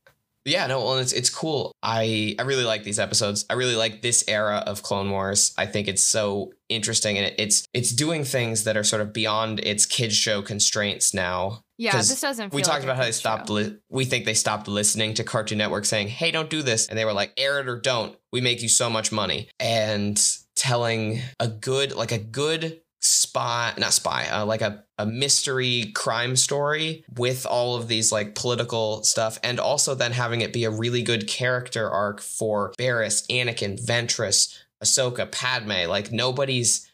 Yeah, 0.45 0.67
no, 0.67 0.79
well, 0.79 0.97
it's 0.97 1.11
it's 1.13 1.29
cool. 1.29 1.73
I 1.83 2.35
I 2.39 2.43
really 2.43 2.63
like 2.63 2.83
these 2.83 2.99
episodes. 2.99 3.45
I 3.49 3.53
really 3.53 3.75
like 3.75 4.01
this 4.01 4.23
era 4.27 4.63
of 4.65 4.83
Clone 4.83 5.09
Wars. 5.11 5.53
I 5.57 5.65
think 5.65 5.87
it's 5.87 6.03
so 6.03 6.53
interesting, 6.69 7.17
and 7.17 7.27
it, 7.27 7.35
it's 7.37 7.67
it's 7.73 7.91
doing 7.91 8.23
things 8.23 8.63
that 8.63 8.77
are 8.77 8.83
sort 8.83 9.01
of 9.01 9.13
beyond 9.13 9.59
its 9.59 9.85
kids 9.85 10.15
show 10.15 10.41
constraints 10.41 11.13
now. 11.13 11.63
Yeah, 11.77 11.97
this 11.97 12.21
doesn't. 12.21 12.49
Feel 12.49 12.55
we 12.55 12.61
talked 12.61 12.79
like 12.79 12.83
about 12.83 12.97
how 12.97 13.03
they 13.03 13.11
stopped. 13.11 13.49
Li- 13.49 13.77
we 13.89 14.05
think 14.05 14.25
they 14.25 14.33
stopped 14.33 14.67
listening 14.67 15.13
to 15.15 15.23
Cartoon 15.23 15.57
Network 15.57 15.85
saying, 15.85 16.07
"Hey, 16.07 16.31
don't 16.31 16.49
do 16.49 16.61
this," 16.61 16.87
and 16.87 16.97
they 16.97 17.05
were 17.05 17.13
like, 17.13 17.33
"Air 17.37 17.59
it 17.59 17.67
or 17.67 17.79
don't. 17.79 18.17
We 18.31 18.41
make 18.41 18.61
you 18.61 18.69
so 18.69 18.89
much 18.89 19.11
money." 19.11 19.49
And 19.59 20.19
telling 20.55 21.21
a 21.39 21.47
good, 21.47 21.93
like 21.93 22.11
a 22.11 22.17
good 22.17 22.81
spy, 22.99 23.73
not 23.77 23.93
spy, 23.93 24.27
uh, 24.29 24.45
like 24.45 24.61
a 24.61 24.83
a 24.97 25.05
mystery 25.05 25.91
crime 25.95 26.35
story 26.35 27.05
with 27.17 27.45
all 27.45 27.75
of 27.75 27.87
these 27.87 28.11
like 28.11 28.35
political 28.35 29.03
stuff, 29.03 29.39
and 29.43 29.59
also 29.59 29.95
then 29.95 30.11
having 30.11 30.41
it 30.41 30.53
be 30.53 30.65
a 30.65 30.71
really 30.71 31.01
good 31.01 31.27
character 31.27 31.89
arc 31.89 32.21
for 32.21 32.73
Barriss, 32.77 33.25
Anakin, 33.27 33.83
Ventress, 33.83 34.57
Ahsoka, 34.83 35.31
Padme. 35.31 35.87
Like 35.87 36.11
nobody's 36.11 36.89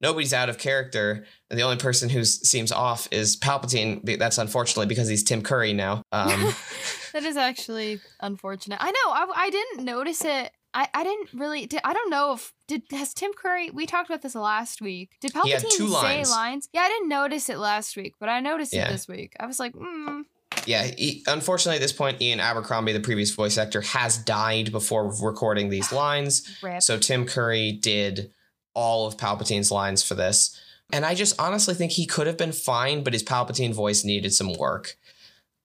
nobody's 0.00 0.32
out 0.32 0.48
of 0.48 0.58
character. 0.58 1.24
And 1.50 1.58
the 1.58 1.62
only 1.62 1.76
person 1.76 2.08
who 2.08 2.24
seems 2.24 2.72
off 2.72 3.08
is 3.10 3.36
Palpatine. 3.36 4.18
That's 4.18 4.38
unfortunately 4.38 4.86
because 4.86 5.08
he's 5.08 5.22
Tim 5.22 5.42
Curry 5.42 5.72
now. 5.72 6.02
Um, 6.12 6.54
that 7.12 7.22
is 7.22 7.36
actually 7.36 8.00
unfortunate. 8.20 8.78
I 8.80 8.90
know. 8.90 9.10
I, 9.12 9.26
I 9.36 9.50
didn't 9.50 9.84
notice 9.84 10.24
it. 10.24 10.52
I, 10.76 10.88
I 10.92 11.04
didn't 11.04 11.30
really. 11.32 11.64
Did, 11.64 11.80
I 11.84 11.94
don't 11.94 12.10
know 12.10 12.34
if 12.34 12.52
did 12.68 12.82
has 12.90 13.14
Tim 13.14 13.32
Curry. 13.32 13.70
We 13.70 13.86
talked 13.86 14.10
about 14.10 14.20
this 14.20 14.34
last 14.34 14.82
week. 14.82 15.16
Did 15.22 15.32
Palpatine 15.32 15.70
say 15.70 15.84
lines. 15.84 16.30
lines? 16.30 16.68
Yeah, 16.74 16.82
I 16.82 16.88
didn't 16.88 17.08
notice 17.08 17.48
it 17.48 17.56
last 17.56 17.96
week, 17.96 18.14
but 18.20 18.28
I 18.28 18.40
noticed 18.40 18.74
Yeah. 18.74 18.88
it 18.88 18.92
this 18.92 19.08
week. 19.08 19.34
I 19.40 19.46
was 19.46 19.58
like, 19.58 19.72
hmm. 19.74 20.20
yeah, 20.66 20.82
he, 20.82 21.24
unfortunately 21.26 21.76
at 21.76 21.80
this 21.80 21.94
point, 21.94 22.20
Ian 22.20 22.40
Abercrombie, 22.40 22.92
the 22.92 23.00
previous 23.00 23.30
voice 23.30 23.56
actor, 23.56 23.80
has 23.80 24.18
died 24.18 24.70
before 24.70 25.10
recording 25.22 25.70
these 25.70 25.92
lines. 26.04 26.58
Rip. 26.62 26.82
So 26.82 26.98
Tim 26.98 27.24
Curry 27.24 27.72
did 27.72 28.32
all 28.74 29.06
of 29.06 29.16
Palpatine's 29.16 29.70
lines 29.70 30.02
for 30.02 30.14
this. 30.14 30.60
And 30.92 31.06
I 31.06 31.14
just 31.14 31.40
honestly 31.40 31.72
think 31.72 31.92
he 31.92 32.04
could 32.04 32.26
have 32.26 32.36
been 32.36 32.52
fine, 32.52 33.02
but 33.02 33.14
his 33.14 33.24
Palpatine 33.24 33.72
voice 33.72 34.04
needed 34.04 34.34
some 34.34 34.52
work. 34.52 34.96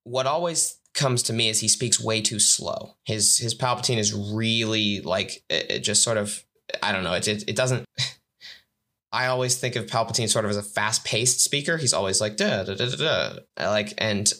What 0.04 0.26
always 0.26 0.78
comes 0.94 1.24
to 1.24 1.34
me 1.34 1.50
is 1.50 1.60
he 1.60 1.68
speaks 1.68 2.00
way 2.00 2.22
too 2.22 2.40
slow. 2.40 2.96
His 3.06 3.38
his 3.38 3.56
Palpatine 3.56 3.98
is 3.98 4.14
really 4.14 5.02
like 5.02 5.44
it, 5.50 5.72
it 5.72 5.80
just 5.80 6.04
sort 6.04 6.18
of 6.18 6.44
I 6.82 6.92
don't 6.92 7.04
know. 7.04 7.14
It 7.14 7.28
it, 7.28 7.50
it 7.50 7.56
doesn't. 7.56 7.86
I 9.14 9.26
always 9.28 9.58
think 9.58 9.76
of 9.76 9.88
Palpatine 9.88 10.30
sort 10.30 10.46
of 10.46 10.52
as 10.52 10.58
a 10.58 10.64
fast 10.64 11.04
paced 11.04 11.42
speaker. 11.42 11.78
He's 11.78 11.94
always 11.94 12.22
like 12.22 12.38
da 12.38 12.64
da 12.64 12.76
da 12.76 12.90
da 12.90 13.34
da, 13.58 13.70
like 13.70 13.94
and. 13.98 14.32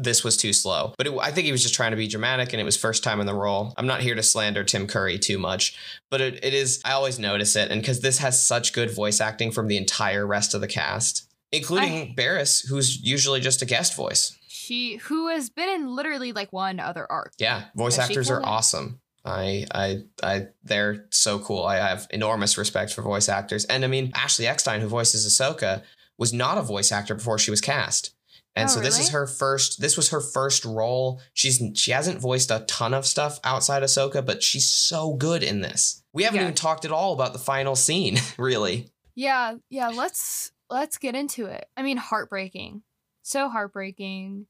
This 0.00 0.22
was 0.22 0.36
too 0.36 0.52
slow, 0.52 0.94
but 0.96 1.08
it, 1.08 1.18
I 1.20 1.32
think 1.32 1.46
he 1.46 1.50
was 1.50 1.60
just 1.60 1.74
trying 1.74 1.90
to 1.90 1.96
be 1.96 2.06
dramatic, 2.06 2.52
and 2.52 2.60
it 2.60 2.64
was 2.64 2.76
first 2.76 3.02
time 3.02 3.18
in 3.18 3.26
the 3.26 3.34
role. 3.34 3.74
I'm 3.76 3.88
not 3.88 4.00
here 4.00 4.14
to 4.14 4.22
slander 4.22 4.62
Tim 4.62 4.86
Curry 4.86 5.18
too 5.18 5.40
much, 5.40 5.76
but 6.08 6.20
it, 6.20 6.44
it 6.44 6.54
is 6.54 6.80
i 6.84 6.92
always 6.92 7.18
notice 7.18 7.56
it 7.56 7.70
and 7.70 7.80
because 7.80 8.00
this 8.00 8.18
has 8.18 8.40
such 8.46 8.72
good 8.72 8.90
voice 8.90 9.20
acting 9.20 9.50
from 9.50 9.68
the 9.68 9.76
entire 9.76 10.26
rest 10.26 10.54
of 10.54 10.60
the 10.60 10.68
cast 10.68 11.26
including 11.52 12.10
I- 12.10 12.14
barris 12.16 12.60
who's 12.60 13.02
usually 13.02 13.40
just 13.40 13.62
a 13.62 13.66
guest 13.66 13.96
voice 13.96 14.36
she 14.68 14.96
who 14.96 15.28
has 15.28 15.50
been 15.50 15.68
in 15.68 15.88
literally 15.96 16.32
like 16.32 16.52
one 16.52 16.78
other 16.80 17.06
arc. 17.10 17.32
yeah 17.38 17.64
voice 17.74 17.96
Has 17.96 18.08
actors 18.10 18.30
are 18.30 18.44
awesome 18.44 19.00
I, 19.24 19.66
I, 19.74 19.98
I, 20.22 20.46
they're 20.62 21.06
so 21.10 21.38
cool. 21.40 21.64
I 21.64 21.76
have 21.76 22.06
enormous 22.10 22.56
respect 22.56 22.94
for 22.94 23.02
voice 23.02 23.28
actors, 23.28 23.66
and 23.66 23.84
I 23.84 23.88
mean 23.88 24.10
Ashley 24.14 24.46
Eckstein, 24.46 24.80
who 24.80 24.88
voices 24.88 25.26
Ahsoka, 25.26 25.82
was 26.16 26.32
not 26.32 26.56
a 26.56 26.62
voice 26.62 26.92
actor 26.92 27.14
before 27.14 27.38
she 27.38 27.50
was 27.50 27.60
cast, 27.60 28.14
and 28.56 28.70
Oh, 28.70 28.72
so 28.74 28.80
this 28.80 28.98
is 28.98 29.10
her 29.10 29.26
first. 29.26 29.80
This 29.82 29.96
was 29.98 30.10
her 30.10 30.20
first 30.20 30.64
role. 30.64 31.20
She's 31.34 31.60
she 31.74 31.90
hasn't 31.90 32.20
voiced 32.20 32.50
a 32.50 32.60
ton 32.68 32.94
of 32.94 33.04
stuff 33.04 33.38
outside 33.44 33.82
Ahsoka, 33.82 34.24
but 34.24 34.42
she's 34.42 34.66
so 34.66 35.12
good 35.14 35.42
in 35.42 35.60
this. 35.60 36.02
We 36.14 36.22
haven't 36.22 36.36
Yeah. 36.38 36.44
even 36.44 36.54
talked 36.54 36.84
at 36.86 36.92
all 36.92 37.12
about 37.12 37.32
the 37.34 37.38
final 37.38 37.76
scene, 37.76 38.16
really. 38.38 38.88
Yeah, 39.14 39.56
yeah. 39.68 39.88
Let's 39.88 40.52
let's 40.70 40.96
get 40.96 41.14
into 41.14 41.44
it. 41.46 41.66
I 41.76 41.82
mean, 41.82 41.98
heartbreaking. 41.98 42.82
So 43.22 43.50
heartbreaking. 43.50 44.46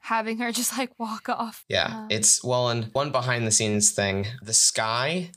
Having 0.00 0.38
her 0.38 0.50
just 0.52 0.76
like 0.76 0.90
walk 0.98 1.28
off. 1.28 1.64
Yeah, 1.68 1.88
Uh, 2.04 2.06
it's 2.10 2.42
well, 2.42 2.68
and 2.68 2.86
one 2.92 3.12
behind 3.12 3.46
the 3.46 3.50
scenes 3.50 3.90
thing, 3.90 4.26
the 4.42 4.52
sky 4.54 5.30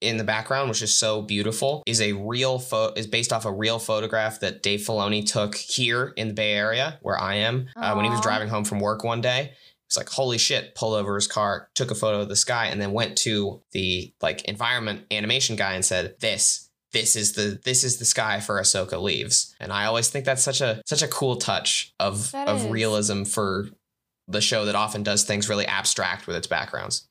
in 0.00 0.16
the 0.16 0.24
background, 0.24 0.68
which 0.68 0.82
is 0.82 0.94
so 0.94 1.22
beautiful, 1.22 1.82
is 1.86 2.00
a 2.00 2.12
real 2.12 2.58
pho- 2.58 2.92
is 2.96 3.06
based 3.06 3.32
off 3.32 3.44
a 3.44 3.52
real 3.52 3.78
photograph 3.78 4.40
that 4.40 4.62
Dave 4.62 4.80
Filoni 4.80 5.24
took 5.28 5.54
here 5.56 6.12
in 6.16 6.28
the 6.28 6.34
Bay 6.34 6.52
Area, 6.52 6.98
where 7.02 7.18
I 7.18 7.36
am, 7.36 7.68
uh, 7.76 7.94
when 7.94 8.04
he 8.04 8.10
was 8.10 8.20
driving 8.20 8.48
home 8.48 8.64
from 8.64 8.80
work 8.80 9.02
one 9.02 9.20
day. 9.20 9.52
It's 9.86 9.96
like 9.96 10.08
holy 10.10 10.36
shit! 10.38 10.74
Pulled 10.74 10.94
over 10.96 11.14
his 11.14 11.26
car, 11.26 11.70
took 11.74 11.90
a 11.90 11.94
photo 11.94 12.20
of 12.20 12.28
the 12.28 12.36
sky, 12.36 12.66
and 12.66 12.80
then 12.80 12.92
went 12.92 13.16
to 13.18 13.62
the 13.72 14.12
like 14.20 14.44
environment 14.44 15.06
animation 15.10 15.56
guy 15.56 15.72
and 15.72 15.84
said, 15.84 16.16
"This, 16.20 16.68
this 16.92 17.16
is 17.16 17.32
the 17.32 17.58
this 17.64 17.84
is 17.84 17.96
the 17.96 18.04
sky 18.04 18.38
for 18.40 18.60
Ahsoka 18.60 19.00
leaves." 19.00 19.54
And 19.58 19.72
I 19.72 19.86
always 19.86 20.10
think 20.10 20.26
that's 20.26 20.42
such 20.44 20.60
a 20.60 20.82
such 20.84 21.00
a 21.02 21.08
cool 21.08 21.36
touch 21.36 21.94
of 21.98 22.32
That 22.32 22.48
of 22.48 22.66
is. 22.66 22.70
realism 22.70 23.22
for 23.24 23.70
the 24.28 24.40
show 24.40 24.64
that 24.66 24.74
often 24.74 25.02
does 25.02 25.24
things 25.24 25.48
really 25.48 25.66
abstract 25.66 26.26
with 26.26 26.36
its 26.36 26.46
backgrounds. 26.46 27.06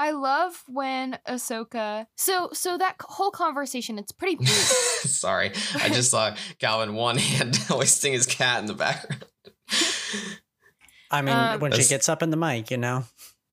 I 0.00 0.12
love 0.12 0.62
when 0.68 1.18
Ahsoka. 1.28 2.06
So 2.16 2.50
so 2.52 2.78
that 2.78 2.96
whole 3.00 3.30
conversation, 3.32 3.98
it's 3.98 4.12
pretty 4.12 4.36
brief. 4.36 4.48
Sorry, 4.52 5.52
I 5.74 5.88
just 5.92 6.10
saw 6.12 6.34
Calvin 6.58 6.94
one 6.94 7.18
hand 7.18 7.56
hoisting 7.68 8.12
his 8.12 8.26
cat 8.26 8.60
in 8.60 8.66
the 8.66 8.74
background. 8.74 9.24
I 11.10 11.22
mean, 11.22 11.34
Um, 11.34 11.60
when 11.60 11.72
she 11.72 11.84
gets 11.84 12.08
up 12.08 12.22
in 12.22 12.30
the 12.30 12.36
mic, 12.36 12.70
you 12.70 12.76
know. 12.76 13.04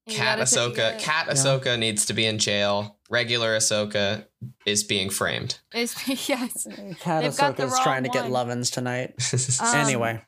You 0.08 0.16
Cat 0.18 0.38
gotta 0.38 0.52
take 0.56 0.76
Ahsoka. 0.76 1.00
Cat 1.00 1.26
Yeah. 1.28 1.34
Ahsoka 1.34 1.80
needs 1.80 2.06
to 2.06 2.14
be 2.14 2.28
in 2.28 2.38
jail. 2.38 3.00
Regular 3.10 3.58
Ahsoka 3.58 4.26
is 4.66 4.84
being 4.84 5.10
framed. 5.10 5.58
It's, 5.74 6.30
yes. 6.30 6.68
Cat 7.00 7.24
They've 7.24 7.36
got 7.36 7.58
the 7.58 7.64
Ahsoka's 7.64 7.80
trying 7.80 8.04
to 8.04 8.10
get 8.10 8.30
lovin's 8.30 8.70
tonight. 8.70 9.16
Um, 9.60 9.76
anyway, 9.76 10.22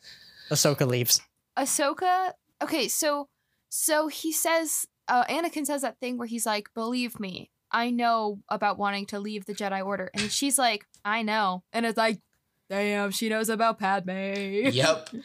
Ahsoka 0.50 0.88
leaves. 0.88 1.22
Ahsoka. 1.58 2.34
Okay, 2.62 2.88
so 2.88 3.28
so 3.70 4.08
he 4.08 4.32
says, 4.32 4.86
uh, 5.08 5.26
Anakin 5.26 5.66
says 5.66 5.82
that 5.82 6.00
thing 6.00 6.18
where 6.18 6.28
he's 6.28 6.46
like, 6.46 6.70
"Believe 6.74 7.20
me, 7.20 7.50
I 7.72 7.90
know 7.90 8.40
about 8.50 8.78
wanting 8.78 9.06
to 9.08 9.20
leave 9.20 9.46
the 9.46 9.54
Jedi 9.54 9.86
Order," 9.86 10.10
and 10.14 10.32
she's 10.32 10.58
like, 10.58 10.86
"I 11.04 11.22
know," 11.22 11.64
and 11.74 11.86
it's 11.86 11.98
like, 11.98 12.20
"Damn, 12.70 13.12
she 13.12 13.30
knows 13.30 13.50
about 13.50 13.80
Padme." 13.80 14.12
yep. 14.72 15.10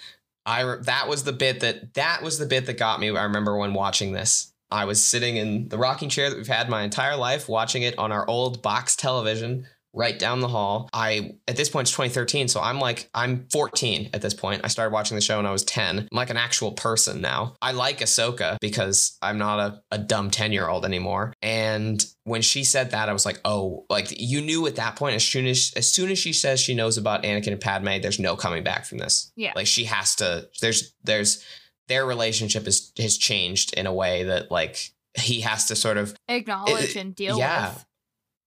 I 0.45 0.62
re- 0.62 0.83
that 0.83 1.09
was 1.09 1.22
the 1.22 1.33
bit 1.33 1.61
that 1.61 1.95
that 1.95 2.22
was 2.22 2.39
the 2.39 2.47
bit 2.47 2.66
that 2.66 2.76
got 2.78 2.99
me. 2.99 3.11
I 3.11 3.24
remember 3.24 3.57
when 3.57 3.74
watching 3.74 4.12
this. 4.12 4.53
I 4.72 4.87
was 4.87 5.05
sitting 5.05 5.37
in 5.37 5.68
the 5.68 5.76
rocking 5.76 6.09
chair 6.09 6.30
that 6.30 6.37
we've 6.37 6.47
had 6.47 6.68
my 6.70 6.83
entire 6.83 7.16
life, 7.16 7.49
watching 7.49 7.83
it 7.83 7.99
on 7.99 8.11
our 8.11 8.26
old 8.26 8.62
box 8.62 8.97
television 8.97 9.66
right 9.95 10.18
down 10.18 10.40
the 10.40 10.49
hall. 10.49 10.88
I 10.93 11.36
at 11.47 11.57
this 11.57 11.68
point 11.68 11.88
it's 11.88 11.93
2013, 11.93 12.49
so 12.49 12.61
I'm 12.61 12.78
like 12.78 13.09
I'm 13.14 13.47
14 13.51 14.11
at 14.14 14.22
this 14.22 14.34
point. 14.34 14.62
I 14.64 14.68
started 14.68 14.93
watching 14.93 15.14
the 15.14 15.20
show 15.20 15.36
when 15.36 15.47
I 15.47 15.53
was 15.53 15.64
10. 15.64 15.99
I'm 15.99 16.09
like 16.12 16.30
an 16.30 16.36
actual 16.36 16.72
person 16.72 17.20
now. 17.20 17.57
I 17.61 17.72
like 17.72 17.99
Ahsoka 17.99 18.57
because 18.61 19.16
I'm 19.22 19.38
not 19.38 19.59
a, 19.59 19.82
a 19.90 19.99
dumb 19.99 20.30
10 20.30 20.53
year 20.53 20.68
old 20.68 20.84
anymore. 20.84 21.32
And 21.43 22.05
when 22.24 22.43
she 22.43 22.64
said 22.64 22.93
that, 22.93 23.09
I 23.09 23.12
was 23.12 23.26
like, 23.26 23.40
oh, 23.45 23.84
like 23.90 24.09
you 24.18 24.40
knew 24.40 24.66
at 24.66 24.76
that 24.76 24.97
point 24.97 25.16
as 25.16 25.26
soon 25.26 25.47
as 25.47 25.72
as 25.76 25.90
soon 25.93 26.11
as 26.11 26.18
she 26.18 26.32
says 26.32 26.61
she 26.61 26.74
knows 26.74 26.99
about 26.99 27.22
Anakin 27.24 27.49
and 27.49 27.61
Padme, 27.61 28.01
there's 28.01 28.18
no 28.18 28.36
coming 28.36 28.62
back 28.62 28.84
from 28.84 28.99
this. 28.99 29.32
Yeah. 29.36 29.53
Like 29.55 29.66
she 29.66 29.84
has 29.84 30.16
to. 30.16 30.49
There's 30.61 30.95
there's 31.03 31.45
their 31.88 32.07
relationship 32.07 32.66
is 32.66 32.93
has 32.99 33.18
changed 33.18 33.74
in 33.74 33.86
a 33.86 33.93
way 33.93 34.24
that 34.24 34.51
like 34.51 34.93
he 35.14 35.40
has 35.43 35.66
to 35.66 35.76
sort 35.76 35.99
of 35.99 36.14
Acknowledge 36.28 36.90
It- 36.90 36.97
and 36.97 37.14
deal 37.14 37.38
yeah. 37.38 37.74
with. 37.74 37.84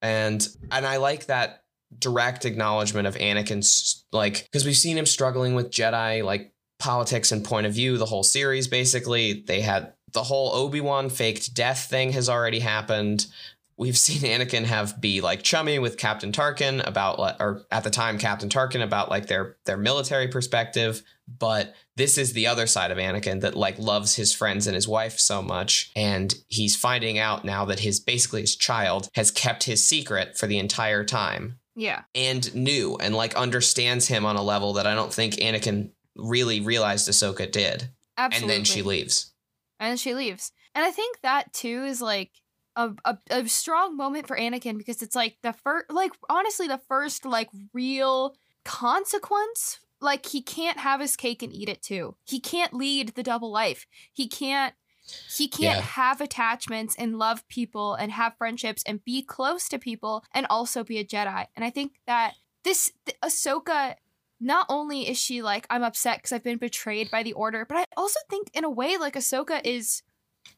And 0.06 0.48
and 0.72 0.86
I 0.86 0.98
like 0.98 1.26
that 1.26 1.64
direct 1.98 2.46
acknowledgement 2.46 3.08
of 3.08 3.16
Anakin's 3.16 4.06
like 4.12 4.44
because 4.44 4.64
we've 4.64 4.76
seen 4.76 4.98
him 4.98 5.08
struggling 5.08 5.56
with 5.56 5.72
Jedi 5.72 6.24
like 6.24 6.54
politics 6.78 7.32
and 7.32 7.44
point 7.44 7.66
of 7.66 7.74
view 7.74 7.98
the 7.98 8.06
whole 8.06 8.22
series 8.22 8.68
basically. 8.68 9.44
They 9.48 9.62
had 9.62 9.94
the 10.14 10.24
whole 10.24 10.52
Obi-Wan 10.54 11.10
faked 11.10 11.56
death 11.56 11.90
thing 11.90 12.12
has 12.12 12.30
already 12.30 12.60
happened 12.60 13.26
we've 13.78 13.98
seen 13.98 14.22
Anakin 14.22 14.64
have 14.66 15.00
be 15.02 15.22
like 15.22 15.44
chummy 15.44 15.80
with 15.80 15.98
Captain 15.98 16.32
Tarkin 16.32 16.86
about 16.88 17.20
or 17.40 17.64
at 17.72 17.84
the 17.84 17.90
time 17.90 18.18
Captain 18.18 18.50
Tarkin 18.50 18.82
about 18.84 19.10
like 19.10 19.28
their 19.28 19.58
their 19.66 19.78
military 19.78 20.28
perspective 20.28 21.02
but 21.28 21.74
this 21.98 22.18
is 22.20 22.34
the 22.34 22.46
other 22.48 22.68
side 22.68 22.92
of 22.92 22.98
Anakin 22.98 23.42
that 23.42 23.56
like 23.56 23.80
loves 23.80 24.16
his 24.16 24.34
friends 24.34 24.68
and 24.68 24.76
his 24.76 24.88
wife 24.88 25.18
so 25.20 25.42
much 25.42 25.92
and 25.96 26.36
he's 26.48 26.76
finding 26.76 27.18
out 27.18 27.44
now 27.44 27.66
that 27.66 27.80
his 27.80 28.00
basically 28.00 28.42
his 28.42 28.56
child 28.56 29.10
has 29.16 29.32
kept 29.32 29.64
his 29.64 29.84
secret 29.86 30.38
for 30.38 30.46
the 30.48 30.60
entire 30.60 31.04
time 31.04 31.58
Yeah. 31.76 32.04
and 32.14 32.54
knew 32.56 32.96
and 33.02 33.16
like 33.16 33.36
understands 33.36 34.08
him 34.08 34.26
on 34.26 34.36
a 34.36 34.44
level 34.44 34.74
that 34.74 34.86
I 34.88 34.94
don't 34.96 35.14
think 35.14 35.36
Anakin 35.36 35.92
really 36.16 36.62
realized 36.62 37.10
Ahsoka 37.10 37.52
did 37.52 37.90
Absolutely. 38.18 38.54
and 38.56 38.60
then 38.60 38.64
she 38.66 38.82
leaves 38.84 39.34
and 39.80 39.90
then 39.90 39.98
she 39.98 40.14
leaves. 40.14 40.52
And 40.74 40.86
I 40.86 40.92
think 40.92 41.20
that 41.22 41.52
too 41.54 41.84
is 41.86 42.02
like 42.02 42.32
a, 42.76 42.92
a, 43.06 43.18
a 43.30 43.48
strong 43.48 43.96
moment 43.98 44.28
for 44.28 44.38
Anakin 44.38 44.78
because 44.78 45.02
it's 45.02 45.16
like 45.16 45.38
the 45.42 45.54
first, 45.54 45.90
like 45.92 46.12
honestly, 46.30 46.68
the 46.68 46.78
first 46.88 47.26
like 47.26 47.50
real 47.74 48.36
consequence. 48.64 49.80
Like 50.02 50.26
he 50.26 50.42
can't 50.42 50.78
have 50.80 51.00
his 51.00 51.16
cake 51.16 51.42
and 51.42 51.54
eat 51.54 51.70
it 51.70 51.82
too. 51.82 52.16
He 52.26 52.40
can't 52.40 52.74
lead 52.74 53.10
the 53.16 53.24
double 53.24 53.52
life. 53.52 53.88
He 54.14 54.28
can't. 54.28 54.74
He 55.38 55.48
can't 55.48 55.78
Yeah. 55.78 55.82
have 55.82 56.20
attachments 56.20 56.96
and 56.98 57.18
love 57.20 57.48
people 57.48 57.94
and 57.94 58.12
have 58.12 58.38
friendships 58.38 58.84
and 58.88 59.06
be 59.06 59.22
close 59.22 59.70
to 59.70 59.78
people 59.78 60.24
and 60.34 60.48
also 60.50 60.84
be 60.84 60.98
a 60.98 61.06
Jedi. 61.06 61.46
And 61.56 61.64
I 61.64 61.70
think 61.70 61.94
that 62.08 62.34
this 62.64 62.92
th- 63.06 63.18
Ahsoka 63.22 63.96
not 64.40 64.66
only 64.68 65.08
is 65.08 65.18
she 65.20 65.42
like 65.44 65.66
I'm 65.70 65.84
upset 65.84 66.18
because 66.18 66.32
I've 66.34 66.44
been 66.44 66.58
betrayed 66.58 67.10
by 67.12 67.22
the 67.24 67.34
Order, 67.34 67.66
but 67.66 67.78
I 67.78 67.86
also 67.96 68.20
think 68.30 68.50
in 68.54 68.64
a 68.64 68.70
way 68.70 68.98
like 68.98 69.14
Ahsoka 69.14 69.62
is 69.64 70.02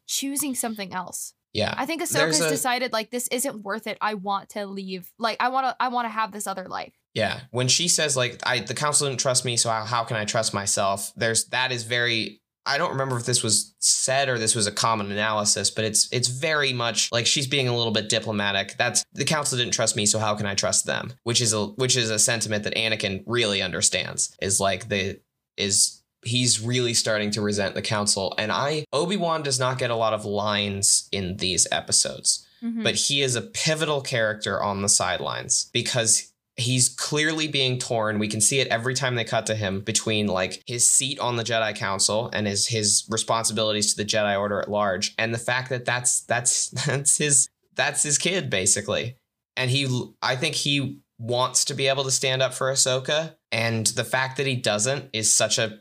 choosing 0.07 0.55
something 0.55 0.93
else. 0.93 1.33
Yeah 1.53 1.73
I 1.77 1.85
think 1.85 2.01
Ahsoka's 2.01 2.39
a- 2.39 2.49
decided 2.49 2.93
like 2.93 3.11
this 3.11 3.27
isn't 3.29 3.63
worth 3.63 3.87
it. 3.87 3.97
I 4.01 4.15
want 4.15 4.49
to 4.49 4.65
leave. 4.65 5.11
Like 5.17 5.37
I 5.39 5.49
want 5.49 5.67
to 5.67 5.75
I 5.79 5.89
want 5.89 6.05
to 6.05 6.09
have 6.09 6.31
this 6.31 6.47
other 6.47 6.67
life. 6.67 6.93
Yeah, 7.13 7.41
when 7.51 7.67
she 7.67 7.87
says 7.87 8.15
like 8.15 8.39
I 8.45 8.59
the 8.59 8.73
council 8.75 9.07
didn't 9.07 9.19
trust 9.19 9.43
me, 9.45 9.57
so 9.57 9.69
how, 9.69 9.83
how 9.85 10.03
can 10.03 10.17
I 10.17 10.25
trust 10.25 10.53
myself? 10.53 11.11
There's 11.15 11.45
that 11.45 11.71
is 11.71 11.83
very 11.83 12.41
I 12.67 12.77
don't 12.77 12.91
remember 12.91 13.15
if 13.15 13.25
this 13.25 13.41
was 13.41 13.73
said 13.79 14.27
or 14.27 14.37
this 14.37 14.53
was 14.53 14.67
a 14.67 14.71
common 14.73 15.09
analysis, 15.09 15.71
but 15.71 15.85
it's 15.85 16.11
it's 16.11 16.27
very 16.27 16.73
much 16.73 17.09
like 17.13 17.25
she's 17.25 17.47
being 17.47 17.69
a 17.69 17.75
little 17.75 17.93
bit 17.93 18.09
diplomatic. 18.09 18.75
That's 18.77 19.05
the 19.13 19.23
council 19.23 19.57
didn't 19.57 19.73
trust 19.73 19.95
me, 19.95 20.05
so 20.05 20.19
how 20.19 20.35
can 20.35 20.45
I 20.45 20.53
trust 20.53 20.85
them? 20.85 21.13
Which 21.23 21.39
is 21.41 21.53
a 21.53 21.67
which 21.67 21.95
is 21.95 22.09
a 22.09 22.19
sentiment 22.19 22.65
that 22.65 22.75
Anakin 22.75 23.23
really 23.25 23.61
understands. 23.61 24.35
Is 24.41 24.59
like 24.59 24.89
the 24.89 25.21
is 25.55 25.96
he's 26.23 26.59
really 26.59 26.93
starting 26.93 27.31
to 27.31 27.41
resent 27.41 27.75
the 27.75 27.81
council 27.81 28.33
and 28.37 28.51
I 28.51 28.85
Obi-Wan 28.93 29.43
does 29.43 29.59
not 29.59 29.77
get 29.77 29.89
a 29.91 29.95
lot 29.95 30.13
of 30.13 30.25
lines 30.25 31.07
in 31.11 31.37
these 31.37 31.67
episodes 31.71 32.43
Mhm. 32.63 32.83
but 32.83 32.95
he 32.95 33.21
is 33.21 33.35
a 33.35 33.41
pivotal 33.41 34.01
character 34.01 34.61
on 34.63 34.81
the 34.81 34.89
sidelines 34.89 35.69
because 35.73 36.33
he's 36.55 36.89
clearly 36.89 37.47
being 37.47 37.77
torn. 37.77 38.17
We 38.17 38.27
can 38.27 38.41
see 38.41 38.59
it 38.59 38.67
every 38.69 38.95
time 38.95 39.13
they 39.13 39.23
cut 39.23 39.45
to 39.45 39.53
him 39.55 39.81
between 39.81 40.25
like 40.25 40.63
his 40.65 40.89
seat 40.89 41.19
on 41.19 41.35
the 41.35 41.43
Jedi 41.43 41.75
Council 41.75 42.31
and 42.33 42.47
his 42.47 42.65
his 42.65 43.05
responsibilities 43.09 43.91
to 43.93 43.97
the 44.03 44.09
Jedi 44.09 44.35
Order 44.39 44.59
at 44.59 44.71
large, 44.71 45.13
and 45.19 45.31
the 45.31 45.37
fact 45.37 45.69
that 45.69 45.85
that's 45.85 46.21
that's 46.21 46.69
that's 46.87 47.19
his 47.19 47.47
that's 47.75 48.01
his 48.01 48.17
kid 48.17 48.49
basically, 48.49 49.17
and 49.55 49.69
he 49.69 49.87
I 50.23 50.35
think 50.35 50.55
he 50.55 50.97
wants 51.19 51.63
to 51.65 51.75
be 51.75 51.87
able 51.87 52.05
to 52.05 52.11
stand 52.11 52.41
up 52.41 52.55
for 52.55 52.71
Ahsoka, 52.73 53.35
and 53.51 53.85
the 53.85 54.03
fact 54.03 54.37
that 54.37 54.47
he 54.47 54.55
doesn't 54.55 55.11
is 55.13 55.31
such 55.31 55.59
a 55.59 55.79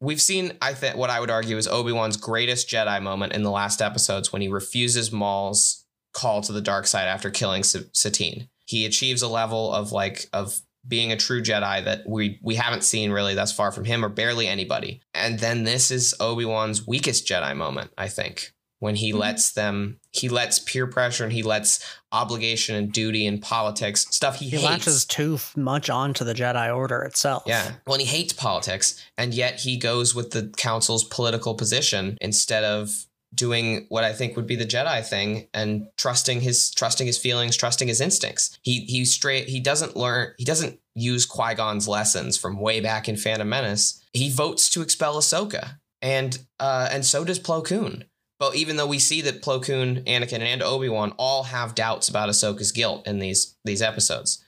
We've 0.00 0.20
seen, 0.20 0.56
I 0.62 0.72
think, 0.72 0.96
what 0.96 1.10
I 1.10 1.20
would 1.20 1.30
argue 1.30 1.58
is 1.58 1.68
Obi 1.68 1.92
Wan's 1.92 2.16
greatest 2.16 2.68
Jedi 2.68 3.02
moment 3.02 3.34
in 3.34 3.42
the 3.42 3.50
last 3.50 3.82
episodes 3.82 4.32
when 4.32 4.40
he 4.40 4.48
refuses 4.48 5.12
Maul's 5.12 5.84
call 6.12 6.40
to 6.42 6.52
the 6.52 6.62
dark 6.62 6.86
side 6.86 7.06
after 7.06 7.30
killing 7.30 7.62
Sa- 7.62 7.80
Satine. 7.92 8.48
He 8.64 8.86
achieves 8.86 9.20
a 9.20 9.28
level 9.28 9.72
of 9.72 9.92
like 9.92 10.26
of 10.32 10.60
being 10.86 11.12
a 11.12 11.16
true 11.16 11.42
Jedi 11.42 11.84
that 11.84 12.08
we 12.08 12.38
we 12.42 12.54
haven't 12.54 12.84
seen 12.84 13.10
really 13.10 13.34
thus 13.34 13.52
far 13.52 13.70
from 13.72 13.84
him 13.84 14.04
or 14.04 14.08
barely 14.08 14.46
anybody. 14.46 15.02
And 15.12 15.38
then 15.38 15.64
this 15.64 15.90
is 15.90 16.14
Obi 16.18 16.44
Wan's 16.46 16.86
weakest 16.86 17.26
Jedi 17.26 17.54
moment, 17.54 17.90
I 17.98 18.08
think, 18.08 18.52
when 18.80 18.96
he 18.96 19.12
Mhm. 19.12 19.18
lets 19.18 19.52
them, 19.52 19.98
he 20.12 20.28
lets 20.28 20.58
peer 20.58 20.86
pressure 20.86 21.22
and 21.24 21.32
he 21.32 21.42
lets 21.42 21.78
obligation 22.12 22.74
and 22.74 22.92
duty 22.92 23.26
and 23.26 23.40
politics 23.40 24.06
stuff 24.10 24.36
he, 24.40 24.46
He 24.46 24.50
hates. 24.56 24.64
latches 24.64 25.04
too 25.04 25.38
much 25.56 25.88
onto 25.88 26.24
the 26.24 26.34
Jedi 26.34 26.74
Order 26.74 27.02
itself. 27.02 27.44
Yeah. 27.46 27.72
Well, 27.86 27.94
and 27.94 28.02
he 28.02 28.08
hates 28.08 28.32
politics, 28.32 28.96
and 29.16 29.32
yet 29.32 29.60
he 29.60 29.76
goes 29.76 30.14
with 30.14 30.32
the 30.32 30.52
council's 30.56 31.04
political 31.04 31.54
position 31.54 32.18
instead 32.20 32.64
of 32.64 33.06
doing 33.32 33.86
what 33.90 34.02
I 34.02 34.12
think 34.12 34.34
would 34.34 34.48
be 34.48 34.56
the 34.56 34.66
Jedi 34.66 35.06
thing 35.06 35.46
and 35.54 35.86
trusting 35.96 36.40
his 36.40 36.70
trusting 36.72 37.06
his 37.06 37.16
feelings, 37.16 37.56
trusting 37.56 37.86
his 37.86 38.00
instincts. 38.00 38.58
He 38.62 38.80
he 38.86 39.04
straight 39.04 39.48
he 39.48 39.60
doesn't 39.60 39.96
learn 39.96 40.32
he 40.36 40.44
doesn't 40.44 40.80
use 40.96 41.26
Qui 41.26 41.54
Gon's 41.54 41.86
lessons 41.86 42.36
from 42.36 42.58
way 42.58 42.80
back 42.80 43.08
in 43.08 43.16
Phantom 43.16 43.48
Menace. 43.48 44.00
He 44.12 44.30
votes 44.30 44.68
to 44.70 44.82
expel 44.82 45.14
Ahsoka, 45.16 45.76
and 46.02 46.40
uh, 46.58 46.88
and 46.90 47.06
so 47.06 47.22
does 47.22 47.38
Plo 47.38 47.64
Koon. 47.64 48.04
But 48.40 48.56
even 48.56 48.76
though 48.76 48.86
we 48.86 48.98
see 48.98 49.20
that 49.20 49.42
Plo 49.42 49.62
Koon, 49.62 50.02
Anakin, 50.06 50.40
and 50.40 50.62
Obi 50.62 50.88
Wan 50.88 51.12
all 51.18 51.44
have 51.44 51.74
doubts 51.76 52.08
about 52.08 52.28
Ahsoka's 52.30 52.72
guilt 52.72 53.06
in 53.06 53.20
these 53.20 53.54
these 53.64 53.82
episodes, 53.82 54.42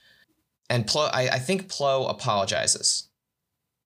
and 0.69 0.85
Plo, 0.85 1.09
I, 1.13 1.29
I 1.29 1.39
think 1.39 1.69
Plo 1.71 2.09
apologizes 2.09 3.07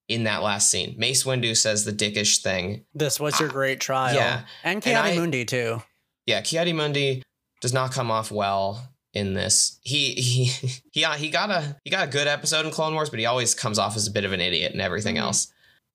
in 0.07 0.23
that 0.23 0.41
last 0.41 0.71
scene. 0.71 0.95
Mace 0.97 1.25
Windu 1.25 1.55
says 1.55 1.83
the 1.83 1.91
dickish 1.91 2.41
thing. 2.41 2.85
This 2.95 3.19
was 3.19 3.37
your 3.39 3.49
great 3.49 3.81
trial. 3.81 4.15
Yeah. 4.15 4.43
And 4.63 4.81
Kiadi 4.81 5.17
Mundi 5.17 5.43
too. 5.45 5.83
Yeah, 6.25 6.41
Ki-Adi-Mundi 6.41 7.23
does 7.61 7.73
not 7.73 7.93
come 7.93 8.11
off 8.11 8.31
well 8.31 8.89
in 9.13 9.33
this. 9.33 9.79
He 9.81 10.13
he 10.13 10.45
he 10.93 11.03
he 11.17 11.29
got 11.29 11.49
a 11.49 11.75
he 11.83 11.91
got 11.91 12.07
a 12.07 12.11
good 12.11 12.27
episode 12.27 12.65
in 12.65 12.71
Clone 12.71 12.93
Wars, 12.93 13.09
but 13.09 13.19
he 13.19 13.25
always 13.25 13.53
comes 13.53 13.77
off 13.79 13.97
as 13.97 14.07
a 14.07 14.11
bit 14.11 14.23
of 14.23 14.31
an 14.31 14.39
idiot 14.41 14.71
and 14.71 14.81
everything 14.81 15.15
Mhm. 15.15 15.21
else. 15.21 15.47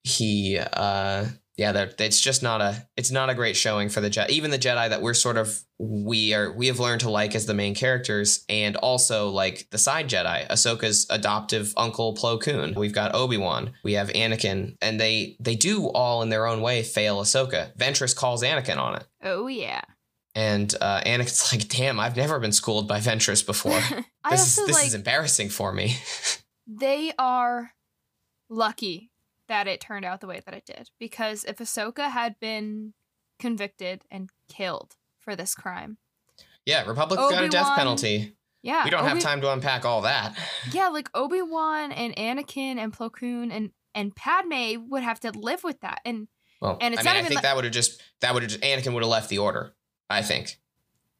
He 0.03 0.59
uh 0.59 1.25
yeah, 1.55 1.71
they're- 1.71 1.93
it's 1.99 2.19
just 2.19 2.41
not 2.41 2.61
a 2.61 2.87
it's 2.97 3.11
not 3.11 3.29
a 3.29 3.35
great 3.35 3.55
showing 3.55 3.89
for 3.89 4.01
the 4.01 4.09
Jedi. 4.09 4.29
Even 4.29 4.49
the 4.51 4.57
Jedi 4.57 4.89
that 4.89 5.01
we're 5.01 5.13
sort 5.13 5.37
of 5.37 5.59
we 5.79 6.33
are 6.33 6.51
we 6.51 6.67
have 6.67 6.79
learned 6.79 7.01
to 7.01 7.09
like 7.09 7.35
as 7.35 7.45
the 7.45 7.53
main 7.53 7.75
characters, 7.75 8.43
and 8.49 8.75
also 8.77 9.29
like 9.29 9.67
the 9.71 9.77
side 9.77 10.09
Jedi, 10.09 10.47
Ahsoka's 10.47 11.05
adoptive 11.09 11.73
uncle 11.77 12.15
Plo 12.15 12.41
Koon. 12.41 12.73
We've 12.75 12.93
got 12.93 13.13
Obi 13.13 13.37
Wan, 13.37 13.73
we 13.83 13.93
have 13.93 14.09
Anakin, 14.09 14.77
and 14.81 14.99
they 14.99 15.37
they 15.39 15.55
do 15.55 15.87
all 15.89 16.21
in 16.23 16.29
their 16.29 16.47
own 16.47 16.61
way 16.61 16.81
fail 16.83 17.21
Ahsoka. 17.21 17.75
Ventress 17.77 18.15
calls 18.15 18.41
Anakin 18.43 18.77
on 18.77 18.95
it. 18.95 19.05
Oh 19.23 19.47
yeah. 19.47 19.81
And 20.35 20.73
uh, 20.81 21.01
Anakin's 21.01 21.51
like, 21.53 21.67
damn, 21.67 21.99
I've 21.99 22.17
never 22.17 22.39
been 22.39 22.51
schooled 22.51 22.87
by 22.87 22.99
Ventress 22.99 23.45
before. 23.45 23.79
I 24.23 24.31
This, 24.31 24.57
is, 24.57 24.65
this 24.65 24.75
like 24.75 24.87
is 24.87 24.95
embarrassing 24.95 25.49
for 25.49 25.71
me. 25.71 25.97
they 26.67 27.13
are 27.19 27.71
lucky 28.49 29.11
that 29.53 29.67
it 29.67 29.79
turned 29.79 30.03
out 30.03 30.19
the 30.19 30.25
way 30.27 30.41
that 30.43 30.55
it 30.55 30.65
did 30.65 30.89
because 30.99 31.43
if 31.43 31.57
Ahsoka 31.57 32.09
had 32.09 32.39
been 32.39 32.93
convicted 33.39 34.01
and 34.09 34.29
killed 34.49 34.95
for 35.19 35.35
this 35.35 35.53
crime, 35.53 35.97
yeah, 36.65 36.85
Republic 36.87 37.19
got 37.19 37.43
a 37.43 37.49
death 37.49 37.75
penalty. 37.75 38.35
yeah, 38.63 38.83
We 38.83 38.89
don't 38.89 39.03
have 39.05 39.19
time 39.19 39.41
to 39.41 39.51
unpack 39.53 39.85
all 39.85 40.01
that. 40.01 40.35
Yeah, 40.71 40.87
like 40.87 41.09
Obi 41.13 41.41
Wan 41.43 41.91
and 41.91 42.15
Anakin 42.15 42.77
and 42.77 42.91
Plo 42.91 43.11
Koon 43.11 43.51
and 43.51 43.69
and 43.93 44.15
Padme 44.15 44.89
would 44.89 45.03
have 45.03 45.19
to 45.19 45.31
live 45.31 45.63
with 45.63 45.81
that, 45.81 45.99
and 46.03 46.27
Well, 46.61 46.77
And 46.81 46.95
it's 46.95 47.01
I 47.01 47.03
mean, 47.03 47.05
not 47.05 47.15
I 47.15 47.19
even 47.19 47.27
think 47.29 47.35
like- 47.37 47.43
that 47.43 47.55
would 47.55 47.65
have 47.65 47.73
just 47.73 48.01
that 48.21 48.33
would 48.33 48.41
have 48.43 48.51
just 48.51 48.63
Anakin 48.63 48.93
would 48.95 49.03
have 49.03 49.09
left 49.11 49.29
the 49.29 49.37
order. 49.37 49.75
I 50.09 50.21
think. 50.23 50.57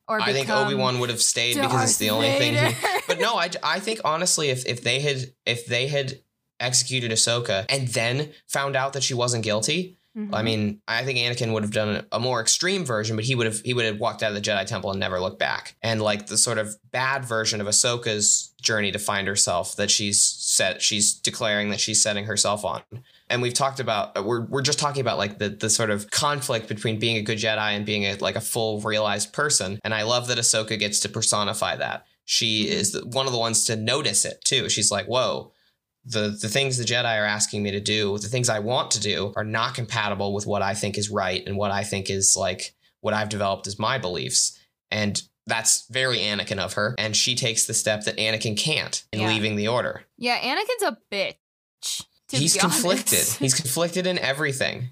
or 0.08 0.20
I 0.20 0.34
think 0.34 0.50
Obi 0.50 0.76
Wan 0.76 1.00
would 1.00 1.10
have 1.10 1.22
stayed 1.22 1.56
because 1.56 1.84
it's 1.84 1.98
the 1.98 2.08
Darth 2.08 2.18
only 2.18 2.32
thing. 2.40 2.56
He, 2.56 2.76
but 3.08 3.20
no, 3.20 3.36
I, 3.36 3.50
I 3.62 3.80
think 3.80 4.00
honestly, 4.04 4.50
if 4.50 4.66
if 4.66 4.82
they 4.82 5.00
had 5.02 5.34
if 5.46 5.66
they 5.68 5.88
had 5.88 6.20
executed 6.60 7.12
Ahsoka 7.12 7.66
and 7.70 7.88
then 7.89 8.32
found 8.47 8.76
out 8.76 8.93
that 8.93 9.04
she 9.04 9.14
wasn't 9.14 9.43
guilty, 9.43 9.97
Mhm. 10.16 10.30
I 10.32 10.43
mean, 10.43 10.80
I 10.88 11.04
think 11.04 11.18
Anakin 11.18 11.54
would 11.54 11.64
have 11.64 11.72
done 11.72 12.06
a 12.12 12.20
more 12.20 12.39
extreme 12.39 12.86
version, 12.86 13.16
but 13.16 13.26
he 13.26 13.34
would 13.34 13.47
have 13.47 13.62
he 13.62 13.74
would 13.74 13.86
have 13.86 13.99
walked 13.99 14.22
out 14.22 14.30
of 14.30 14.36
the 14.36 14.41
Jedi 14.47 14.64
Temple 14.64 14.91
and 14.91 14.99
never 14.99 15.20
looked 15.20 15.39
back. 15.39 15.76
And 15.82 16.04
like 16.04 16.28
the 16.28 16.38
sort 16.38 16.60
of 16.60 16.76
bad 16.91 17.26
version 17.26 17.60
of 17.60 17.66
Ahsoka's 17.66 18.54
journey 18.62 18.91
to 18.91 18.99
find 18.99 19.28
herself 19.28 19.76
that 19.76 19.89
she's 19.89 20.22
set 20.22 20.84
she's 20.84 21.14
declaring 21.16 21.72
that 21.72 21.80
she's 21.80 21.99
setting 21.99 22.26
herself 22.26 22.64
on. 22.64 22.84
And 23.28 23.41
we've 23.41 23.56
talked 23.56 23.80
about 23.80 24.24
we're 24.24 24.41
we're 24.41 24.62
just 24.62 24.78
talking 24.78 25.01
about 25.01 25.18
like 25.18 25.39
the 25.39 25.49
the 25.49 25.70
sort 25.72 25.89
of 25.89 26.12
conflict 26.12 26.68
between 26.68 26.99
being 26.99 27.18
a 27.18 27.24
good 27.24 27.39
Jedi 27.39 27.76
and 27.76 27.84
being 27.84 28.04
a 28.06 28.14
like 28.18 28.36
a 28.36 28.41
full 28.41 28.82
realized 28.82 29.34
person. 29.34 29.80
And 29.84 29.95
I 29.95 30.04
love 30.04 30.28
that 30.28 30.38
Ahsoka 30.38 30.78
gets 30.78 30.99
to 30.99 31.10
personify 31.10 31.76
that. 31.78 32.06
She 32.26 32.70
is 32.70 32.91
the, 32.91 32.99
one 32.99 33.26
of 33.26 33.34
the 33.34 33.39
ones 33.39 33.66
to 33.66 33.76
notice 33.76 34.26
it 34.26 34.43
too. 34.45 34.70
She's 34.70 34.91
like, 34.91 35.08
"Whoa, 35.08 35.53
the 36.06 36.30
the 36.41 36.49
things 36.49 36.78
the 36.78 36.84
Jedi 36.84 37.06
are 37.22 37.26
asking 37.26 37.64
me 37.64 37.72
to 37.72 37.80
do, 37.80 38.18
the 38.18 38.28
things 38.28 38.49
I 38.49 38.60
want 38.60 38.91
to 38.91 38.99
do, 38.99 39.34
are 39.36 39.43
not 39.43 39.74
compatible 39.76 40.34
with 40.34 40.45
what 40.45 40.62
I 40.62 40.74
think 40.74 40.97
is 40.97 41.10
right 41.10 41.43
and 41.47 41.58
what 41.58 41.72
I 41.72 41.84
think 41.84 42.10
is 42.10 42.36
like 42.38 42.76
what 43.01 43.14
I've 43.14 43.30
developed 43.30 43.68
as 43.68 43.80
my 43.80 43.97
beliefs. 43.97 44.58
And 44.91 45.22
that's 45.45 45.86
very 45.89 46.20
Anakin 46.20 46.60
of 46.60 46.74
her. 46.74 46.95
And 46.97 47.16
she 47.16 47.36
takes 47.36 47.66
the 47.66 47.74
step 47.74 48.06
that 48.06 48.18
Anakin 48.18 48.58
can't 48.58 49.04
in 49.12 49.20
Yeah. 49.22 49.28
leaving 49.28 49.56
the 49.56 49.68
order. 49.68 50.04
Yeah, 50.18 50.38
Anakin's 50.39 50.84
a 50.84 50.97
bitch. 51.12 52.04
To 52.30 52.38
He's 52.38 52.56
conflicted. 52.56 53.26
He's 53.39 53.54
conflicted 53.54 54.08
in 54.08 54.18
everything. 54.20 54.89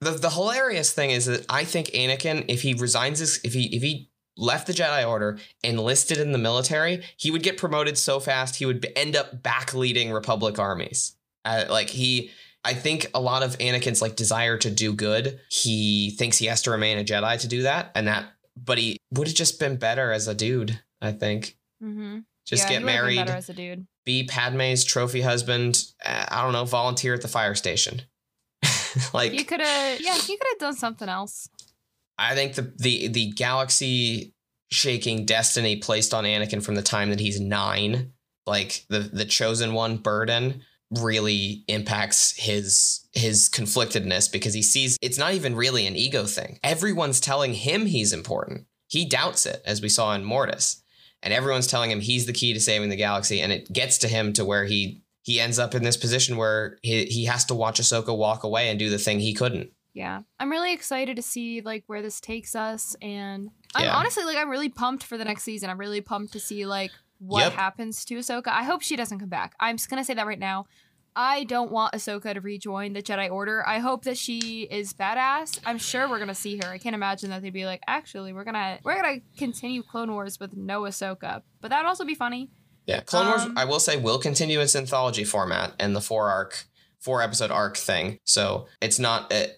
The 0.00 0.12
the 0.12 0.30
hilarious 0.30 0.92
thing 0.92 1.10
is 1.10 1.26
that 1.26 1.44
I 1.48 1.64
think 1.64 1.88
Anakin, 1.88 2.44
if 2.48 2.62
he 2.62 2.74
resigns 2.74 3.18
his 3.18 3.40
if 3.42 3.52
he 3.54 3.74
if 3.74 3.82
he 3.82 4.07
left 4.38 4.66
the 4.66 4.72
Jedi 4.72 5.06
Order, 5.06 5.38
enlisted 5.62 6.18
in 6.18 6.32
the 6.32 6.38
military, 6.38 7.02
he 7.16 7.30
would 7.30 7.42
get 7.42 7.58
promoted 7.58 7.98
so 7.98 8.20
fast 8.20 8.56
he 8.56 8.64
would 8.64 8.86
end 8.96 9.16
up 9.16 9.42
back 9.42 9.74
leading 9.74 10.12
Republic 10.12 10.58
armies. 10.58 11.16
Uh, 11.44 11.64
like 11.68 11.90
he 11.90 12.30
I 12.64 12.74
think 12.74 13.10
a 13.14 13.20
lot 13.20 13.42
of 13.42 13.56
Anakin's 13.58 14.02
like 14.02 14.16
desire 14.16 14.58
to 14.58 14.70
do 14.70 14.92
good, 14.92 15.40
he 15.48 16.10
thinks 16.10 16.38
he 16.38 16.46
has 16.46 16.62
to 16.62 16.70
remain 16.70 16.98
a 16.98 17.04
Jedi 17.04 17.40
to 17.40 17.48
do 17.48 17.62
that, 17.62 17.90
and 17.94 18.08
that 18.08 18.26
but 18.56 18.78
he 18.78 18.98
would 19.12 19.28
have 19.28 19.36
just 19.36 19.60
been 19.60 19.76
better 19.76 20.12
as 20.12 20.28
a 20.28 20.34
dude, 20.34 20.80
I 21.00 21.12
think. 21.12 21.56
mm-hmm. 21.82 22.20
Just 22.44 22.64
yeah, 22.64 22.78
get 22.78 22.84
married, 22.84 23.18
better 23.18 23.36
as 23.36 23.50
a 23.50 23.54
dude. 23.54 23.86
be 24.06 24.24
Padme's 24.24 24.82
trophy 24.84 25.20
husband. 25.20 25.84
uh, 26.04 26.24
I 26.30 26.42
don't 26.42 26.52
know, 26.52 26.64
volunteer 26.64 27.12
at 27.12 27.20
the 27.20 27.28
fire 27.28 27.54
station. 27.54 28.02
like 29.12 29.32
you 29.32 29.44
could 29.44 29.60
have, 29.60 30.00
yeah, 30.00 30.14
he 30.14 30.36
could 30.36 30.46
have 30.52 30.58
done 30.58 30.74
something 30.74 31.08
else. 31.08 31.48
I 32.18 32.34
think 32.34 32.54
the 32.54 32.72
the 32.76 33.08
the 33.08 33.32
galaxy 33.32 34.34
shaking 34.70 35.24
destiny 35.24 35.76
placed 35.76 36.12
on 36.12 36.24
Anakin 36.24 36.62
from 36.62 36.74
the 36.74 36.82
time 36.82 37.10
that 37.10 37.20
he's 37.20 37.40
nine, 37.40 38.12
like 38.46 38.84
the 38.88 38.98
the 38.98 39.24
chosen 39.24 39.72
one 39.72 39.98
burden, 39.98 40.62
really 40.90 41.64
impacts 41.68 42.36
his 42.36 43.06
his 43.12 43.48
conflictedness 43.48 44.30
because 44.30 44.54
he 44.54 44.62
sees 44.62 44.96
it's 45.00 45.18
not 45.18 45.34
even 45.34 45.54
really 45.54 45.86
an 45.86 45.96
ego 45.96 46.24
thing. 46.24 46.58
Everyone's 46.62 47.20
telling 47.20 47.54
him 47.54 47.86
he's 47.86 48.12
important. 48.12 48.66
He 48.88 49.04
doubts 49.04 49.46
it, 49.46 49.62
as 49.66 49.82
we 49.82 49.88
saw 49.88 50.14
in 50.14 50.24
Mortis. 50.24 50.82
And 51.22 51.34
everyone's 51.34 51.66
telling 51.66 51.90
him 51.90 52.00
he's 52.00 52.26
the 52.26 52.32
key 52.32 52.54
to 52.54 52.60
saving 52.60 52.90
the 52.90 52.96
galaxy, 52.96 53.40
and 53.40 53.52
it 53.52 53.72
gets 53.72 53.98
to 53.98 54.08
him 54.08 54.32
to 54.34 54.44
where 54.44 54.64
he 54.64 55.02
he 55.22 55.40
ends 55.40 55.58
up 55.58 55.74
in 55.74 55.82
this 55.82 55.96
position 55.96 56.36
where 56.36 56.78
he, 56.82 57.04
he 57.04 57.26
has 57.26 57.44
to 57.46 57.54
watch 57.54 57.80
Ahsoka 57.80 58.16
walk 58.16 58.44
away 58.44 58.70
and 58.70 58.78
do 58.78 58.88
the 58.88 58.98
thing 58.98 59.20
he 59.20 59.34
couldn't. 59.34 59.70
Yeah, 59.98 60.20
I'm 60.38 60.48
really 60.50 60.72
excited 60.72 61.16
to 61.16 61.22
see 61.22 61.60
like 61.60 61.82
where 61.88 62.02
this 62.02 62.20
takes 62.20 62.54
us, 62.54 62.94
and 63.02 63.50
I'm 63.74 63.84
Yeah. 63.86 63.96
honestly 63.96 64.22
like 64.24 64.36
I'm 64.36 64.48
really 64.48 64.68
pumped 64.68 65.02
for 65.02 65.18
the 65.18 65.24
next 65.24 65.42
season. 65.42 65.70
I'm 65.70 65.78
really 65.78 66.00
pumped 66.00 66.32
to 66.34 66.40
see 66.40 66.66
like 66.66 66.92
what 67.18 67.40
Yep. 67.42 67.52
happens 67.54 68.04
to 68.04 68.14
Ahsoka. 68.16 68.46
I 68.48 68.62
hope 68.62 68.80
she 68.80 68.94
doesn't 68.94 69.18
come 69.18 69.28
back. 69.28 69.54
I'm 69.58 69.76
just 69.76 69.90
gonna 69.90 70.04
say 70.04 70.14
that 70.14 70.26
right 70.26 70.38
now. 70.38 70.66
I 71.16 71.42
don't 71.44 71.72
want 71.72 71.94
Ahsoka 71.94 72.32
to 72.32 72.40
rejoin 72.40 72.92
the 72.92 73.02
Jedi 73.02 73.28
Order. 73.28 73.66
I 73.66 73.80
hope 73.80 74.04
that 74.04 74.16
she 74.16 74.68
is 74.70 74.92
badass. 74.92 75.58
I'm 75.66 75.78
sure 75.78 76.08
we're 76.08 76.20
gonna 76.20 76.32
see 76.34 76.60
her. 76.62 76.68
I 76.70 76.78
can't 76.78 76.94
imagine 76.94 77.30
that 77.30 77.42
they'd 77.42 77.52
be 77.52 77.66
like, 77.66 77.82
actually, 77.88 78.32
we're 78.32 78.44
gonna 78.44 78.78
we're 78.84 78.94
gonna 78.94 79.18
continue 79.36 79.82
Clone 79.82 80.12
Wars 80.12 80.38
with 80.38 80.56
no 80.56 80.82
Ahsoka, 80.82 81.42
but 81.60 81.70
that'd 81.70 81.86
also 81.86 82.04
be 82.04 82.14
funny. 82.14 82.50
Yeah, 82.86 83.00
Clone 83.00 83.26
Wars, 83.26 83.42
Um, 83.42 83.58
I 83.58 83.64
will 83.64 83.80
say, 83.80 83.96
will 83.96 84.18
continue 84.20 84.60
its 84.60 84.76
anthology 84.76 85.24
format 85.24 85.74
and 85.80 85.96
the 85.96 86.00
four 86.00 86.30
arc, 86.30 86.66
four 87.00 87.20
episode 87.20 87.50
arc 87.50 87.76
thing. 87.76 88.18
So 88.24 88.68
it's 88.80 89.00
not 89.00 89.32
uh, 89.32 89.36
i- 89.36 89.50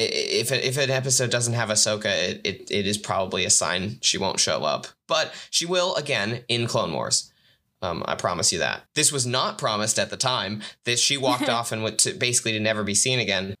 if 0.00 0.52
if 0.52 0.76
an 0.78 0.90
episode 0.90 1.30
doesn't 1.30 1.54
have 1.54 1.68
Ahsoka, 1.68 2.06
it, 2.06 2.40
it 2.44 2.70
it 2.70 2.86
is 2.86 2.98
probably 2.98 3.44
a 3.44 3.50
sign 3.50 3.98
she 4.00 4.18
won't 4.18 4.40
show 4.40 4.64
up. 4.64 4.86
But 5.06 5.34
she 5.50 5.66
will 5.66 5.94
again 5.96 6.44
in 6.48 6.66
Clone 6.66 6.92
Wars. 6.92 7.32
Um, 7.82 8.04
I 8.06 8.14
promise 8.14 8.52
you 8.52 8.58
that. 8.58 8.82
This 8.94 9.10
was 9.10 9.26
not 9.26 9.56
promised 9.56 9.98
at 9.98 10.10
the 10.10 10.16
time. 10.16 10.62
That 10.84 10.98
she 10.98 11.16
walked 11.16 11.48
off 11.48 11.72
and 11.72 11.82
went 11.82 11.98
to 12.00 12.12
basically 12.12 12.52
to 12.52 12.60
never 12.60 12.82
be 12.82 12.94
seen 12.94 13.18
again. 13.18 13.54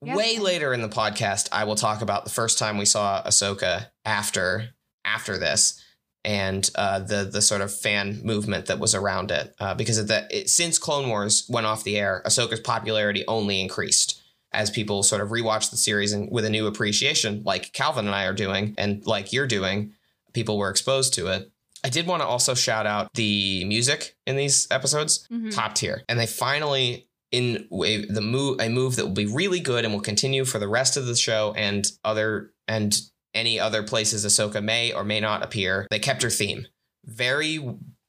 Way 0.00 0.38
later 0.38 0.74
in 0.74 0.82
the 0.82 0.88
podcast, 0.88 1.48
I 1.52 1.62
will 1.62 1.76
talk 1.76 2.02
about 2.02 2.24
the 2.24 2.30
first 2.30 2.58
time 2.58 2.76
we 2.76 2.84
saw 2.84 3.22
Ahsoka 3.22 3.86
after 4.04 4.70
after 5.04 5.38
this 5.38 5.80
and 6.24 6.68
uh, 6.74 7.00
the 7.00 7.24
the 7.24 7.42
sort 7.42 7.60
of 7.60 7.72
fan 7.72 8.20
movement 8.24 8.66
that 8.66 8.78
was 8.78 8.94
around 8.94 9.30
it. 9.30 9.54
Uh, 9.60 9.74
because 9.74 9.98
of 9.98 10.08
that, 10.08 10.32
it, 10.32 10.50
since 10.50 10.78
Clone 10.78 11.08
Wars 11.08 11.46
went 11.48 11.66
off 11.66 11.84
the 11.84 11.98
air, 11.98 12.22
Ahsoka's 12.26 12.60
popularity 12.60 13.24
only 13.28 13.60
increased 13.60 14.11
as 14.52 14.70
people 14.70 15.02
sort 15.02 15.20
of 15.22 15.28
rewatch 15.30 15.70
the 15.70 15.76
series 15.76 16.12
and 16.12 16.30
with 16.30 16.44
a 16.44 16.50
new 16.50 16.66
appreciation, 16.66 17.42
like 17.44 17.72
Calvin 17.72 18.06
and 18.06 18.14
I 18.14 18.24
are 18.26 18.32
doing, 18.34 18.74
and 18.78 19.04
like 19.06 19.32
you're 19.32 19.46
doing. 19.46 19.92
People 20.32 20.58
were 20.58 20.70
exposed 20.70 21.14
to 21.14 21.26
it. 21.28 21.50
I 21.84 21.88
did 21.88 22.06
want 22.06 22.22
to 22.22 22.26
also 22.26 22.54
shout 22.54 22.86
out 22.86 23.12
the 23.14 23.64
music 23.64 24.16
in 24.26 24.36
these 24.36 24.68
episodes, 24.70 25.26
Mhm. 25.32 25.54
top 25.54 25.74
tier, 25.74 26.02
and 26.08 26.18
they 26.18 26.26
finally 26.26 27.08
in 27.32 27.66
a, 27.84 28.04
the 28.04 28.20
move 28.20 28.60
a 28.60 28.68
move 28.68 28.96
that 28.96 29.06
will 29.06 29.14
be 29.14 29.26
really 29.26 29.58
good 29.60 29.84
and 29.84 29.92
will 29.94 30.00
continue 30.02 30.44
for 30.44 30.58
the 30.58 30.68
rest 30.68 30.96
of 30.98 31.06
the 31.06 31.16
show 31.16 31.54
and 31.56 31.90
other 32.04 32.52
and 32.68 33.00
any 33.34 33.58
other 33.58 33.82
places 33.82 34.26
Ahsoka 34.26 34.62
may 34.62 34.92
or 34.92 35.02
may 35.02 35.18
not 35.18 35.42
appear. 35.42 35.86
They 35.90 35.98
kept 35.98 36.22
her 36.22 36.28
theme 36.30 36.66
very 37.06 37.58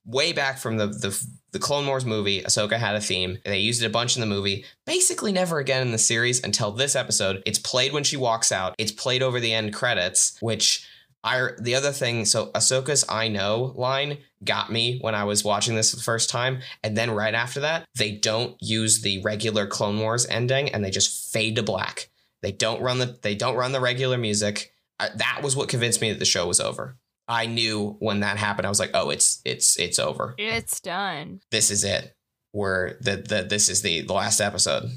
way 0.06 0.34
back 0.34 0.58
from 0.60 0.76
the 0.78 0.88
the 0.88 1.18
the 1.54 1.60
Clone 1.60 1.88
Wars 1.88 2.06
movie. 2.06 2.42
Ahsoka 2.42 2.78
had 2.78 2.96
a 2.96 3.02
theme. 3.02 3.38
They 3.46 3.60
used 3.60 3.82
it 3.82 3.86
a 3.86 3.92
bunch 3.92 4.18
in 4.18 4.22
the 4.22 4.28
movie. 4.28 4.66
Basically, 4.86 5.32
never 5.32 5.60
again 5.60 5.82
in 5.82 5.92
the 5.92 5.98
series 5.98 6.44
until 6.44 6.72
this 6.72 6.96
episode. 6.96 7.42
It's 7.46 7.60
played 7.60 7.94
when 7.94 8.04
she 8.04 8.18
walks 8.18 8.52
out. 8.52 8.76
It's 8.78 8.92
played 8.92 9.24
over 9.24 9.40
the 9.40 9.54
end 9.54 9.74
credits, 9.74 10.38
which. 10.42 10.88
I, 11.26 11.52
the 11.58 11.76
other 11.76 11.94
thing, 11.94 12.26
so 12.26 12.48
Ahsoka's 12.48 13.06
I 13.08 13.30
know 13.30 13.72
line 13.78 14.18
got 14.44 14.70
me 14.70 15.00
when 15.00 15.16
I 15.16 15.24
was 15.24 15.42
watching 15.42 15.74
this 15.74 15.94
the 15.94 16.02
first 16.02 16.30
time. 16.30 16.60
And 16.84 16.98
then 16.98 17.12
right 17.12 17.34
after 17.34 17.62
that, 17.62 17.86
they 17.96 18.12
don't 18.12 18.58
use 18.60 19.02
the 19.02 19.22
regular 19.22 19.66
Clone 19.66 20.00
Wars 20.00 20.26
ending 20.28 20.68
and 20.68 20.84
they 20.84 20.92
just 20.92 21.32
fade 21.32 21.56
to 21.56 21.64
black. 21.64 22.10
They 22.42 22.52
don't 22.52 22.82
run 22.82 23.00
the 23.00 23.18
they 23.22 23.36
don't 23.36 23.56
run 23.56 23.72
the 23.72 23.80
regular 23.80 24.18
music. 24.18 24.74
Uh, 25.00 25.08
that 25.16 25.40
was 25.42 25.56
what 25.56 25.70
convinced 25.70 26.02
me 26.02 26.12
that 26.12 26.20
the 26.20 26.26
show 26.26 26.46
was 26.46 26.60
over. 26.60 26.98
I 27.28 27.46
knew 27.46 27.96
when 28.00 28.20
that 28.22 28.38
happened. 28.38 28.66
I 28.66 28.70
was 28.70 28.80
like, 28.80 28.92
"Oh, 28.94 29.10
it's 29.10 29.42
it's 29.46 29.78
it's 29.80 30.00
over. 30.00 30.36
It's 30.38 30.80
done. 30.80 31.40
This 31.52 31.72
is 31.72 31.84
it. 31.84 32.16
We're 32.54 32.98
the 33.00 33.18
the 33.18 33.44
this 33.50 33.70
is 33.70 33.82
the 33.82 34.02
the 34.02 34.14
last 34.14 34.40
episode." 34.42 34.90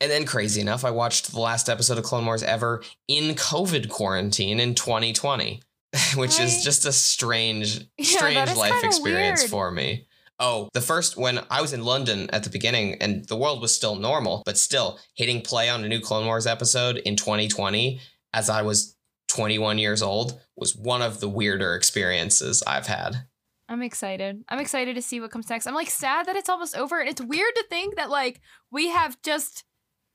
And 0.00 0.10
then, 0.10 0.26
crazy 0.26 0.60
enough, 0.60 0.84
I 0.84 0.90
watched 0.92 1.32
the 1.32 1.40
last 1.40 1.68
episode 1.68 1.98
of 1.98 2.04
Clone 2.04 2.24
Wars 2.24 2.42
ever 2.44 2.82
in 3.08 3.34
COVID 3.34 3.88
quarantine 3.88 4.60
in 4.60 4.76
2020, 4.76 5.60
which 6.16 6.38
I- 6.38 6.44
is 6.44 6.62
just 6.62 6.86
a 6.86 6.92
strange, 6.92 7.80
strange 8.00 8.50
is 8.50 8.56
life 8.56 8.84
experience 8.84 9.40
weird. 9.42 9.50
for 9.50 9.70
me. 9.72 10.06
Oh, 10.40 10.68
the 10.72 10.80
first 10.80 11.16
when 11.16 11.40
I 11.50 11.60
was 11.60 11.72
in 11.72 11.82
London 11.84 12.30
at 12.32 12.44
the 12.44 12.50
beginning 12.50 12.94
and 13.02 13.26
the 13.26 13.36
world 13.36 13.60
was 13.60 13.74
still 13.74 13.96
normal, 13.96 14.42
but 14.46 14.56
still 14.56 15.00
hitting 15.14 15.40
play 15.40 15.68
on 15.68 15.82
a 15.82 15.88
new 15.88 16.00
Clone 16.00 16.26
Wars 16.26 16.46
episode 16.46 16.98
in 16.98 17.16
2020 17.16 18.00
as 18.32 18.48
I 18.48 18.62
was 18.62 18.94
21 19.28 19.78
years 19.78 20.02
old 20.02 20.40
was 20.56 20.76
one 20.76 21.02
of 21.02 21.20
the 21.20 21.28
weirder 21.28 21.74
experiences 21.74 22.62
I've 22.66 22.86
had. 22.86 23.26
I'm 23.68 23.82
excited. 23.82 24.44
I'm 24.48 24.58
excited 24.60 24.94
to 24.96 25.02
see 25.02 25.20
what 25.20 25.30
comes 25.30 25.50
next. 25.50 25.66
I'm 25.66 25.74
like 25.74 25.90
sad 25.90 26.26
that 26.26 26.36
it's 26.36 26.48
almost 26.48 26.76
over. 26.76 26.98
And 27.00 27.08
it's 27.08 27.20
weird 27.20 27.54
to 27.56 27.64
think 27.68 27.96
that 27.96 28.08
like 28.10 28.40
we 28.72 28.88
have 28.88 29.20
just 29.22 29.64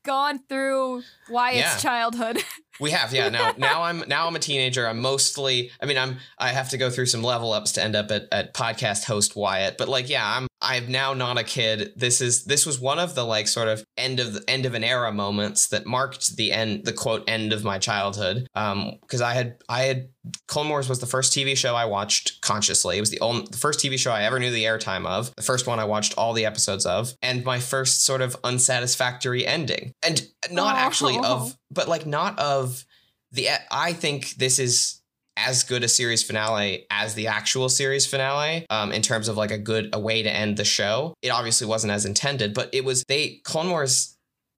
gone 0.04 0.40
through 0.48 1.02
Wyatt's 1.30 1.58
Yeah. 1.60 1.76
childhood. 1.78 2.42
We 2.80 2.90
have, 2.90 3.14
yeah. 3.14 3.28
Now, 3.28 3.54
now 3.56 3.82
I'm 3.84 4.02
now 4.08 4.26
I'm 4.26 4.34
a 4.34 4.40
teenager. 4.40 4.88
I'm 4.88 4.98
mostly. 5.00 5.70
I 5.80 5.86
mean, 5.86 5.96
I'm. 5.96 6.16
I 6.36 6.48
have 6.48 6.70
to 6.70 6.76
go 6.76 6.90
through 6.90 7.06
some 7.06 7.22
level 7.22 7.52
ups 7.52 7.70
to 7.72 7.82
end 7.84 7.94
up 7.94 8.10
at, 8.10 8.24
at 8.32 8.52
podcast 8.52 9.04
host 9.04 9.36
Wyatt. 9.36 9.78
But 9.78 9.88
like, 9.88 10.10
yeah, 10.10 10.26
I'm. 10.38 10.48
I'm 10.64 10.90
now 10.90 11.12
not 11.14 11.38
a 11.38 11.44
kid. 11.44 11.92
This 11.94 12.20
is. 12.20 12.44
This 12.44 12.64
was 12.64 12.80
one 12.80 12.98
of 12.98 13.14
the 13.14 13.24
like 13.24 13.46
sort 13.46 13.68
of 13.68 13.84
end 13.96 14.18
of 14.18 14.32
the 14.32 14.42
end 14.48 14.64
of 14.66 14.74
an 14.74 14.82
era 14.82 15.12
moments 15.12 15.68
that 15.68 15.84
marked 15.86 16.36
the 16.36 16.52
end, 16.52 16.84
the 16.86 16.92
quote 16.92 17.22
end 17.28 17.52
of 17.52 17.62
my 17.62 17.78
childhood. 17.78 18.46
Um, 18.54 18.98
because 19.02 19.20
I 19.20 19.34
had 19.34 19.58
I 19.68 19.82
had 19.82 20.08
Clone 20.48 20.70
Wars 20.70 20.88
was 20.88 21.00
the 21.00 21.06
first 21.06 21.32
TV 21.32 21.54
show 21.56 21.74
I 21.74 21.84
watched 21.84 22.40
consciously. 22.40 22.96
It 22.96 23.00
was 23.00 23.10
the 23.10 23.20
only 23.20 23.46
the 23.50 23.58
first 23.58 23.78
TV 23.78 23.98
show 23.98 24.10
I 24.10 24.22
ever 24.22 24.38
knew 24.38 24.50
the 24.50 24.64
airtime 24.64 25.06
of. 25.06 25.34
The 25.36 25.42
first 25.42 25.66
one 25.66 25.78
I 25.78 25.84
watched 25.84 26.16
all 26.16 26.32
the 26.32 26.46
episodes 26.46 26.86
of, 26.86 27.12
and 27.20 27.44
my 27.44 27.60
first 27.60 28.04
sort 28.04 28.22
of 28.22 28.34
unsatisfactory 28.42 29.46
ending. 29.46 29.92
And 30.02 30.26
not 30.50 30.76
actually 30.76 31.16
Oh. 31.18 31.24
of, 31.24 31.56
but 31.70 31.88
like 31.88 32.06
not 32.06 32.38
of 32.38 32.84
the. 33.32 33.48
I 33.70 33.92
think 33.92 34.30
this 34.36 34.58
is 34.58 35.00
as 35.36 35.64
good 35.64 35.82
a 35.82 35.88
series 35.88 36.22
finale 36.22 36.86
as 36.90 37.14
the 37.14 37.26
actual 37.26 37.68
series 37.68 38.06
finale 38.06 38.66
um, 38.70 38.92
in 38.92 39.02
terms 39.02 39.28
of 39.28 39.36
like 39.36 39.50
a 39.50 39.58
good 39.58 39.90
a 39.92 39.98
way 39.98 40.22
to 40.22 40.30
end 40.30 40.56
the 40.56 40.64
show. 40.64 41.14
It 41.22 41.30
obviously 41.30 41.66
wasn't 41.66 41.92
as 41.92 42.04
intended, 42.04 42.54
but 42.54 42.70
it 42.72 42.84
was 42.84 43.04
they 43.08 43.40
Clone 43.44 43.70
Wars 43.70 44.14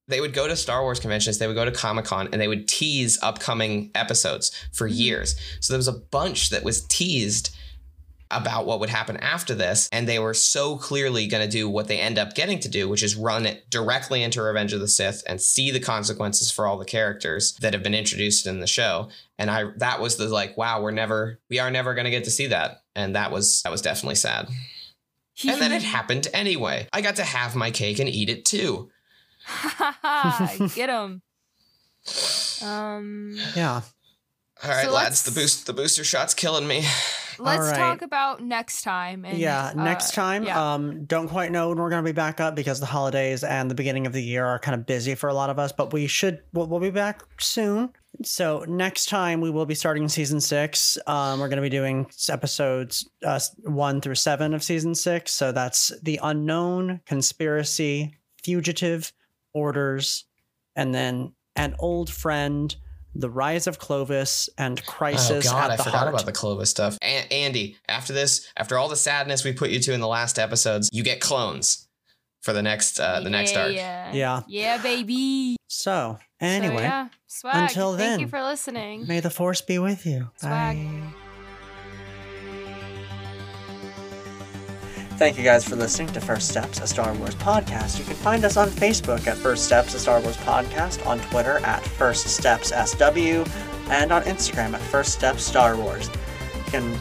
they 0.08 0.20
would 0.20 0.32
go 0.32 0.46
to 0.46 0.54
Star 0.54 0.82
Wars 0.82 1.00
conventions, 1.00 1.38
they 1.38 1.46
would 1.46 1.56
go 1.56 1.64
to 1.64 1.72
Comic 1.72 2.04
Con, 2.04 2.28
and 2.30 2.40
they 2.40 2.48
would 2.48 2.68
tease 2.68 3.18
upcoming 3.22 3.90
episodes 3.94 4.52
for 4.72 4.86
years. 4.86 5.34
So 5.60 5.72
there 5.72 5.78
was 5.78 5.88
a 5.88 5.92
bunch 5.92 6.50
that 6.50 6.62
was 6.62 6.86
teased 6.86 7.55
about 8.30 8.66
what 8.66 8.80
would 8.80 8.90
happen 8.90 9.16
after 9.18 9.54
this, 9.54 9.88
and 9.92 10.08
they 10.08 10.18
were 10.18 10.34
so 10.34 10.76
clearly 10.76 11.26
going 11.26 11.44
to 11.44 11.50
do 11.50 11.68
what 11.68 11.88
they 11.88 11.98
end 12.00 12.18
up 12.18 12.34
getting 12.34 12.58
to 12.60 12.68
do, 12.68 12.88
which 12.88 13.02
is 13.02 13.16
run 13.16 13.46
it 13.46 13.68
directly 13.70 14.22
into 14.22 14.42
Revenge 14.42 14.72
of 14.72 14.80
the 14.80 14.88
Sith 14.88 15.22
and 15.26 15.40
see 15.40 15.70
the 15.70 15.80
consequences 15.80 16.50
for 16.50 16.66
all 16.66 16.78
the 16.78 16.84
characters 16.84 17.54
that 17.60 17.72
have 17.72 17.82
been 17.82 17.94
introduced 17.94 18.46
in 18.46 18.60
the 18.60 18.66
show. 18.66 19.08
And 19.38 19.50
I 19.50 19.70
that 19.76 20.00
was 20.00 20.16
the 20.16 20.28
like, 20.28 20.56
wow, 20.56 20.82
we're 20.82 20.90
never 20.90 21.38
we 21.48 21.58
are 21.58 21.70
never 21.70 21.94
going 21.94 22.06
to 22.06 22.10
get 22.10 22.24
to 22.24 22.30
see 22.30 22.48
that, 22.48 22.82
and 22.94 23.14
that 23.14 23.30
was 23.30 23.62
that 23.62 23.70
was 23.70 23.82
definitely 23.82 24.16
sad. 24.16 24.48
And 25.46 25.60
then 25.60 25.72
it 25.72 25.82
happened 25.96 26.28
anyway. 26.32 26.88
I 26.92 27.02
got 27.02 27.16
to 27.16 27.24
have 27.24 27.54
my 27.54 27.70
cake 27.70 27.98
and 27.98 28.08
eat 28.08 28.30
it 28.30 28.44
too. 28.44 28.90
Get 30.74 30.90
him. 30.90 31.22
Um, 32.62 33.36
Yeah. 33.54 33.82
All 34.64 34.70
right, 34.70 34.86
So 34.86 34.92
lads, 34.92 35.22
the 35.24 35.30
boost 35.32 35.66
the 35.66 35.72
booster 35.72 36.04
shot's 36.04 36.32
killing 36.32 36.66
me. 36.66 36.84
Let's 37.38 37.66
right. 37.66 37.76
talk 37.76 38.02
about 38.02 38.42
next 38.42 38.82
time. 38.82 39.24
And, 39.24 39.38
yeah, 39.38 39.72
next 39.74 40.10
uh, 40.10 40.22
time. 40.22 40.44
yeah. 40.44 40.74
Um, 40.74 41.04
don't 41.04 41.28
quite 41.28 41.52
know 41.52 41.68
when 41.68 41.78
we're 41.78 41.90
going 41.90 42.04
to 42.04 42.08
be 42.08 42.14
back 42.14 42.40
up 42.40 42.54
because 42.54 42.80
the 42.80 42.86
holidays 42.86 43.44
and 43.44 43.70
the 43.70 43.74
beginning 43.74 44.06
of 44.06 44.12
the 44.12 44.22
year 44.22 44.44
are 44.44 44.58
kind 44.58 44.78
of 44.78 44.86
busy 44.86 45.14
for 45.14 45.28
a 45.28 45.34
lot 45.34 45.50
of 45.50 45.58
us, 45.58 45.72
but 45.72 45.92
we 45.92 46.06
should, 46.06 46.42
we'll, 46.52 46.66
we'll 46.66 46.80
be 46.80 46.90
back 46.90 47.22
soon. 47.38 47.90
So 48.22 48.64
next 48.66 49.08
time 49.08 49.40
we 49.40 49.50
will 49.50 49.66
be 49.66 49.74
starting 49.74 50.08
season 50.08 50.40
six. 50.40 50.96
Um, 51.06 51.40
we're 51.40 51.48
going 51.48 51.56
to 51.56 51.62
be 51.62 51.68
doing 51.68 52.06
episodes 52.28 53.08
uh, 53.24 53.40
one 53.64 54.00
through 54.00 54.14
seven 54.14 54.54
of 54.54 54.62
season 54.62 54.94
six. 54.94 55.32
So 55.32 55.52
that's 55.52 55.92
the 56.02 56.18
unknown, 56.22 57.00
conspiracy, 57.04 58.14
fugitive, 58.42 59.12
orders, 59.52 60.24
and 60.74 60.94
then 60.94 61.32
an 61.56 61.74
old 61.78 62.10
friend, 62.10 62.74
the 63.20 63.30
rise 63.30 63.66
of 63.66 63.78
Clovis, 63.78 64.48
and 64.58 64.84
crisis 64.86 65.46
oh 65.48 65.50
God, 65.50 65.70
at 65.70 65.80
I 65.80 65.84
forgot 65.84 65.94
heart. 65.98 66.08
about 66.14 66.26
the 66.26 66.32
Clovis 66.32 66.70
stuff. 66.70 66.98
A- 67.02 67.32
Andy, 67.32 67.76
after 67.88 68.12
this, 68.12 68.46
after 68.56 68.78
all 68.78 68.88
the 68.88 68.96
sadness 68.96 69.44
we 69.44 69.52
put 69.52 69.70
you 69.70 69.80
to 69.80 69.92
in 69.92 70.00
the 70.00 70.08
last 70.08 70.38
episodes, 70.38 70.90
you 70.92 71.02
get 71.02 71.20
clones 71.20 71.88
for 72.42 72.52
the 72.52 72.62
next 72.62 73.00
uh, 73.00 73.20
the 73.20 73.30
next 73.30 73.56
arc. 73.56 73.72
Yeah. 73.72 74.12
Yeah. 74.12 74.42
Yeah, 74.46 74.82
baby. 74.82 75.56
So 75.68 76.18
So, 76.40 76.46
anyway. 76.46 76.82
yeah. 76.82 77.08
Swag. 77.26 77.56
until 77.70 77.96
Thank 77.96 78.20
you 78.20 78.28
for 78.28 78.42
listening. 78.42 79.06
May 79.06 79.20
the 79.20 79.30
force 79.30 79.60
be 79.60 79.78
with 79.78 80.06
you. 80.06 80.30
Swag. 80.36 80.76
Bye. 80.76 81.25
Thank 85.16 85.38
you 85.38 85.44
guys 85.44 85.66
for 85.66 85.76
listening 85.76 86.08
to 86.08 86.20
First 86.20 86.48
Steps, 86.48 86.78
a 86.80 86.86
Star 86.86 87.14
Wars 87.14 87.34
podcast. 87.36 87.98
You 87.98 88.04
can 88.04 88.16
find 88.16 88.44
us 88.44 88.58
on 88.58 88.68
Facebook 88.68 89.26
at 89.26 89.38
First 89.38 89.64
Steps, 89.64 89.94
a 89.94 89.98
Star 89.98 90.20
Wars 90.20 90.36
podcast, 90.36 91.06
on 91.06 91.18
Twitter 91.20 91.58
at 91.64 91.82
First 91.82 92.26
Steps 92.26 92.68
SW, 92.68 93.42
and 93.90 94.12
on 94.12 94.22
Instagram 94.24 94.74
at 94.74 94.80
First 94.82 95.14
Steps 95.14 95.42
Star 95.42 95.74
Wars. 95.74 96.10
You 96.54 96.62
can 96.70 96.98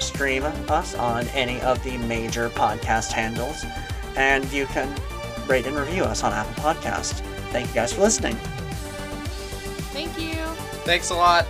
stream 0.00 0.42
us 0.42 0.94
on 0.96 1.26
any 1.28 1.58
of 1.62 1.82
the 1.82 1.96
major 1.96 2.50
podcast 2.50 3.12
handles, 3.12 3.64
and 4.16 4.44
you 4.52 4.66
can 4.66 4.94
rate 5.46 5.66
and 5.66 5.76
review 5.76 6.04
us 6.04 6.22
on 6.24 6.34
Apple 6.34 6.62
Podcast. 6.62 7.20
Thank 7.52 7.68
you 7.68 7.74
guys 7.74 7.94
for 7.94 8.02
listening. 8.02 8.36
Thank 9.94 10.20
you. 10.20 10.44
Thanks 10.84 11.08
a 11.08 11.14
lot. 11.14 11.46